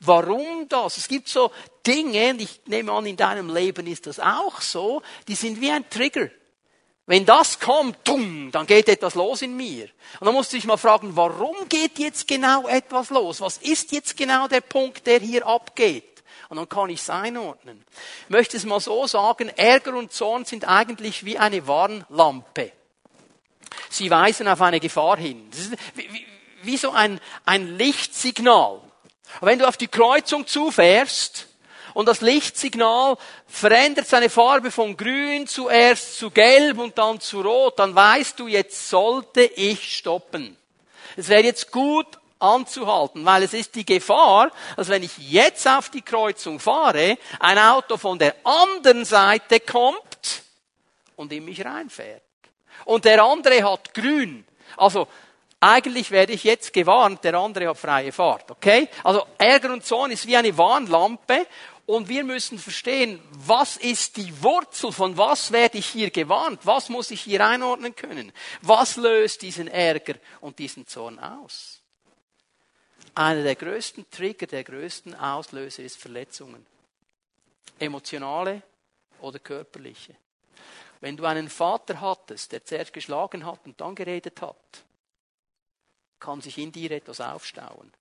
Warum 0.00 0.68
das? 0.68 0.98
Es 0.98 1.08
gibt 1.08 1.28
so 1.28 1.50
Dinge, 1.86 2.30
und 2.30 2.40
ich 2.40 2.60
nehme 2.66 2.92
an, 2.92 3.06
in 3.06 3.16
deinem 3.16 3.52
Leben 3.52 3.86
ist 3.86 4.06
das 4.06 4.20
auch 4.20 4.60
so, 4.60 5.02
die 5.26 5.34
sind 5.34 5.60
wie 5.60 5.70
ein 5.70 5.88
Trigger. 5.88 6.30
Wenn 7.06 7.24
das 7.24 7.60
kommt, 7.60 7.96
dumm, 8.02 8.50
dann 8.50 8.66
geht 8.66 8.88
etwas 8.88 9.14
los 9.14 9.42
in 9.42 9.56
mir. 9.56 9.84
Und 10.18 10.26
dann 10.26 10.34
musst 10.34 10.52
du 10.52 10.56
dich 10.56 10.66
mal 10.66 10.76
fragen, 10.76 11.14
warum 11.14 11.68
geht 11.68 12.00
jetzt 12.00 12.26
genau 12.26 12.66
etwas 12.66 13.10
los? 13.10 13.40
Was 13.40 13.58
ist 13.58 13.92
jetzt 13.92 14.16
genau 14.16 14.48
der 14.48 14.60
Punkt, 14.60 15.06
der 15.06 15.20
hier 15.20 15.46
abgeht? 15.46 16.24
Und 16.48 16.56
dann 16.56 16.68
kann 16.68 16.90
ich 16.90 17.00
es 17.00 17.10
einordnen. 17.10 17.84
Ich 18.24 18.30
möchte 18.30 18.56
es 18.56 18.64
mal 18.64 18.80
so 18.80 19.06
sagen, 19.06 19.50
Ärger 19.50 19.94
und 19.94 20.12
Zorn 20.12 20.44
sind 20.44 20.66
eigentlich 20.66 21.24
wie 21.24 21.38
eine 21.38 21.66
Warnlampe. 21.68 22.72
Sie 23.88 24.10
weisen 24.10 24.48
auf 24.48 24.60
eine 24.60 24.80
Gefahr 24.80 25.16
hin. 25.16 25.48
Das 25.50 25.60
ist 25.60 25.76
wie, 25.94 26.26
wie 26.62 26.76
so 26.76 26.90
ein, 26.90 27.20
ein 27.44 27.76
Lichtsignal. 27.76 28.80
Und 29.40 29.46
wenn 29.46 29.58
du 29.58 29.68
auf 29.68 29.76
die 29.76 29.88
Kreuzung 29.88 30.46
zufährst 30.46 31.48
und 31.96 32.04
das 32.04 32.20
Lichtsignal 32.20 33.16
verändert 33.46 34.06
seine 34.06 34.28
Farbe 34.28 34.70
von 34.70 34.98
grün 34.98 35.46
zuerst 35.46 36.18
zu 36.18 36.30
gelb 36.30 36.76
und 36.76 36.98
dann 36.98 37.20
zu 37.20 37.40
rot, 37.40 37.78
dann 37.78 37.94
weißt 37.94 38.38
du, 38.38 38.48
jetzt 38.48 38.90
sollte 38.90 39.40
ich 39.40 39.96
stoppen. 39.96 40.58
Es 41.16 41.30
wäre 41.30 41.42
jetzt 41.42 41.72
gut, 41.72 42.06
anzuhalten, 42.38 43.24
weil 43.24 43.44
es 43.44 43.54
ist 43.54 43.74
die 43.76 43.86
Gefahr, 43.86 44.50
dass 44.76 44.90
wenn 44.90 45.04
ich 45.04 45.16
jetzt 45.16 45.66
auf 45.66 45.88
die 45.88 46.02
Kreuzung 46.02 46.60
fahre, 46.60 47.16
ein 47.40 47.58
Auto 47.58 47.96
von 47.96 48.18
der 48.18 48.36
anderen 48.44 49.06
Seite 49.06 49.60
kommt 49.60 50.42
und 51.16 51.32
in 51.32 51.46
mich 51.46 51.64
reinfährt. 51.64 52.20
Und 52.84 53.06
der 53.06 53.24
andere 53.24 53.64
hat 53.64 53.94
grün. 53.94 54.44
Also 54.76 55.08
eigentlich 55.60 56.10
werde 56.10 56.34
ich 56.34 56.44
jetzt 56.44 56.74
gewarnt, 56.74 57.24
der 57.24 57.36
andere 57.36 57.68
hat 57.68 57.78
freie 57.78 58.12
Fahrt, 58.12 58.50
okay? 58.50 58.86
Also 59.02 59.26
Ärger 59.38 59.72
und 59.72 59.86
Zorn 59.86 60.10
ist 60.10 60.26
wie 60.26 60.36
eine 60.36 60.58
Warnlampe 60.58 61.46
und 61.86 62.08
wir 62.08 62.24
müssen 62.24 62.58
verstehen, 62.58 63.22
was 63.30 63.76
ist 63.76 64.16
die 64.16 64.42
Wurzel, 64.42 64.90
von 64.90 65.16
was 65.16 65.52
werde 65.52 65.78
ich 65.78 65.86
hier 65.86 66.10
gewarnt, 66.10 66.60
was 66.64 66.88
muss 66.88 67.12
ich 67.12 67.22
hier 67.22 67.46
einordnen 67.46 67.94
können, 67.94 68.32
was 68.60 68.96
löst 68.96 69.42
diesen 69.42 69.68
Ärger 69.68 70.16
und 70.40 70.58
diesen 70.58 70.86
Zorn 70.86 71.18
aus. 71.18 71.80
Einer 73.14 73.44
der 73.44 73.54
größten 73.54 74.10
Trigger, 74.10 74.46
der 74.46 74.64
größten 74.64 75.14
Auslöser 75.14 75.82
ist 75.82 75.96
Verletzungen. 75.96 76.66
Emotionale 77.78 78.62
oder 79.20 79.38
körperliche. 79.38 80.16
Wenn 81.00 81.16
du 81.16 81.24
einen 81.24 81.48
Vater 81.48 82.00
hattest, 82.00 82.52
der 82.52 82.64
zuerst 82.64 82.92
geschlagen 82.92 83.46
hat 83.46 83.60
und 83.64 83.80
dann 83.80 83.94
geredet 83.94 84.42
hat, 84.42 84.84
kann 86.18 86.40
sich 86.40 86.58
in 86.58 86.72
dir 86.72 86.90
etwas 86.90 87.20
aufstauen. 87.20 87.92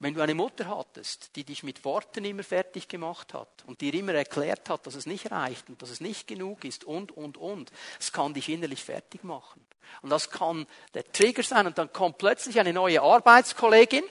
Wenn 0.00 0.14
du 0.14 0.20
eine 0.20 0.34
Mutter 0.34 0.68
hattest, 0.68 1.34
die 1.34 1.42
dich 1.42 1.64
mit 1.64 1.84
Worten 1.84 2.24
immer 2.24 2.44
fertig 2.44 2.86
gemacht 2.86 3.34
hat 3.34 3.64
und 3.66 3.80
dir 3.80 3.92
immer 3.94 4.14
erklärt 4.14 4.68
hat, 4.70 4.86
dass 4.86 4.94
es 4.94 5.06
nicht 5.06 5.30
reicht 5.32 5.68
und 5.68 5.82
dass 5.82 5.90
es 5.90 6.00
nicht 6.00 6.28
genug 6.28 6.64
ist 6.64 6.84
und, 6.84 7.10
und, 7.16 7.36
und, 7.36 7.72
es 7.98 8.12
kann 8.12 8.32
dich 8.32 8.48
innerlich 8.48 8.84
fertig 8.84 9.24
machen. 9.24 9.64
Und 10.02 10.10
das 10.10 10.30
kann 10.30 10.66
der 10.94 11.10
Trigger 11.10 11.42
sein 11.42 11.66
und 11.66 11.78
dann 11.78 11.92
kommt 11.92 12.18
plötzlich 12.18 12.60
eine 12.60 12.72
neue 12.72 13.02
Arbeitskollegin 13.02 14.04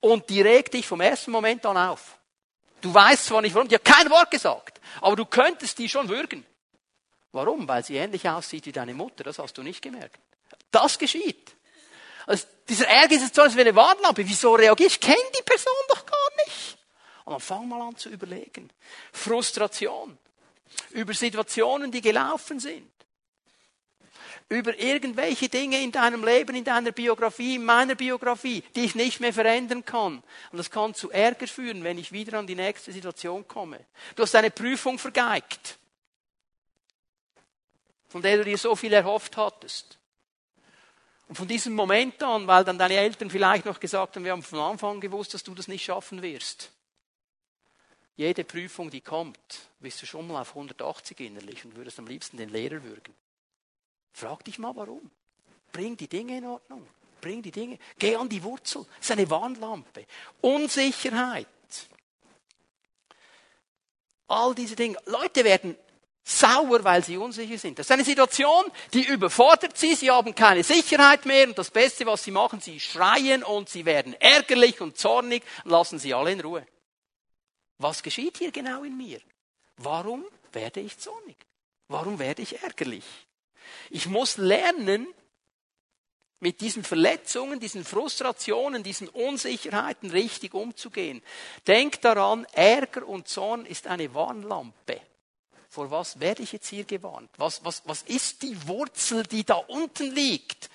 und 0.00 0.30
die 0.30 0.40
regt 0.40 0.72
dich 0.74 0.86
vom 0.86 1.00
ersten 1.02 1.30
Moment 1.30 1.66
an 1.66 1.76
auf. 1.76 2.18
Du 2.80 2.92
weißt 2.92 3.26
zwar 3.26 3.42
nicht 3.42 3.54
warum, 3.54 3.68
die 3.68 3.74
hat 3.74 3.84
kein 3.84 4.08
Wort 4.08 4.30
gesagt, 4.30 4.80
aber 5.02 5.16
du 5.16 5.26
könntest 5.26 5.78
die 5.78 5.88
schon 5.88 6.08
würgen. 6.08 6.46
Warum? 7.32 7.68
Weil 7.68 7.84
sie 7.84 7.96
ähnlich 7.96 8.28
aussieht 8.28 8.64
wie 8.66 8.72
deine 8.72 8.94
Mutter, 8.94 9.24
das 9.24 9.38
hast 9.38 9.58
du 9.58 9.62
nicht 9.62 9.82
gemerkt. 9.82 10.20
Das 10.70 10.98
geschieht. 10.98 11.54
Also 12.26 12.46
dieser 12.68 12.88
Ärger 12.88 13.16
ist 13.16 13.22
jetzt 13.22 13.34
so, 13.34 13.42
als 13.42 13.56
wäre 13.56 13.68
eine 13.68 13.76
Warnlampe. 13.76 14.26
Wieso 14.26 14.54
reagiere 14.54 14.86
ich? 14.86 14.94
Ich 14.94 15.00
kenne 15.00 15.30
die 15.36 15.42
Person 15.42 15.74
doch 15.88 16.06
gar 16.06 16.44
nicht. 16.46 16.78
Und 17.24 17.32
dann 17.32 17.40
fang 17.40 17.68
mal 17.68 17.80
an 17.80 17.96
zu 17.96 18.08
überlegen. 18.08 18.70
Frustration. 19.12 20.18
Über 20.90 21.14
Situationen, 21.14 21.92
die 21.92 22.00
gelaufen 22.00 22.60
sind. 22.60 22.90
Über 24.48 24.78
irgendwelche 24.78 25.48
Dinge 25.48 25.82
in 25.82 25.92
deinem 25.92 26.24
Leben, 26.24 26.54
in 26.54 26.64
deiner 26.64 26.92
Biografie, 26.92 27.54
in 27.54 27.64
meiner 27.64 27.94
Biografie, 27.94 28.62
die 28.74 28.84
ich 28.84 28.94
nicht 28.94 29.20
mehr 29.20 29.32
verändern 29.32 29.84
kann. 29.84 30.22
Und 30.50 30.58
das 30.58 30.70
kann 30.70 30.94
zu 30.94 31.10
Ärger 31.10 31.46
führen, 31.46 31.84
wenn 31.84 31.96
ich 31.96 32.12
wieder 32.12 32.38
an 32.38 32.46
die 32.46 32.54
nächste 32.54 32.92
Situation 32.92 33.46
komme. 33.48 33.80
Du 34.14 34.22
hast 34.22 34.34
eine 34.34 34.50
Prüfung 34.50 34.98
vergeigt, 34.98 35.78
von 38.08 38.20
der 38.20 38.38
du 38.38 38.44
dir 38.44 38.58
so 38.58 38.76
viel 38.76 38.92
erhofft 38.92 39.36
hattest. 39.36 39.98
Und 41.32 41.36
von 41.36 41.48
diesem 41.48 41.72
Moment 41.72 42.22
an, 42.22 42.46
weil 42.46 42.62
dann 42.62 42.76
deine 42.76 42.92
Eltern 42.92 43.30
vielleicht 43.30 43.64
noch 43.64 43.80
gesagt 43.80 44.16
haben, 44.16 44.24
wir 44.26 44.32
haben 44.32 44.42
von 44.42 44.58
Anfang 44.58 45.00
gewusst, 45.00 45.32
dass 45.32 45.42
du 45.42 45.54
das 45.54 45.66
nicht 45.66 45.82
schaffen 45.82 46.20
wirst. 46.20 46.70
Jede 48.16 48.44
Prüfung, 48.44 48.90
die 48.90 49.00
kommt, 49.00 49.38
bist 49.80 50.02
du 50.02 50.04
schon 50.04 50.28
mal 50.28 50.42
auf 50.42 50.50
180 50.50 51.18
innerlich 51.20 51.64
und 51.64 51.74
würdest 51.74 51.98
am 51.98 52.06
liebsten 52.06 52.36
den 52.36 52.50
Lehrer 52.50 52.84
würgen. 52.84 53.14
Frag 54.12 54.44
dich 54.44 54.58
mal 54.58 54.76
warum. 54.76 55.10
Bring 55.72 55.96
die 55.96 56.06
Dinge 56.06 56.36
in 56.36 56.44
Ordnung. 56.44 56.86
Bring 57.22 57.40
die 57.40 57.50
Dinge. 57.50 57.78
Geh 57.98 58.14
an 58.14 58.28
die 58.28 58.42
Wurzel. 58.42 58.84
Das 58.98 59.06
ist 59.06 59.12
eine 59.12 59.30
Warnlampe. 59.30 60.04
Unsicherheit. 60.42 61.48
All 64.28 64.54
diese 64.54 64.76
Dinge. 64.76 64.98
Leute 65.06 65.44
werden 65.44 65.78
sauer, 66.24 66.84
weil 66.84 67.02
sie 67.04 67.16
unsicher 67.16 67.58
sind. 67.58 67.78
Das 67.78 67.86
ist 67.86 67.90
eine 67.90 68.04
Situation, 68.04 68.64
die 68.92 69.04
überfordert 69.04 69.76
sie, 69.76 69.94
sie 69.94 70.10
haben 70.10 70.34
keine 70.34 70.62
Sicherheit 70.62 71.26
mehr 71.26 71.48
und 71.48 71.58
das 71.58 71.70
Beste, 71.70 72.06
was 72.06 72.24
sie 72.24 72.30
machen, 72.30 72.60
sie 72.60 72.78
schreien 72.78 73.42
und 73.42 73.68
sie 73.68 73.84
werden 73.84 74.14
ärgerlich 74.20 74.80
und 74.80 74.96
zornig 74.96 75.42
und 75.64 75.70
lassen 75.70 75.98
sie 75.98 76.14
alle 76.14 76.32
in 76.32 76.40
Ruhe. 76.40 76.66
Was 77.78 78.02
geschieht 78.02 78.38
hier 78.38 78.52
genau 78.52 78.84
in 78.84 78.96
mir? 78.96 79.20
Warum 79.76 80.24
werde 80.52 80.80
ich 80.80 80.98
zornig? 80.98 81.36
Warum 81.88 82.18
werde 82.18 82.42
ich 82.42 82.62
ärgerlich? 82.62 83.04
Ich 83.90 84.06
muss 84.06 84.36
lernen, 84.36 85.08
mit 86.38 86.60
diesen 86.60 86.82
Verletzungen, 86.82 87.60
diesen 87.60 87.84
Frustrationen, 87.84 88.82
diesen 88.82 89.08
Unsicherheiten 89.08 90.10
richtig 90.10 90.54
umzugehen. 90.54 91.22
Denk 91.68 92.00
daran, 92.00 92.44
Ärger 92.52 93.06
und 93.06 93.28
Zorn 93.28 93.64
ist 93.64 93.86
eine 93.86 94.12
Warnlampe 94.12 95.00
vor 95.72 95.90
was 95.90 96.20
werde 96.20 96.42
ich 96.42 96.52
jetzt 96.52 96.68
hier 96.68 96.84
gewarnt? 96.84 97.30
Was, 97.38 97.64
was, 97.64 97.80
was 97.86 98.02
ist 98.02 98.42
die 98.42 98.68
Wurzel, 98.68 99.22
die 99.22 99.42
da 99.42 99.54
unten 99.54 100.14
liegt? 100.14 100.68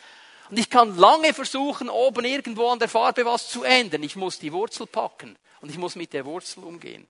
Und 0.49 0.57
ich 0.57 0.71
kann 0.71 0.97
lange 0.97 1.35
versuchen, 1.35 1.87
oben 1.87 2.25
irgendwo 2.25 2.69
an 2.69 2.79
der 2.79 2.89
Farbe 2.89 3.23
was 3.23 3.47
zu 3.47 3.63
ändern. 3.63 4.01
Ich 4.01 4.15
muss 4.15 4.39
die 4.39 4.51
Wurzel 4.51 4.87
packen 4.87 5.37
und 5.61 5.69
ich 5.69 5.77
muss 5.77 5.95
mit 5.95 6.13
der 6.13 6.25
Wurzel 6.25 6.63
umgehen. 6.63 7.07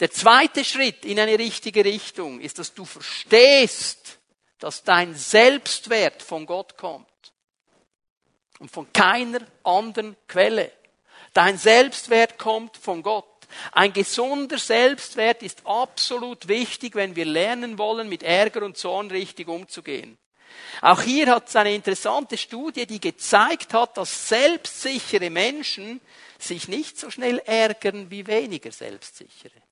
Der 0.00 0.10
zweite 0.10 0.66
Schritt 0.66 1.06
in 1.06 1.18
eine 1.18 1.38
richtige 1.38 1.82
Richtung 1.82 2.40
ist, 2.40 2.58
dass 2.58 2.74
du 2.74 2.84
verstehst, 2.84 4.18
dass 4.58 4.84
dein 4.84 5.14
Selbstwert 5.14 6.22
von 6.22 6.44
Gott 6.44 6.76
kommt 6.76 7.06
und 8.58 8.70
von 8.70 8.92
keiner 8.92 9.40
anderen 9.64 10.14
Quelle. 10.26 10.72
Dein 11.32 11.56
Selbstwert 11.56 12.38
kommt 12.38 12.76
von 12.76 13.02
Gott. 13.02 13.24
Ein 13.72 13.92
gesunder 13.92 14.58
Selbstwert 14.58 15.42
ist 15.42 15.66
absolut 15.66 16.48
wichtig, 16.48 16.94
wenn 16.94 17.16
wir 17.16 17.24
lernen 17.24 17.78
wollen, 17.78 18.08
mit 18.08 18.22
Ärger 18.22 18.62
und 18.62 18.76
Zorn 18.76 19.10
richtig 19.10 19.48
umzugehen. 19.48 20.18
Auch 20.80 21.02
hier 21.02 21.26
hat 21.28 21.48
es 21.48 21.56
eine 21.56 21.74
interessante 21.74 22.36
Studie, 22.36 22.86
die 22.86 23.00
gezeigt 23.00 23.74
hat, 23.74 23.96
dass 23.96 24.28
selbstsichere 24.28 25.30
Menschen 25.30 26.00
sich 26.38 26.68
nicht 26.68 26.98
so 26.98 27.10
schnell 27.10 27.38
ärgern 27.44 28.10
wie 28.10 28.26
weniger 28.26 28.70
selbstsichere 28.70 29.67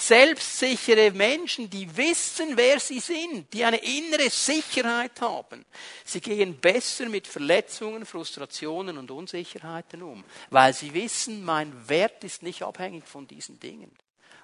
selbstsichere 0.00 1.10
Menschen, 1.10 1.68
die 1.68 1.94
wissen, 1.94 2.56
wer 2.56 2.80
sie 2.80 3.00
sind, 3.00 3.52
die 3.52 3.64
eine 3.64 3.76
innere 3.76 4.30
Sicherheit 4.30 5.20
haben. 5.20 5.66
Sie 6.04 6.20
gehen 6.20 6.56
besser 6.56 7.08
mit 7.08 7.26
Verletzungen, 7.26 8.06
Frustrationen 8.06 8.96
und 8.96 9.10
Unsicherheiten 9.10 10.02
um, 10.02 10.24
weil 10.48 10.72
sie 10.72 10.94
wissen, 10.94 11.44
mein 11.44 11.88
Wert 11.88 12.24
ist 12.24 12.42
nicht 12.42 12.62
abhängig 12.62 13.06
von 13.06 13.28
diesen 13.28 13.60
Dingen. 13.60 13.90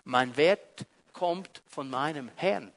Mein 0.04 0.36
Wert 0.36 0.84
kommt 1.14 1.62
von 1.66 1.88
meinem 1.88 2.30
Herrn, 2.36 2.70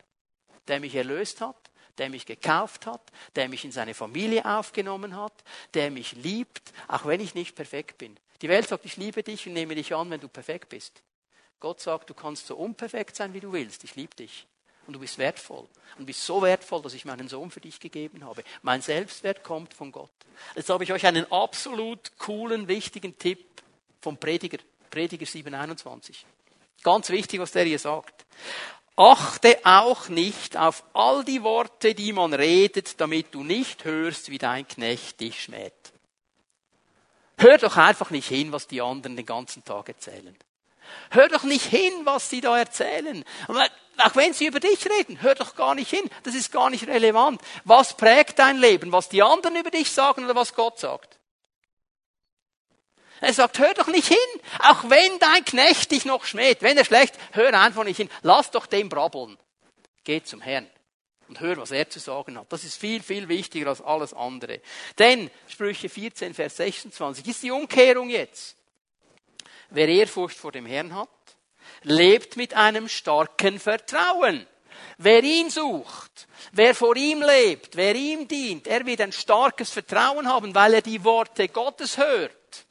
der 0.69 0.80
mich 0.80 0.95
erlöst 0.95 1.41
hat, 1.41 1.57
der 1.97 2.09
mich 2.09 2.25
gekauft 2.25 2.86
hat, 2.86 3.01
der 3.36 3.49
mich 3.49 3.65
in 3.65 3.73
seine 3.73 3.93
Familie 3.93 4.45
aufgenommen 4.45 5.17
hat, 5.17 5.34
der 5.73 5.91
mich 5.91 6.13
liebt, 6.13 6.71
auch 6.88 7.05
wenn 7.05 7.19
ich 7.19 7.36
nicht 7.36 7.55
perfekt 7.55 7.97
bin. 7.97 8.17
Die 8.41 8.47
Welt 8.47 8.69
sagt, 8.69 8.86
ich 8.86 8.95
liebe 8.95 9.21
dich 9.21 9.45
und 9.47 9.53
nehme 9.53 9.75
dich 9.75 9.93
an, 9.93 10.09
wenn 10.09 10.21
du 10.21 10.30
perfekt 10.30 10.69
bist. 10.69 11.03
Gott 11.60 11.82
sagt, 11.82 12.10
du 12.10 12.14
kannst 12.14 12.47
so 12.47 12.55
unperfekt 12.55 13.16
sein, 13.16 13.34
wie 13.34 13.39
du 13.39 13.51
willst. 13.51 13.84
Ich 13.84 13.95
liebe 13.95 14.16
dich. 14.16 14.47
Und 14.88 14.93
du 14.93 14.99
bist 14.99 15.18
wertvoll. 15.18 15.68
Und 15.97 16.05
bist 16.05 16.26
so 16.26 16.41
wertvoll, 16.41 16.82
dass 16.82 16.93
ich 16.93 17.05
meinen 17.05 17.28
Sohn 17.28 17.51
für 17.51 17.60
dich 17.60 17.80
gegeben 17.80 18.26
habe. 18.26 18.43
Mein 18.62 18.82
Selbstwert 18.82 19.43
kommt 19.43 19.74
von 19.74 19.91
Gott. 19.91 20.12
Jetzt 20.55 20.70
habe 20.70 20.84
ich 20.84 20.91
euch 20.91 21.05
einen 21.05 21.32
absolut 21.32 22.18
coolen, 22.18 22.68
wichtigen 22.68 23.18
Tipp 23.18 23.45
vom 24.01 24.18
Prediger. 24.18 24.57
Prediger 24.89 25.26
721. 25.26 26.26
Ganz 26.82 27.10
wichtig, 27.10 27.39
was 27.39 27.51
der 27.51 27.66
hier 27.66 27.78
sagt. 27.78 28.26
Achte 28.95 29.60
auch 29.64 30.10
nicht 30.10 30.57
auf 30.57 30.84
all 30.93 31.24
die 31.24 31.43
Worte, 31.43 31.93
die 31.93 32.12
man 32.12 32.34
redet, 32.34 32.99
damit 32.99 33.34
du 33.34 33.43
nicht 33.43 33.86
hörst, 33.86 34.30
wie 34.30 34.38
dein 34.38 34.68
Knecht 34.68 35.20
dich 35.20 35.43
schmäht. 35.43 35.74
Hör 37.38 37.57
doch 37.57 37.78
einfach 37.78 38.10
nicht 38.10 38.28
hin, 38.28 38.51
was 38.51 38.68
die 38.68 38.82
anderen 38.82 39.16
den 39.16 39.26
ganzen 39.26 39.64
Tag 39.64 39.88
erzählen. 39.88 40.36
Hör 41.11 41.27
doch 41.29 41.43
nicht 41.43 41.65
hin, 41.65 41.93
was 42.03 42.29
sie 42.29 42.41
da 42.41 42.57
erzählen. 42.57 43.23
Auch 43.47 44.15
wenn 44.15 44.33
sie 44.33 44.45
über 44.45 44.59
dich 44.59 44.85
reden, 44.85 45.21
hör 45.21 45.35
doch 45.35 45.55
gar 45.55 45.75
nicht 45.75 45.89
hin. 45.89 46.09
Das 46.23 46.35
ist 46.35 46.51
gar 46.51 46.69
nicht 46.69 46.87
relevant. 46.87 47.41
Was 47.65 47.97
prägt 47.97 48.39
dein 48.39 48.57
Leben? 48.57 48.91
Was 48.91 49.09
die 49.09 49.21
anderen 49.21 49.55
über 49.55 49.71
dich 49.71 49.91
sagen 49.91 50.23
oder 50.23 50.35
was 50.35 50.53
Gott 50.53 50.79
sagt? 50.79 51.19
Er 53.21 53.33
sagt, 53.33 53.59
hör 53.59 53.73
doch 53.73 53.87
nicht 53.87 54.07
hin, 54.07 54.41
auch 54.59 54.89
wenn 54.89 55.19
dein 55.19 55.43
Knecht 55.43 55.91
dich 55.91 56.05
noch 56.05 56.25
schmäht. 56.25 56.61
Wenn 56.61 56.77
er 56.77 56.85
schlecht, 56.85 57.15
hör 57.33 57.53
einfach 57.53 57.83
nicht 57.83 57.97
hin. 57.97 58.09
Lass 58.21 58.51
doch 58.51 58.65
dem 58.65 58.87
brabbeln. 58.87 59.37
Geh 60.05 60.23
zum 60.23 60.39
Herrn 60.39 60.69
und 61.29 61.39
hör, 61.39 61.57
was 61.57 61.71
er 61.71 61.89
zu 61.89 61.99
sagen 61.99 62.37
hat. 62.37 62.51
Das 62.51 62.63
ist 62.63 62.77
viel, 62.77 63.01
viel 63.03 63.29
wichtiger 63.29 63.67
als 63.67 63.81
alles 63.81 64.13
andere. 64.13 64.61
Denn, 64.97 65.29
Sprüche 65.47 65.87
14, 65.87 66.33
Vers 66.33 66.57
26, 66.57 67.27
ist 67.27 67.43
die 67.43 67.51
Umkehrung 67.51 68.09
jetzt. 68.09 68.55
Wer 69.70 69.88
Ehrfurcht 69.88 70.38
vor 70.38 70.51
dem 70.51 70.65
Herrn 70.65 70.95
hat, 70.95 71.09
lebt 71.84 72.38
mit 72.38 72.53
einem 72.53 72.88
starken 72.88 73.59
Vertrauen. 73.59 74.47
Wer 74.97 75.24
ihn 75.24 75.49
sucht, 75.49 76.28
wer 76.51 76.76
vor 76.76 76.95
ihm 76.95 77.22
lebt, 77.22 77.76
wer 77.76 77.95
ihm 77.95 78.28
dient, 78.28 78.67
er 78.67 78.86
wird 78.86 79.01
ein 79.01 79.11
starkes 79.11 79.72
Vertrauen 79.72 80.28
haben, 80.28 80.53
weil 80.55 80.76
er 80.76 80.82
die 80.82 81.03
Worte 81.03 81.47
Gottes 81.47 81.97
hört. 81.97 82.65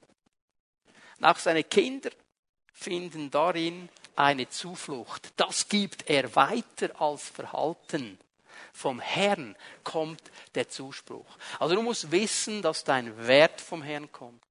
Und 1.18 1.24
auch 1.24 1.38
seine 1.38 1.64
Kinder 1.64 2.10
finden 2.72 3.30
darin 3.30 3.88
eine 4.14 4.48
Zuflucht. 4.48 5.32
Das 5.36 5.68
gibt 5.68 6.08
er 6.10 6.34
weiter 6.34 7.00
als 7.00 7.28
Verhalten. 7.28 8.18
Vom 8.72 9.00
Herrn 9.00 9.56
kommt 9.84 10.22
der 10.54 10.68
Zuspruch. 10.68 11.26
Also 11.58 11.74
du 11.74 11.82
musst 11.82 12.10
wissen, 12.10 12.62
dass 12.62 12.84
dein 12.84 13.26
Wert 13.26 13.60
vom 13.60 13.82
Herrn 13.82 14.10
kommt. 14.12 14.42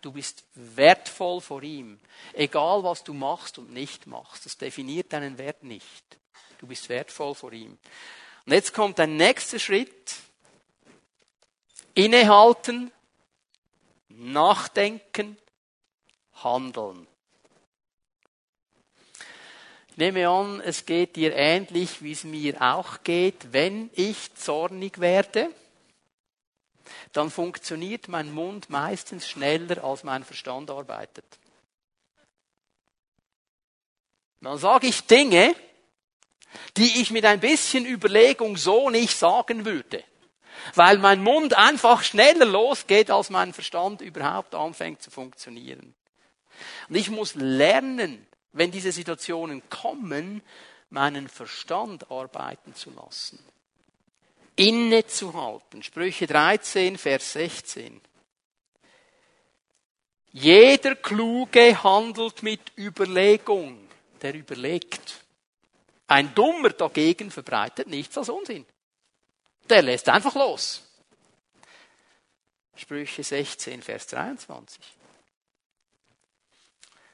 Du 0.00 0.12
bist 0.12 0.44
wertvoll 0.54 1.40
vor 1.40 1.62
ihm. 1.62 1.98
Egal 2.32 2.82
was 2.82 3.04
du 3.04 3.12
machst 3.12 3.58
und 3.58 3.72
nicht 3.72 4.06
machst. 4.06 4.46
Das 4.46 4.56
definiert 4.56 5.12
deinen 5.12 5.38
Wert 5.38 5.62
nicht. 5.62 6.04
Du 6.58 6.66
bist 6.66 6.88
wertvoll 6.88 7.34
vor 7.34 7.52
ihm. 7.52 7.78
Und 8.46 8.52
jetzt 8.52 8.72
kommt 8.72 8.98
ein 9.00 9.16
nächster 9.16 9.58
Schritt. 9.58 10.14
Innehalten, 11.94 12.90
nachdenken, 14.08 15.36
handeln. 16.34 17.06
Ich 19.90 19.96
nehme 19.96 20.28
an, 20.28 20.60
es 20.60 20.86
geht 20.86 21.16
dir 21.16 21.34
ähnlich, 21.34 22.02
wie 22.02 22.12
es 22.12 22.24
mir 22.24 22.62
auch 22.62 23.02
geht. 23.02 23.52
Wenn 23.52 23.90
ich 23.92 24.34
zornig 24.34 25.00
werde, 25.00 25.50
dann 27.12 27.30
funktioniert 27.30 28.08
mein 28.08 28.32
Mund 28.32 28.70
meistens 28.70 29.28
schneller, 29.28 29.82
als 29.84 30.04
mein 30.04 30.24
Verstand 30.24 30.70
arbeitet. 30.70 31.24
Dann 34.40 34.58
sage 34.58 34.86
ich 34.86 35.06
Dinge, 35.06 35.54
die 36.76 37.00
ich 37.00 37.10
mit 37.10 37.24
ein 37.24 37.40
bisschen 37.40 37.86
Überlegung 37.86 38.56
so 38.56 38.90
nicht 38.90 39.16
sagen 39.16 39.64
würde. 39.64 40.02
Weil 40.74 40.98
mein 40.98 41.22
Mund 41.22 41.54
einfach 41.54 42.02
schneller 42.02 42.46
losgeht, 42.46 43.10
als 43.10 43.30
mein 43.30 43.52
Verstand 43.52 44.00
überhaupt 44.00 44.54
anfängt 44.54 45.02
zu 45.02 45.10
funktionieren. 45.10 45.94
Und 46.88 46.94
ich 46.94 47.10
muss 47.10 47.34
lernen, 47.34 48.26
wenn 48.52 48.70
diese 48.70 48.92
Situationen 48.92 49.62
kommen, 49.70 50.42
meinen 50.90 51.28
Verstand 51.28 52.10
arbeiten 52.10 52.74
zu 52.74 52.90
lassen. 52.90 53.38
Innezuhalten. 54.56 55.82
Sprüche 55.82 56.26
13, 56.26 56.98
Vers 56.98 57.32
16. 57.32 58.00
Jeder 60.32 60.94
Kluge 60.94 61.82
handelt 61.82 62.42
mit 62.42 62.60
Überlegung, 62.78 63.88
der 64.22 64.34
überlegt. 64.34 65.24
Ein 66.06 66.34
Dummer 66.34 66.70
dagegen 66.70 67.30
verbreitet 67.30 67.88
nichts 67.88 68.16
als 68.18 68.28
Unsinn. 68.28 68.66
Der 69.68 69.82
lässt 69.82 70.08
einfach 70.08 70.34
los. 70.34 70.82
Sprüche 72.76 73.22
16, 73.22 73.82
Vers 73.82 74.06
23. 74.08 74.80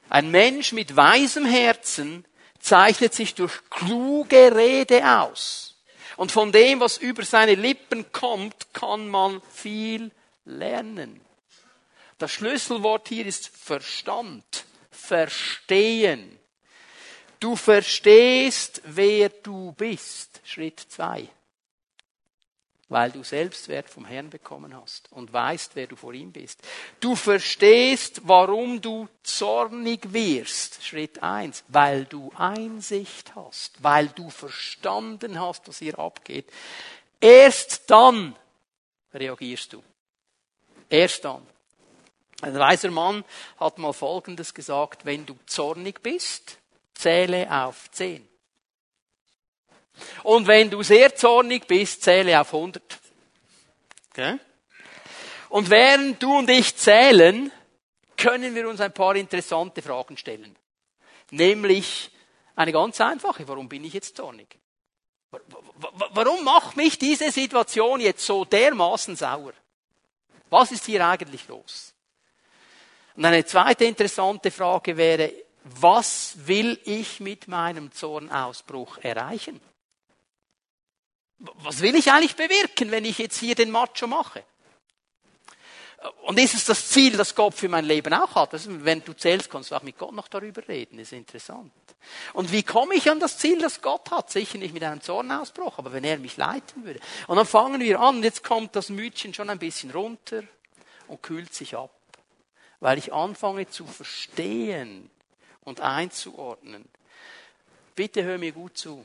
Ein 0.09 0.31
Mensch 0.31 0.71
mit 0.71 0.95
weisem 0.95 1.45
Herzen 1.45 2.25
zeichnet 2.59 3.13
sich 3.13 3.35
durch 3.35 3.69
kluge 3.69 4.55
Rede 4.55 5.05
aus. 5.05 5.66
Und 6.17 6.31
von 6.31 6.51
dem, 6.51 6.79
was 6.79 6.97
über 6.97 7.23
seine 7.23 7.55
Lippen 7.55 8.11
kommt, 8.11 8.73
kann 8.73 9.07
man 9.07 9.41
viel 9.53 10.11
lernen. 10.45 11.21
Das 12.17 12.31
Schlüsselwort 12.31 13.07
hier 13.07 13.25
ist 13.25 13.47
Verstand, 13.55 14.65
Verstehen. 14.91 16.37
Du 17.39 17.55
verstehst, 17.55 18.81
wer 18.83 19.29
du 19.29 19.71
bist. 19.73 20.41
Schritt 20.43 20.79
zwei 20.79 21.29
weil 22.89 23.11
du 23.11 23.23
Selbstwert 23.23 23.89
vom 23.89 24.05
Herrn 24.05 24.29
bekommen 24.29 24.75
hast 24.75 25.11
und 25.11 25.33
weißt, 25.33 25.75
wer 25.75 25.87
du 25.87 25.95
vor 25.95 26.13
ihm 26.13 26.31
bist. 26.31 26.61
Du 26.99 27.15
verstehst, 27.15 28.21
warum 28.23 28.81
du 28.81 29.09
zornig 29.23 30.13
wirst. 30.13 30.85
Schritt 30.85 31.21
eins, 31.21 31.63
weil 31.67 32.05
du 32.05 32.31
Einsicht 32.35 33.35
hast, 33.35 33.83
weil 33.83 34.07
du 34.07 34.29
verstanden 34.29 35.39
hast, 35.39 35.67
was 35.67 35.79
hier 35.79 35.99
abgeht. 35.99 36.49
Erst 37.19 37.89
dann 37.89 38.35
reagierst 39.13 39.73
du. 39.73 39.83
Erst 40.89 41.25
dann. 41.25 41.45
Ein 42.41 42.57
weiser 42.57 42.91
Mann 42.91 43.25
hat 43.59 43.79
mal 43.79 43.93
Folgendes 43.93 44.53
gesagt, 44.53 45.05
wenn 45.05 45.25
du 45.25 45.35
zornig 45.47 46.01
bist, 46.01 46.59
zähle 46.93 47.51
auf 47.51 47.89
zehn. 47.91 48.26
Und 50.23 50.47
wenn 50.47 50.69
du 50.69 50.83
sehr 50.83 51.15
zornig 51.15 51.67
bist, 51.67 52.03
zähle 52.03 52.39
auf 52.39 52.53
100. 52.53 52.99
Okay? 54.11 54.39
Und 55.49 55.69
während 55.69 56.21
du 56.21 56.37
und 56.37 56.49
ich 56.49 56.75
zählen, 56.75 57.51
können 58.17 58.55
wir 58.55 58.67
uns 58.67 58.81
ein 58.81 58.93
paar 58.93 59.15
interessante 59.15 59.81
Fragen 59.81 60.17
stellen. 60.17 60.55
Nämlich 61.31 62.11
eine 62.55 62.71
ganz 62.71 62.99
einfache, 62.99 63.47
warum 63.47 63.69
bin 63.69 63.83
ich 63.83 63.93
jetzt 63.93 64.17
zornig? 64.17 64.57
Warum 65.29 66.43
macht 66.43 66.77
mich 66.77 66.97
diese 66.97 67.31
Situation 67.31 67.99
jetzt 67.99 68.25
so 68.25 68.45
dermaßen 68.45 69.15
sauer? 69.15 69.53
Was 70.49 70.71
ist 70.71 70.85
hier 70.85 71.05
eigentlich 71.05 71.47
los? 71.47 71.93
Und 73.15 73.25
eine 73.25 73.45
zweite 73.45 73.85
interessante 73.85 74.51
Frage 74.51 74.95
wäre, 74.95 75.33
was 75.63 76.47
will 76.47 76.79
ich 76.85 77.19
mit 77.19 77.47
meinem 77.47 77.91
Zornausbruch 77.91 78.99
erreichen? 78.99 79.59
Was 81.39 81.81
will 81.81 81.95
ich 81.95 82.11
eigentlich 82.11 82.35
bewirken, 82.35 82.91
wenn 82.91 83.05
ich 83.05 83.17
jetzt 83.17 83.37
hier 83.37 83.55
den 83.55 83.71
Macho 83.71 84.07
mache? 84.07 84.43
Und 86.23 86.37
ist 86.39 86.53
es 86.53 86.65
das 86.65 86.89
Ziel, 86.89 87.17
das 87.17 87.33
Gott 87.33 87.55
für 87.55 87.69
mein 87.69 87.85
Leben 87.85 88.13
auch 88.13 88.35
hat? 88.35 88.53
Also, 88.53 88.83
wenn 88.85 89.03
du 89.03 89.13
zählst, 89.13 89.49
kannst 89.49 89.71
du 89.71 89.75
auch 89.75 89.81
mit 89.81 89.97
Gott 89.97 90.13
noch 90.13 90.27
darüber 90.27 90.67
reden. 90.67 90.97
Das 90.97 91.07
ist 91.07 91.13
interessant. 91.13 91.71
Und 92.33 92.51
wie 92.51 92.63
komme 92.63 92.95
ich 92.95 93.09
an 93.09 93.19
das 93.19 93.37
Ziel, 93.37 93.59
das 93.59 93.81
Gott 93.81 94.11
hat? 94.11 94.29
Sicher 94.29 94.57
nicht 94.59 94.73
mit 94.73 94.83
einem 94.83 95.01
Zornausbruch, 95.01 95.77
aber 95.79 95.91
wenn 95.93 96.03
er 96.03 96.17
mich 96.19 96.37
leiten 96.37 96.85
würde. 96.85 96.99
Und 97.27 97.37
dann 97.37 97.47
fangen 97.47 97.81
wir 97.81 97.99
an, 97.99 98.23
jetzt 98.23 98.43
kommt 98.43 98.75
das 98.75 98.89
Mütchen 98.89 99.33
schon 99.33 99.49
ein 99.49 99.59
bisschen 99.59 99.91
runter 99.91 100.43
und 101.07 101.23
kühlt 101.23 101.53
sich 101.53 101.75
ab. 101.75 101.91
Weil 102.79 102.99
ich 102.99 103.11
anfange 103.11 103.67
zu 103.67 103.85
verstehen 103.85 105.09
und 105.61 105.81
einzuordnen. 105.81 106.87
Bitte 107.95 108.23
hör 108.23 108.37
mir 108.37 108.51
gut 108.51 108.77
zu. 108.77 109.03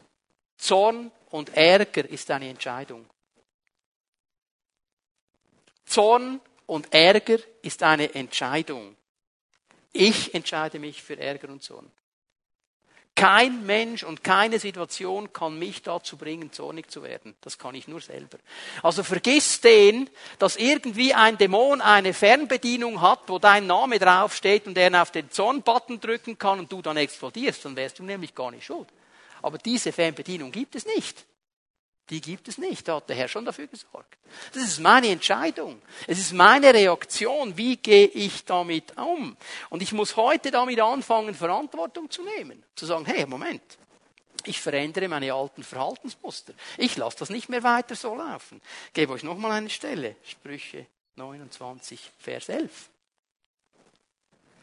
Zorn 0.62 1.10
und 1.30 1.56
Ärger 1.56 2.08
ist 2.08 2.30
eine 2.30 2.48
Entscheidung. 2.48 3.04
Zorn 5.84 6.40
und 6.66 6.94
Ärger 6.94 7.38
ist 7.62 7.82
eine 7.82 8.14
Entscheidung. 8.14 8.94
Ich 9.92 10.32
entscheide 10.34 10.78
mich 10.78 11.02
für 11.02 11.18
Ärger 11.18 11.48
und 11.48 11.64
Zorn. 11.64 11.90
Kein 13.16 13.66
Mensch 13.66 14.04
und 14.04 14.22
keine 14.22 14.60
Situation 14.60 15.32
kann 15.32 15.58
mich 15.58 15.82
dazu 15.82 16.16
bringen, 16.16 16.52
zornig 16.52 16.88
zu 16.92 17.02
werden. 17.02 17.34
Das 17.40 17.58
kann 17.58 17.74
ich 17.74 17.88
nur 17.88 18.00
selber. 18.00 18.38
Also 18.84 19.02
vergiss 19.02 19.60
den, 19.60 20.08
dass 20.38 20.54
irgendwie 20.54 21.12
ein 21.12 21.38
Dämon 21.38 21.80
eine 21.80 22.14
Fernbedienung 22.14 23.00
hat, 23.00 23.22
wo 23.26 23.40
dein 23.40 23.66
Name 23.66 23.98
draufsteht 23.98 24.68
und 24.68 24.78
er 24.78 25.02
auf 25.02 25.10
den 25.10 25.28
Zornbutton 25.28 26.00
drücken 26.00 26.38
kann 26.38 26.60
und 26.60 26.70
du 26.70 26.82
dann 26.82 26.98
explodierst. 26.98 27.64
Dann 27.64 27.74
wärst 27.74 27.98
du 27.98 28.04
nämlich 28.04 28.32
gar 28.32 28.52
nicht 28.52 28.64
schuld. 28.64 28.86
Aber 29.42 29.58
diese 29.58 29.92
Fernbedienung 29.92 30.50
gibt 30.50 30.74
es 30.74 30.86
nicht. 30.86 31.26
Die 32.10 32.20
gibt 32.20 32.48
es 32.48 32.58
nicht. 32.58 32.86
Da 32.88 32.96
hat 32.96 33.08
der 33.08 33.16
Herr 33.16 33.28
schon 33.28 33.44
dafür 33.44 33.66
gesorgt. 33.66 34.18
Das 34.52 34.62
ist 34.62 34.80
meine 34.80 35.08
Entscheidung. 35.08 35.80
Es 36.06 36.18
ist 36.18 36.32
meine 36.32 36.74
Reaktion. 36.74 37.56
Wie 37.56 37.76
gehe 37.76 38.06
ich 38.06 38.44
damit 38.44 38.96
um? 38.96 39.36
Und 39.70 39.82
ich 39.82 39.92
muss 39.92 40.16
heute 40.16 40.50
damit 40.50 40.80
anfangen, 40.80 41.34
Verantwortung 41.34 42.10
zu 42.10 42.22
nehmen. 42.22 42.62
Zu 42.74 42.86
sagen, 42.86 43.06
hey, 43.06 43.26
Moment. 43.26 43.62
Ich 44.44 44.60
verändere 44.60 45.08
meine 45.08 45.32
alten 45.32 45.62
Verhaltensmuster. 45.62 46.52
Ich 46.76 46.96
lasse 46.96 47.18
das 47.18 47.30
nicht 47.30 47.48
mehr 47.48 47.62
weiter 47.62 47.94
so 47.94 48.14
laufen. 48.14 48.60
Ich 48.88 48.92
gebe 48.94 49.12
euch 49.12 49.22
nochmal 49.22 49.52
eine 49.52 49.70
Stelle. 49.70 50.16
Sprüche 50.24 50.86
29, 51.16 52.10
Vers 52.18 52.48
11. 52.48 52.90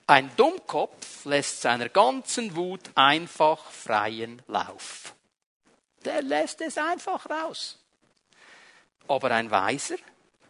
Ein 0.10 0.36
Dummkopf 0.36 1.26
lässt 1.26 1.62
seiner 1.62 1.88
ganzen 1.88 2.56
Wut 2.56 2.90
einfach 2.96 3.64
freien 3.70 4.42
Lauf. 4.48 5.14
Der 6.04 6.24
lässt 6.24 6.62
es 6.62 6.80
einfach 6.80 7.30
raus. 7.30 7.78
Aber 9.08 9.30
ein 9.30 9.52
Weiser 9.52 9.98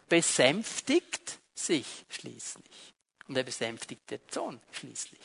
besänftigt 0.08 1.38
sich 1.54 2.06
schließlich. 2.08 2.94
Und 3.28 3.36
er 3.36 3.42
besänftigt 3.42 4.10
den 4.10 4.20
Zorn 4.28 4.62
schließlich. 4.72 5.20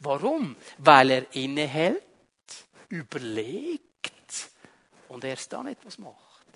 Warum? 0.00 0.56
Weil 0.76 1.10
er 1.12 1.34
innehält, 1.34 2.02
überlegt 2.90 4.50
und 5.08 5.24
erst 5.24 5.54
dann 5.54 5.68
etwas 5.68 5.96
macht. 5.96 6.46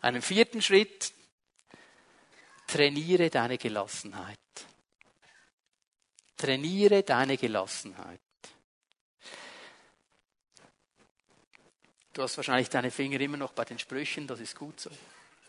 Einen 0.00 0.22
vierten 0.22 0.62
Schritt. 0.62 1.12
Trainiere 2.66 3.28
deine 3.28 3.58
Gelassenheit. 3.58 4.38
Trainiere 6.46 7.02
deine 7.02 7.36
Gelassenheit. 7.36 8.20
Du 12.12 12.22
hast 12.22 12.36
wahrscheinlich 12.36 12.68
deine 12.68 12.92
Finger 12.92 13.20
immer 13.20 13.36
noch 13.36 13.52
bei 13.52 13.64
den 13.64 13.80
Sprüchen, 13.80 14.28
das 14.28 14.38
ist 14.38 14.54
gut 14.54 14.78
so. 14.78 14.90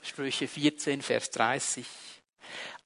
Sprüche 0.02 0.48
14, 0.48 1.04
Vers 1.04 1.30
30. 1.30 1.86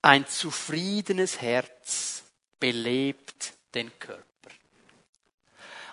Ein 0.01 0.27
zufriedenes 0.27 1.39
Herz 1.39 2.23
belebt 2.59 3.53
den 3.75 3.97
Körper. 3.97 4.25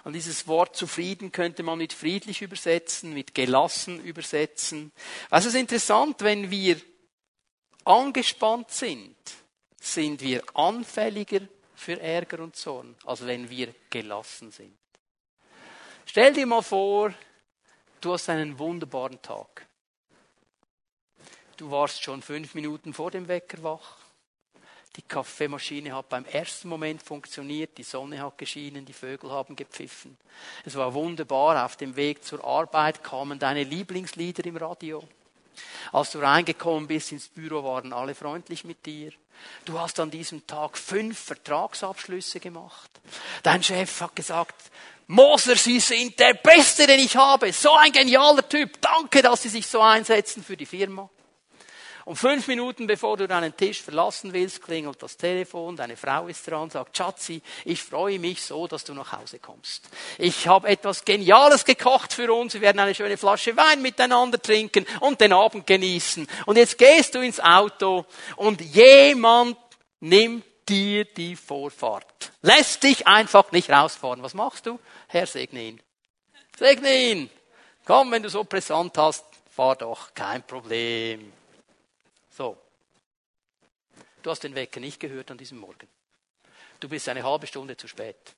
Und 0.03 0.15
dieses 0.15 0.49
Wort 0.49 0.75
zufrieden 0.75 1.31
könnte 1.31 1.63
man 1.63 1.79
mit 1.79 1.93
friedlich 1.93 2.43
übersetzen, 2.43 3.15
mit 3.15 3.33
gelassen 3.33 4.03
übersetzen. 4.03 4.91
Also 5.31 5.51
es 5.51 5.55
ist 5.55 5.61
interessant, 5.61 6.17
wenn 6.23 6.51
wir 6.51 6.81
angespannt 7.85 8.73
sind, 8.73 9.17
sind 9.81 10.21
wir 10.21 10.43
anfälliger 10.57 11.43
für 11.79 12.01
Ärger 12.01 12.41
und 12.41 12.57
Zorn, 12.57 12.97
als 13.05 13.25
wenn 13.25 13.49
wir 13.49 13.73
gelassen 13.89 14.51
sind. 14.51 14.77
Stell 16.05 16.33
dir 16.33 16.47
mal 16.47 16.63
vor, 16.63 17.15
du 18.01 18.13
hast 18.13 18.29
einen 18.29 18.59
wunderbaren 18.59 19.23
Tag. 19.23 19.67
Du 21.57 21.71
warst 21.71 22.03
schon 22.03 22.21
fünf 22.21 22.55
Minuten 22.55 22.93
vor 22.93 23.11
dem 23.11 23.29
Wecker 23.29 23.63
wach. 23.63 23.97
Die 24.97 25.03
Kaffeemaschine 25.03 25.95
hat 25.95 26.09
beim 26.09 26.25
ersten 26.25 26.69
Moment 26.69 27.01
funktioniert, 27.01 27.79
die 27.79 27.85
Sonne 27.85 28.21
hat 28.21 28.39
geschienen, 28.39 28.85
die 28.85 28.93
Vögel 28.93 29.31
haben 29.31 29.55
gepfiffen. 29.55 30.17
Es 30.65 30.75
war 30.75 30.93
wunderbar, 30.95 31.65
auf 31.65 31.77
dem 31.77 31.95
Weg 31.95 32.25
zur 32.25 32.45
Arbeit 32.45 33.05
kamen 33.05 33.39
deine 33.39 33.63
Lieblingslieder 33.63 34.45
im 34.47 34.57
Radio. 34.57 35.07
Als 35.93 36.11
du 36.11 36.19
reingekommen 36.19 36.89
bist 36.89 37.13
ins 37.13 37.29
Büro, 37.29 37.63
waren 37.63 37.93
alle 37.93 38.15
freundlich 38.15 38.65
mit 38.65 38.85
dir. 38.85 39.13
Du 39.65 39.79
hast 39.79 40.01
an 40.01 40.11
diesem 40.11 40.47
Tag 40.47 40.79
fünf 40.79 41.19
Vertragsabschlüsse 41.19 42.41
gemacht. 42.41 42.91
Dein 43.43 43.63
Chef 43.63 44.01
hat 44.01 44.17
gesagt, 44.17 44.55
Moser, 45.07 45.57
Sie 45.57 45.81
sind 45.81 46.19
der 46.19 46.35
Beste, 46.35 46.87
den 46.87 47.01
ich 47.01 47.17
habe. 47.17 47.53
So 47.53 47.73
ein 47.73 47.93
genialer 47.93 48.47
Typ. 48.47 48.81
Danke, 48.81 49.23
dass 49.23 49.43
Sie 49.43 49.49
sich 49.49 49.67
so 49.67 49.81
einsetzen 49.81 50.45
für 50.45 50.57
die 50.57 50.67
Firma. 50.67 51.09
Und 52.09 52.17
fünf 52.17 52.49
Minuten 52.49 52.87
bevor 52.87 53.19
du 53.19 53.29
deinen 53.29 53.55
Tisch 53.55 53.83
verlassen 53.83 54.33
willst, 54.33 54.63
klingelt 54.63 55.03
das 55.03 55.19
Telefon, 55.19 55.77
deine 55.77 55.95
Frau 55.95 56.27
ist 56.27 56.51
dran, 56.51 56.71
sagt, 56.71 56.97
Schatzi, 56.97 57.43
ich 57.67 57.83
freue 57.83 58.19
mich 58.19 58.43
so, 58.43 58.67
dass 58.67 58.83
du 58.83 58.95
nach 58.95 59.13
Hause 59.13 59.39
kommst. 59.39 59.87
Ich 60.17 60.49
habe 60.49 60.69
etwas 60.69 61.05
Geniales 61.05 61.67
gekocht 61.67 62.15
für 62.15 62.33
uns, 62.33 62.55
wir 62.55 62.63
werden 62.63 62.79
eine 62.79 62.95
schöne 62.95 63.19
Flasche 63.19 63.55
Wein 63.59 63.83
miteinander 63.83 64.41
trinken 64.41 64.87
und 65.01 65.21
den 65.21 65.35
Abend 65.35 65.67
genießen. 65.67 66.27
Und 66.47 66.57
jetzt 66.57 66.79
gehst 66.79 67.15
du 67.15 67.21
ins 67.21 67.41
Auto 67.41 68.07
und 68.37 68.63
jemand 68.63 69.59
nimmt 70.01 70.47
dir 70.67 71.05
die 71.05 71.37
Vorfahrt. 71.37 72.33
Lässt 72.41 72.85
dich 72.85 73.07
einfach 73.07 73.53
nicht 73.53 73.69
rausfahren. 73.69 74.23
Was 74.23 74.33
machst 74.33 74.65
du? 74.65 74.81
Herr, 75.09 75.27
segne 75.27 75.63
ihn. 75.63 75.81
Segne 76.57 76.91
ihn. 76.91 77.31
Komm, 77.85 78.11
wenn 78.13 78.23
du 78.23 78.31
so 78.31 78.45
präsent 78.45 78.97
hast, 78.97 79.27
fahr 79.55 79.77
doch, 79.77 80.15
kein 80.15 80.43
Problem. 80.43 81.35
So. 82.39 82.57
Du 84.23 84.31
hast 84.31 84.45
den 84.45 84.55
Wecker 84.55 84.79
nicht 84.79 85.01
gehört 85.01 85.29
an 85.33 85.39
diesem 85.39 85.59
Morgen. 85.59 85.89
Du 86.79 86.89
bist 86.89 87.09
eine 87.09 87.25
halbe 87.25 87.49
Stunde 87.49 87.77
zu 87.77 87.89
spät. 87.89 88.37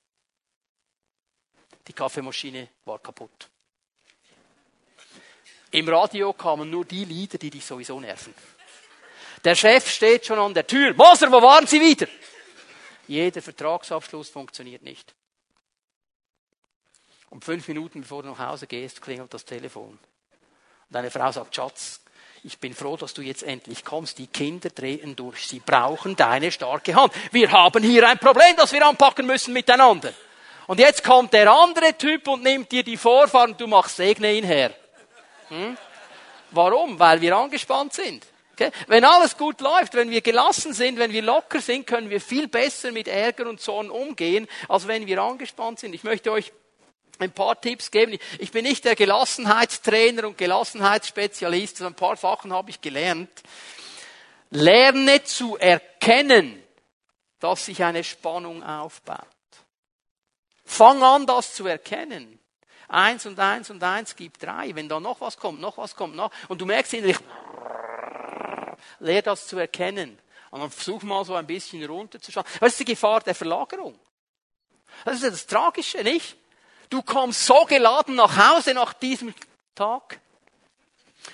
Die 1.87 1.93
Kaffeemaschine 1.93 2.69
war 2.87 2.99
kaputt. 2.99 3.51
Im 5.71 5.87
Radio 5.87 6.33
kamen 6.33 6.71
nur 6.71 6.87
die 6.87 7.05
Lieder, 7.05 7.37
die 7.37 7.51
dich 7.51 7.67
sowieso 7.67 8.01
nerven. 8.01 8.35
Der 9.45 9.55
Chef 9.55 9.87
steht 9.91 10.25
schon 10.25 10.39
an 10.39 10.55
der 10.55 10.67
Tür. 10.67 10.95
Moser, 10.95 11.31
wo 11.31 11.43
waren 11.43 11.67
Sie 11.67 11.81
wieder? 11.81 12.07
Jeder 13.07 13.43
Vertragsabschluss 13.43 14.31
funktioniert 14.31 14.83
nicht. 14.83 15.15
Und 17.29 17.45
fünf 17.45 17.69
Minuten 17.69 18.01
bevor 18.01 18.23
du 18.23 18.31
nach 18.31 18.39
Hause 18.39 18.67
gehst, 18.67 19.03
klingelt 19.03 19.35
das 19.35 19.45
Telefon. 19.45 19.91
Und 19.91 20.01
deine 20.89 21.11
Frau 21.11 21.31
sagt, 21.31 21.55
Schatz, 21.55 22.01
ich 22.43 22.59
bin 22.59 22.75
froh, 22.75 22.97
dass 22.97 23.13
du 23.13 23.23
jetzt 23.23 23.43
endlich 23.43 23.85
kommst. 23.85 24.19
Die 24.19 24.27
Kinder 24.27 24.71
drehen 24.71 25.15
durch. 25.15 25.47
Sie 25.47 25.61
brauchen 25.61 26.17
deine 26.17 26.51
starke 26.51 26.95
Hand. 26.95 27.13
Wir 27.33 27.53
haben 27.53 27.83
hier 27.83 28.09
ein 28.09 28.19
Problem, 28.19 28.57
das 28.57 28.73
wir 28.73 28.87
anpacken 28.87 29.27
müssen 29.27 29.53
miteinander. 29.53 30.13
Und 30.67 30.79
jetzt 30.79 31.05
kommt 31.05 31.33
der 31.33 31.51
andere 31.51 31.97
Typ 31.99 32.29
und 32.29 32.43
nimmt 32.43 32.73
dir 32.73 32.83
die 32.83 32.97
Vorfahrt 32.97 33.51
und 33.51 33.61
du 33.61 33.67
machst 33.67 33.97
Segne 33.97 34.33
ihn 34.33 34.45
her. 34.45 34.73
Hm? 35.49 35.77
Warum? 36.53 36.99
Weil 36.99 37.21
wir 37.21 37.37
angespannt 37.37 37.93
sind. 37.93 38.25
Okay? 38.53 38.71
Wenn 38.87 39.05
alles 39.05 39.37
gut 39.37 39.61
läuft, 39.61 39.95
wenn 39.95 40.11
wir 40.11 40.21
gelassen 40.21 40.73
sind, 40.73 40.99
wenn 40.99 41.13
wir 41.13 41.23
locker 41.23 41.61
sind, 41.61 41.87
können 41.87 42.09
wir 42.09 42.21
viel 42.21 42.49
besser 42.49 42.93
mit 42.93 43.09
Ärger 43.09 43.49
und 43.49 43.61
Zorn 43.61 43.91
umgehen, 43.91 44.49
als 44.69 44.87
wenn 44.87 45.07
wir 45.07 45.21
angespannt 45.21 45.81
sind. 45.81 45.95
Ich 45.95 46.05
möchte 46.05 46.31
euch 46.31 46.53
ein 47.23 47.33
paar 47.33 47.61
Tipps 47.61 47.91
geben. 47.91 48.19
Ich 48.39 48.51
bin 48.51 48.65
nicht 48.65 48.85
der 48.85 48.97
Gelassenheitstrainer 48.97 50.27
und 50.27 50.39
Gelassenheitsspezialist, 50.39 51.79
sondern 51.79 51.93
ein 51.93 51.97
paar 51.97 52.17
Sachen 52.17 52.53
habe 52.53 52.71
ich 52.71 52.81
gelernt. 52.81 53.31
Lerne 54.51 55.23
zu 55.25 55.57
erkennen, 55.57 56.63
dass 57.39 57.67
sich 57.67 57.83
eine 57.83 58.05
Spannung 58.05 58.63
aufbaut. 58.63 59.27
Fang 60.65 61.03
an, 61.03 61.27
das 61.27 61.55
zu 61.55 61.67
erkennen. 61.67 62.39
Eins 62.89 63.27
und 63.27 63.39
eins 63.39 63.71
und 63.71 63.83
eins 63.83 64.17
gibt 64.17 64.43
drei. 64.43 64.75
Wenn 64.75 64.89
da 64.89 64.99
noch 64.99 65.21
was 65.21 65.37
kommt, 65.37 65.61
noch 65.61 65.79
was 65.79 65.95
kommt, 65.95 66.17
noch. 66.17 66.31
Und 66.49 66.61
du 66.61 66.67
merkst 66.67 66.95
innerlich, 66.95 67.19
lehr 68.99 69.23
das 69.23 69.47
zu 69.47 69.59
erkennen. 69.59 70.19
Und 70.51 70.61
dann 70.61 70.71
versuch 70.71 71.03
mal 71.03 71.25
so 71.25 71.35
ein 71.35 71.47
bisschen 71.47 71.85
runterzuschauen. 71.85 72.47
Was 72.59 72.73
ist 72.73 72.81
die 72.81 72.85
Gefahr 72.85 73.21
der 73.21 73.35
Verlagerung? 73.35 73.99
Das 75.05 75.17
ist 75.17 75.23
ja 75.23 75.31
das 75.31 75.47
Tragische, 75.47 76.03
nicht? 76.03 76.37
Du 76.91 77.03
kommst 77.03 77.47
so 77.47 77.65
geladen 77.65 78.17
nach 78.17 78.37
Hause 78.37 78.75
nach 78.75 78.93
diesem 78.93 79.33
Tag. 79.75 80.21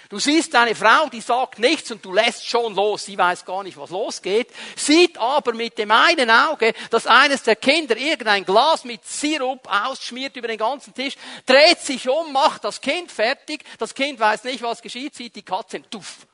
Du 0.08 0.18
siehst 0.18 0.54
eine 0.54 0.74
Frau, 0.74 1.08
die 1.08 1.20
sagt 1.20 1.58
nichts 1.58 1.90
und 1.90 2.04
du 2.04 2.12
lässt 2.12 2.46
schon 2.46 2.74
los. 2.74 3.04
Sie 3.06 3.16
weiß 3.16 3.44
gar 3.44 3.62
nicht, 3.62 3.76
was 3.76 3.90
losgeht. 3.90 4.48
Sieht 4.76 5.18
aber 5.18 5.52
mit 5.52 5.78
dem 5.78 5.90
einen 5.90 6.30
Auge, 6.30 6.74
dass 6.90 7.06
eines 7.06 7.42
der 7.42 7.56
Kinder 7.56 7.96
irgendein 7.96 8.44
Glas 8.44 8.84
mit 8.84 9.04
Sirup 9.04 9.66
ausschmiert 9.68 10.36
über 10.36 10.48
den 10.48 10.58
ganzen 10.58 10.94
Tisch, 10.94 11.14
dreht 11.44 11.80
sich 11.80 12.08
um, 12.08 12.32
macht 12.32 12.64
das 12.64 12.80
Kind 12.80 13.10
fertig. 13.10 13.64
Das 13.78 13.94
Kind 13.94 14.20
weiß 14.20 14.44
nicht, 14.44 14.62
was 14.62 14.82
geschieht, 14.82 15.14
sieht 15.14 15.34
die 15.34 15.42
Katze, 15.42 15.82
tuff. 15.88 16.26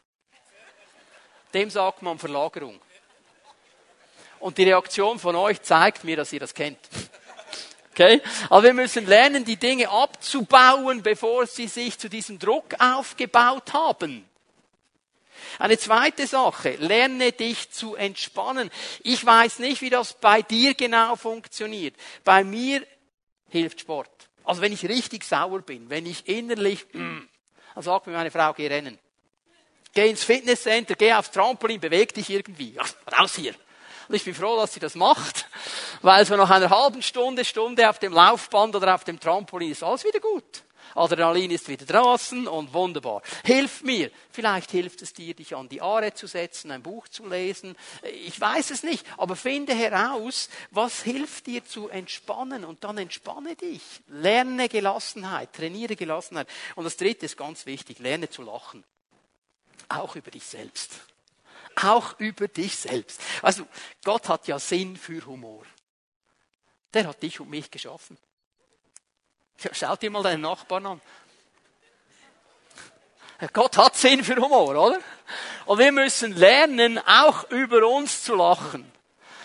Dem 1.55 1.71
sagt 1.71 2.03
man 2.03 2.19
Verlagerung. 2.19 2.81
Und 4.41 4.59
die 4.59 4.65
Reaktion 4.65 5.19
von 5.19 5.37
euch 5.37 5.63
zeigt 5.63 6.05
mir, 6.05 6.17
dass 6.17 6.33
ihr 6.33 6.41
das 6.41 6.53
kennt. 6.53 6.79
Okay? 7.93 8.23
Aber 8.49 8.63
wir 8.65 8.75
müssen 8.75 9.07
lernen, 9.07 9.45
die 9.45 9.57
Dinge 9.57 9.89
abzubauen, 9.89 11.03
bevor 11.03 11.47
sie 11.47 11.69
sich 11.69 11.99
zu 11.99 12.09
diesem 12.09 12.39
Druck 12.39 12.75
aufgebaut 12.79 13.73
haben. 13.73 14.25
Eine 15.59 15.77
zweite 15.79 16.27
Sache, 16.27 16.77
lerne 16.79 17.33
dich 17.33 17.71
zu 17.71 17.95
entspannen. 17.95 18.71
Ich 19.03 19.25
weiß 19.25 19.59
nicht, 19.59 19.83
wie 19.83 19.91
das 19.91 20.15
bei 20.15 20.41
dir 20.41 20.75
genau 20.75 21.17
funktioniert. 21.17 21.95
Bei 22.25 22.43
mir 22.45 22.87
hilft 23.51 23.81
Sport. 23.81 24.11
Also 24.45 24.63
wenn 24.63 24.73
ich 24.73 24.89
richtig 24.89 25.25
sauer 25.25 25.61
bin, 25.61 25.91
wenn 25.91 26.07
ich 26.07 26.27
innerlich, 26.27 26.87
mm, 26.93 27.21
dann 27.75 27.83
sagt 27.83 28.07
mir 28.07 28.15
meine 28.15 28.31
Frau, 28.31 28.53
geh 28.55 28.67
rennen. 28.67 28.99
Geh 29.95 30.09
ins 30.09 30.25
Fitnesscenter, 30.25 30.95
geh 30.95 31.13
aufs 31.13 31.31
Trampolin, 31.31 31.79
beweg 31.79 32.15
dich 32.15 32.31
irgendwie. 32.31 32.77
raus 33.19 33.37
hier. 33.37 33.55
Und 34.13 34.17
ich 34.17 34.25
bin 34.25 34.35
froh, 34.35 34.59
dass 34.59 34.75
sie 34.75 34.81
das 34.81 34.95
macht, 34.95 35.47
weil 36.03 36.27
so 36.27 36.37
nach 36.37 36.51
einer 36.51 36.69
halben 36.69 37.01
Stunde, 37.01 37.47
Stunde 37.47 37.89
auf 37.89 37.99
dem 37.99 38.13
Laufband 38.13 38.77
oder 38.77 38.95
auf 38.95 39.05
dem 39.05 39.19
Trampolin 39.19 39.71
ist 39.71 39.83
alles 39.83 40.05
wieder 40.05 40.21
gut. 40.21 40.65
Adrenalin 40.95 41.51
ist 41.51 41.67
wieder 41.67 41.87
draußen 41.87 42.47
und 42.47 42.75
wunderbar. 42.75 43.23
Hilf 43.43 43.83
mir. 43.83 44.11
Vielleicht 44.31 44.71
hilft 44.71 45.01
es 45.01 45.15
dir, 45.15 45.33
dich 45.33 45.57
an 45.57 45.71
die 45.71 45.81
Aare 45.81 46.13
zu 46.13 46.27
setzen, 46.27 46.71
ein 46.73 46.83
Buch 46.83 47.09
zu 47.09 47.27
lesen. 47.27 47.75
Ich 48.27 48.39
weiß 48.39 48.73
es 48.73 48.83
nicht, 48.83 49.07
aber 49.17 49.35
finde 49.35 49.73
heraus, 49.73 50.51
was 50.71 51.01
hilft 51.01 51.47
dir 51.47 51.65
zu 51.65 51.89
entspannen 51.89 52.67
und 52.67 52.85
dann 52.85 52.99
entspanne 52.99 53.57
dich. 53.57 53.81
Lerne 54.09 54.69
Gelassenheit, 54.69 55.55
trainiere 55.55 55.97
Gelassenheit. 55.97 56.49
Und 56.75 56.85
das 56.85 56.99
dritte 56.99 57.25
ist 57.25 57.39
ganz 57.39 57.65
wichtig, 57.65 57.99
lerne 57.99 58.29
zu 58.29 58.43
lachen. 58.43 58.85
Auch 59.89 60.17
über 60.17 60.31
dich 60.31 60.45
selbst 60.45 61.01
auch 61.77 62.19
über 62.19 62.49
dich 62.49 62.77
selbst. 62.77 63.21
Also 63.43 63.67
Gott 64.05 64.29
hat 64.29 64.47
ja 64.47 64.59
Sinn 64.59 64.97
für 64.97 65.25
Humor. 65.27 65.65
Der 66.95 67.07
hat 67.07 67.23
dich 67.23 67.41
und 67.41 67.51
mich 67.51 67.71
geschaffen. 67.71 68.19
Schau 69.73 69.97
dir 69.97 70.11
mal 70.11 70.23
deinen 70.23 70.43
Nachbarn 70.43 70.87
an. 70.87 71.01
Gott 73.53 73.77
hat 73.77 73.97
Sinn 73.97 74.23
für 74.23 74.37
Humor, 74.37 74.71
oder? 74.71 74.99
Und 75.67 75.79
wir 75.79 75.91
müssen 75.93 76.37
lernen, 76.37 76.99
auch 76.99 77.51
über 77.51 77.87
uns 77.89 78.23
zu 78.23 78.35
lachen. 78.35 78.91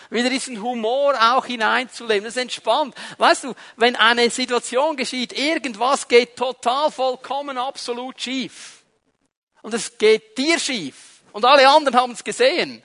Wieder 0.09 0.29
diesen 0.29 0.61
Humor 0.61 1.15
auch 1.19 1.45
hineinzuleben. 1.45 2.23
Das 2.23 2.35
ist 2.35 2.41
entspannt. 2.41 2.95
Weißt 3.17 3.45
du, 3.45 3.53
wenn 3.75 3.95
eine 3.95 4.29
Situation 4.29 4.95
geschieht, 4.95 5.33
irgendwas 5.33 6.07
geht 6.07 6.35
total 6.35 6.91
vollkommen 6.91 7.57
absolut 7.57 8.21
schief. 8.21 8.83
Und 9.61 9.73
es 9.73 9.97
geht 9.97 10.37
dir 10.37 10.59
schief 10.59 11.06
und 11.37 11.45
alle 11.45 11.69
anderen 11.69 11.95
haben 11.95 12.13
es 12.13 12.23
gesehen. 12.23 12.81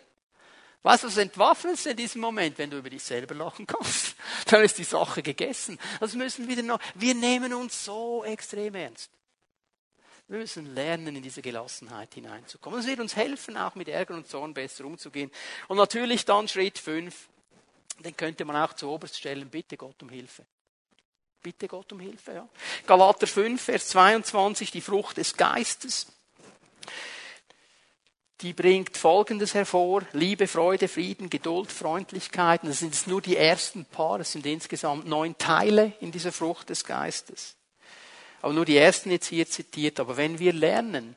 Weißt 0.82 1.05
du, 1.05 1.07
was 1.07 1.16
entwaffnest 1.16 1.86
in 1.86 1.96
diesem 1.96 2.20
Moment, 2.20 2.59
wenn 2.59 2.68
du 2.68 2.76
über 2.76 2.90
dich 2.90 3.03
selber 3.03 3.34
lachen 3.34 3.66
kannst? 3.66 4.14
Dann 4.50 4.62
ist 4.62 4.76
die 4.76 4.84
Sache 4.84 5.22
gegessen. 5.22 5.78
Das 6.00 6.12
müssen 6.12 6.46
wir 6.46 6.62
noch, 6.62 6.78
wir 6.94 7.14
nehmen 7.14 7.55
uns 7.55 7.82
so 7.82 8.22
extrem 8.24 8.74
ernst. 8.74 9.11
Wir 10.28 10.40
müssen 10.40 10.74
lernen, 10.74 11.16
in 11.16 11.22
diese 11.22 11.40
Gelassenheit 11.40 12.12
hineinzukommen. 12.12 12.78
Das 12.78 12.86
wird 12.86 13.00
uns 13.00 13.16
helfen, 13.16 13.57
auch 13.57 13.74
mit 13.74 13.88
Ärger 13.88 14.12
und 14.12 14.28
Zorn 14.28 14.53
besser 14.53 14.84
umzugehen. 14.84 15.30
Und 15.68 15.78
natürlich 15.78 16.26
dann 16.26 16.46
Schritt 16.46 16.78
fünf, 16.78 17.30
den 18.00 18.14
könnte 18.14 18.44
man 18.44 18.57
auch 18.57 18.74
zu 18.74 18.90
oberst 18.90 19.16
stellen, 19.16 19.48
bitte 19.48 19.78
Gott 19.78 20.03
um 20.03 20.11
Hilfe. 20.11 20.44
Bitte 21.42 21.68
Gott 21.68 21.90
um 21.90 22.00
Hilfe, 22.00 22.34
ja. 22.34 22.48
Galater 22.86 23.26
5, 23.26 23.62
Vers 23.62 23.88
22, 23.88 24.70
die 24.70 24.82
Frucht 24.82 25.16
des 25.16 25.38
Geistes. 25.38 26.09
Die 28.43 28.53
bringt 28.53 28.97
Folgendes 28.97 29.55
hervor. 29.55 30.03
Liebe, 30.12 30.49
Freude, 30.49 30.88
Frieden, 30.88 31.30
Geduld, 31.30 31.70
Freundlichkeit. 31.70 32.62
Das 32.64 32.80
sind 32.80 33.07
nur 33.07 33.22
die 33.22 33.36
ersten 33.36 33.84
paar. 33.84 34.18
Es 34.18 34.32
sind 34.32 34.45
insgesamt 34.47 35.07
neun 35.07 35.38
Teile 35.38 35.93
in 36.01 36.11
dieser 36.11 36.32
Frucht 36.32 36.68
des 36.68 36.84
Geistes. 36.84 37.55
Aber 38.40 38.53
nur 38.53 38.64
die 38.64 38.76
ersten 38.76 39.12
jetzt 39.12 39.28
hier 39.28 39.49
zitiert. 39.49 40.01
Aber 40.01 40.16
wenn 40.16 40.40
wir 40.40 40.53
lernen, 40.53 41.16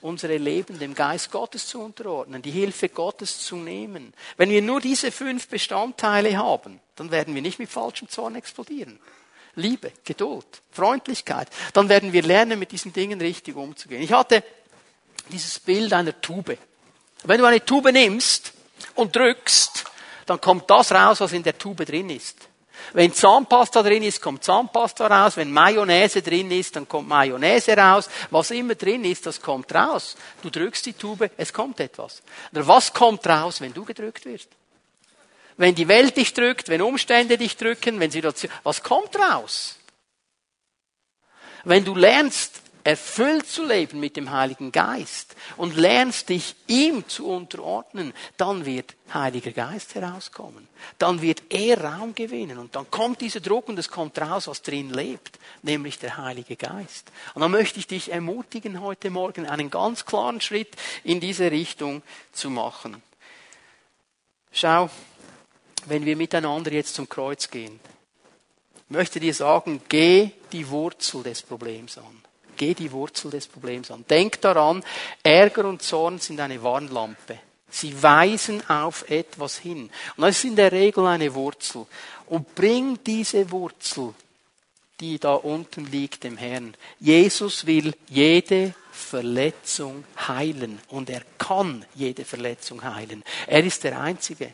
unsere 0.00 0.38
Leben 0.38 0.78
dem 0.78 0.94
Geist 0.94 1.30
Gottes 1.30 1.66
zu 1.66 1.82
unterordnen, 1.82 2.40
die 2.40 2.50
Hilfe 2.50 2.88
Gottes 2.88 3.40
zu 3.40 3.56
nehmen, 3.56 4.14
wenn 4.38 4.48
wir 4.48 4.62
nur 4.62 4.80
diese 4.80 5.12
fünf 5.12 5.48
Bestandteile 5.48 6.38
haben, 6.38 6.80
dann 6.96 7.10
werden 7.10 7.34
wir 7.34 7.42
nicht 7.42 7.58
mit 7.58 7.68
falschem 7.68 8.08
Zorn 8.08 8.36
explodieren. 8.36 8.98
Liebe, 9.56 9.92
Geduld, 10.04 10.46
Freundlichkeit. 10.70 11.48
Dann 11.74 11.88
werden 11.88 12.12
wir 12.12 12.22
lernen, 12.22 12.58
mit 12.58 12.72
diesen 12.72 12.92
Dingen 12.92 13.20
richtig 13.20 13.54
umzugehen. 13.54 14.02
Ich 14.02 14.12
hatte 14.12 14.42
dieses 15.30 15.58
Bild 15.58 15.92
einer 15.92 16.20
Tube. 16.20 16.58
Wenn 17.24 17.38
du 17.38 17.46
eine 17.46 17.64
Tube 17.64 17.92
nimmst 17.92 18.52
und 18.94 19.14
drückst, 19.14 19.84
dann 20.26 20.40
kommt 20.40 20.68
das 20.70 20.92
raus, 20.92 21.20
was 21.20 21.32
in 21.32 21.42
der 21.42 21.56
Tube 21.56 21.84
drin 21.84 22.10
ist. 22.10 22.36
Wenn 22.92 23.12
Zahnpasta 23.12 23.82
drin 23.82 24.02
ist, 24.02 24.20
kommt 24.20 24.44
Zahnpasta 24.44 25.06
raus. 25.06 25.36
Wenn 25.36 25.50
Mayonnaise 25.50 26.22
drin 26.22 26.50
ist, 26.50 26.76
dann 26.76 26.86
kommt 26.86 27.08
Mayonnaise 27.08 27.76
raus. 27.76 28.08
Was 28.30 28.50
immer 28.50 28.74
drin 28.74 29.04
ist, 29.04 29.26
das 29.26 29.40
kommt 29.40 29.74
raus. 29.74 30.16
Du 30.42 30.50
drückst 30.50 30.86
die 30.86 30.92
Tube, 30.92 31.30
es 31.36 31.52
kommt 31.52 31.80
etwas. 31.80 32.22
Oder 32.52 32.66
was 32.66 32.92
kommt 32.92 33.26
raus, 33.26 33.60
wenn 33.60 33.72
du 33.72 33.84
gedrückt 33.84 34.26
wirst? 34.26 34.48
wenn 35.56 35.74
die 35.74 35.88
Welt 35.88 36.16
dich 36.16 36.34
drückt, 36.34 36.68
wenn 36.68 36.82
Umstände 36.82 37.38
dich 37.38 37.56
drücken, 37.56 38.00
wenn 38.00 38.10
Situation, 38.10 38.52
was 38.62 38.82
kommt 38.82 39.16
raus? 39.16 39.76
Wenn 41.64 41.84
du 41.84 41.94
lernst, 41.94 42.60
erfüllt 42.84 43.46
zu 43.46 43.66
leben 43.66 43.98
mit 43.98 44.16
dem 44.16 44.30
Heiligen 44.30 44.70
Geist 44.70 45.34
und 45.56 45.74
lernst 45.74 46.28
dich 46.28 46.54
ihm 46.66 47.08
zu 47.08 47.26
unterordnen, 47.26 48.12
dann 48.36 48.66
wird 48.66 48.94
Heiliger 49.12 49.52
Geist 49.52 49.94
herauskommen. 49.94 50.68
Dann 50.98 51.22
wird 51.22 51.42
er 51.48 51.82
Raum 51.82 52.14
gewinnen 52.14 52.58
und 52.58 52.76
dann 52.76 52.90
kommt 52.90 53.22
dieser 53.22 53.40
Druck 53.40 53.68
und 53.68 53.78
es 53.78 53.88
kommt 53.88 54.18
raus, 54.20 54.48
was 54.48 54.62
drin 54.62 54.90
lebt, 54.90 55.38
nämlich 55.62 55.98
der 55.98 56.18
Heilige 56.18 56.56
Geist. 56.56 57.10
Und 57.34 57.40
dann 57.40 57.50
möchte 57.50 57.78
ich 57.78 57.86
dich 57.86 58.12
ermutigen, 58.12 58.80
heute 58.80 59.10
Morgen 59.10 59.46
einen 59.46 59.70
ganz 59.70 60.04
klaren 60.04 60.42
Schritt 60.42 60.76
in 61.04 61.20
diese 61.20 61.50
Richtung 61.50 62.02
zu 62.32 62.50
machen. 62.50 63.02
Schau, 64.52 64.90
wenn 65.86 66.04
wir 66.04 66.16
miteinander 66.16 66.72
jetzt 66.72 66.94
zum 66.94 67.08
Kreuz 67.08 67.50
gehen, 67.50 67.80
möchte 68.88 69.20
dir 69.20 69.34
sagen, 69.34 69.80
geh 69.88 70.30
die 70.52 70.68
Wurzel 70.68 71.22
des 71.22 71.42
Problems 71.42 71.98
an. 71.98 72.23
Geh 72.56 72.74
die 72.74 72.90
Wurzel 72.92 73.30
des 73.30 73.46
Problems 73.46 73.90
an. 73.90 74.04
Denk 74.08 74.40
daran, 74.40 74.82
Ärger 75.22 75.66
und 75.66 75.82
Zorn 75.82 76.18
sind 76.18 76.40
eine 76.40 76.62
Warnlampe. 76.62 77.38
Sie 77.68 78.00
weisen 78.02 78.62
auf 78.70 79.10
etwas 79.10 79.58
hin. 79.58 79.90
Und 80.16 80.22
das 80.22 80.36
ist 80.36 80.44
in 80.44 80.56
der 80.56 80.70
Regel 80.70 81.06
eine 81.06 81.34
Wurzel. 81.34 81.86
Und 82.26 82.54
bring 82.54 82.98
diese 83.04 83.50
Wurzel, 83.50 84.14
die 85.00 85.18
da 85.18 85.34
unten 85.34 85.86
liegt, 85.86 86.24
dem 86.24 86.36
Herrn. 86.36 86.76
Jesus 87.00 87.66
will 87.66 87.94
jede 88.08 88.74
Verletzung 88.92 90.04
heilen. 90.28 90.80
Und 90.88 91.10
er 91.10 91.22
kann 91.36 91.84
jede 91.96 92.24
Verletzung 92.24 92.82
heilen. 92.84 93.24
Er 93.48 93.64
ist 93.64 93.82
der 93.82 94.00
Einzige. 94.00 94.52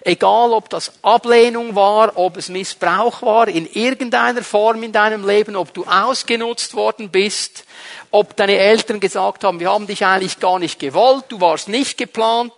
Egal, 0.00 0.52
ob 0.52 0.70
das 0.70 0.92
Ablehnung 1.02 1.74
war, 1.74 2.16
ob 2.16 2.38
es 2.38 2.48
Missbrauch 2.48 3.20
war, 3.20 3.48
in 3.48 3.66
irgendeiner 3.66 4.42
Form 4.42 4.82
in 4.82 4.92
deinem 4.92 5.26
Leben, 5.26 5.56
ob 5.56 5.74
du 5.74 5.84
ausgenutzt 5.84 6.74
worden 6.74 7.10
bist, 7.10 7.64
ob 8.10 8.34
deine 8.34 8.56
Eltern 8.56 8.98
gesagt 8.98 9.44
haben, 9.44 9.60
wir 9.60 9.70
haben 9.70 9.86
dich 9.86 10.06
eigentlich 10.06 10.40
gar 10.40 10.58
nicht 10.58 10.78
gewollt, 10.78 11.26
du 11.28 11.40
warst 11.40 11.68
nicht 11.68 11.98
geplant, 11.98 12.52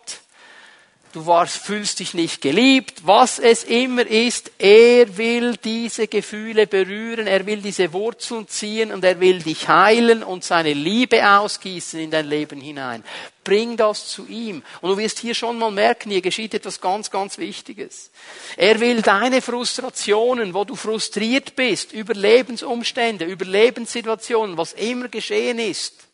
du 1.14 1.26
warst, 1.26 1.58
fühlst 1.58 2.00
dich 2.00 2.14
nicht 2.14 2.42
geliebt, 2.42 3.06
was 3.06 3.38
es 3.38 3.64
immer 3.64 4.06
ist, 4.06 4.50
er 4.58 5.16
will 5.16 5.56
diese 5.56 6.08
Gefühle 6.08 6.66
berühren, 6.66 7.26
er 7.26 7.46
will 7.46 7.62
diese 7.62 7.92
Wurzeln 7.92 8.48
ziehen 8.48 8.92
und 8.92 9.04
er 9.04 9.20
will 9.20 9.40
dich 9.40 9.68
heilen 9.68 10.22
und 10.22 10.44
seine 10.44 10.72
Liebe 10.72 11.28
ausgießen 11.28 12.00
in 12.00 12.10
dein 12.10 12.26
Leben 12.26 12.60
hinein. 12.60 13.04
Bring 13.44 13.76
das 13.76 14.08
zu 14.08 14.26
ihm. 14.26 14.62
Und 14.80 14.90
du 14.90 14.98
wirst 14.98 15.18
hier 15.18 15.34
schon 15.34 15.58
mal 15.58 15.70
merken, 15.70 16.10
hier 16.10 16.22
geschieht 16.22 16.54
etwas 16.54 16.80
ganz, 16.80 17.10
ganz 17.10 17.38
Wichtiges. 17.38 18.10
Er 18.56 18.80
will 18.80 19.02
deine 19.02 19.42
Frustrationen, 19.42 20.54
wo 20.54 20.64
du 20.64 20.74
frustriert 20.74 21.54
bist, 21.54 21.92
über 21.92 22.14
Lebensumstände, 22.14 23.24
über 23.26 23.44
Lebenssituationen, 23.44 24.56
was 24.56 24.72
immer 24.72 25.08
geschehen 25.08 25.58
ist, 25.58 26.04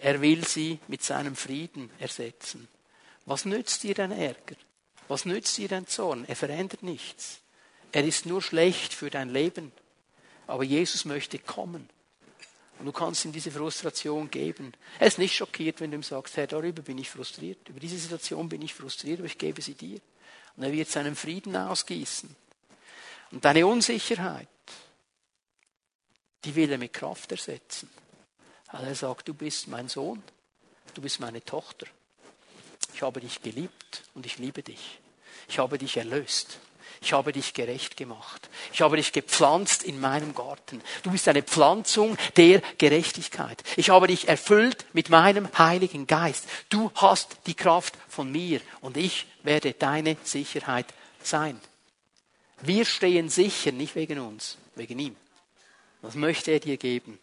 er 0.00 0.20
will 0.20 0.46
sie 0.46 0.78
mit 0.88 1.02
seinem 1.02 1.36
Frieden 1.36 1.90
ersetzen. 1.98 2.66
Was 3.30 3.44
nützt 3.44 3.84
dir 3.84 3.94
dein 3.94 4.10
Ärger? 4.10 4.56
Was 5.06 5.24
nützt 5.24 5.56
dir 5.56 5.68
dein 5.68 5.86
Zorn? 5.86 6.24
Er 6.26 6.34
verändert 6.34 6.82
nichts. 6.82 7.42
Er 7.92 8.04
ist 8.04 8.26
nur 8.26 8.42
schlecht 8.42 8.92
für 8.92 9.08
dein 9.08 9.30
Leben. 9.30 9.70
Aber 10.48 10.64
Jesus 10.64 11.04
möchte 11.04 11.38
kommen. 11.38 11.88
Und 12.80 12.86
du 12.86 12.90
kannst 12.90 13.24
ihm 13.24 13.30
diese 13.30 13.52
Frustration 13.52 14.32
geben. 14.32 14.72
Er 14.98 15.06
ist 15.06 15.18
nicht 15.18 15.36
schockiert, 15.36 15.80
wenn 15.80 15.92
du 15.92 15.98
ihm 15.98 16.02
sagst, 16.02 16.36
Herr, 16.38 16.48
darüber 16.48 16.82
bin 16.82 16.98
ich 16.98 17.08
frustriert. 17.08 17.68
Über 17.68 17.78
diese 17.78 17.98
Situation 17.98 18.48
bin 18.48 18.62
ich 18.62 18.74
frustriert, 18.74 19.20
aber 19.20 19.26
ich 19.26 19.38
gebe 19.38 19.62
sie 19.62 19.74
dir. 19.74 20.00
Und 20.56 20.64
er 20.64 20.72
wird 20.72 20.88
seinen 20.88 21.14
Frieden 21.14 21.54
ausgießen. 21.54 22.34
Und 23.30 23.44
deine 23.44 23.64
Unsicherheit, 23.64 24.48
die 26.44 26.56
will 26.56 26.72
er 26.72 26.78
mit 26.78 26.92
Kraft 26.92 27.30
ersetzen. 27.30 27.88
Weil 28.72 28.86
er 28.86 28.94
sagt, 28.96 29.28
du 29.28 29.34
bist 29.34 29.68
mein 29.68 29.88
Sohn, 29.88 30.20
du 30.94 31.00
bist 31.00 31.20
meine 31.20 31.44
Tochter. 31.44 31.86
Ich 32.94 33.02
habe 33.02 33.20
dich 33.20 33.42
geliebt 33.42 34.02
und 34.14 34.26
ich 34.26 34.38
liebe 34.38 34.62
dich. 34.62 34.98
Ich 35.48 35.58
habe 35.58 35.78
dich 35.78 35.96
erlöst. 35.96 36.58
Ich 37.02 37.12
habe 37.14 37.32
dich 37.32 37.54
gerecht 37.54 37.96
gemacht. 37.96 38.50
Ich 38.72 38.82
habe 38.82 38.96
dich 38.96 39.12
gepflanzt 39.12 39.82
in 39.82 40.00
meinem 40.00 40.34
Garten. 40.34 40.82
Du 41.02 41.10
bist 41.10 41.26
eine 41.28 41.42
Pflanzung 41.42 42.18
der 42.36 42.60
Gerechtigkeit. 42.76 43.62
Ich 43.76 43.88
habe 43.88 44.06
dich 44.06 44.28
erfüllt 44.28 44.84
mit 44.92 45.08
meinem 45.08 45.48
Heiligen 45.56 46.06
Geist. 46.06 46.46
Du 46.68 46.90
hast 46.94 47.38
die 47.46 47.54
Kraft 47.54 47.96
von 48.08 48.30
mir 48.30 48.60
und 48.82 48.98
ich 48.98 49.26
werde 49.42 49.72
deine 49.72 50.16
Sicherheit 50.24 50.86
sein. 51.22 51.58
Wir 52.60 52.84
stehen 52.84 53.30
sicher, 53.30 53.72
nicht 53.72 53.94
wegen 53.94 54.18
uns, 54.18 54.58
wegen 54.74 54.98
ihm. 54.98 55.16
Das 56.02 56.14
möchte 56.14 56.50
er 56.50 56.60
dir 56.60 56.76
geben. 56.76 57.18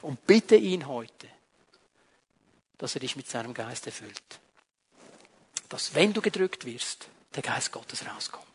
Und 0.00 0.26
bitte 0.26 0.56
ihn 0.56 0.86
heute, 0.86 1.28
dass 2.78 2.94
er 2.94 3.00
dich 3.00 3.16
mit 3.16 3.28
seinem 3.28 3.52
Geist 3.52 3.86
erfüllt 3.86 4.40
dass 5.74 5.92
wenn 5.96 6.12
du 6.12 6.20
gedrückt 6.20 6.66
wirst, 6.66 7.08
der 7.34 7.42
Geist 7.42 7.72
Gottes 7.72 8.06
rauskommt. 8.06 8.53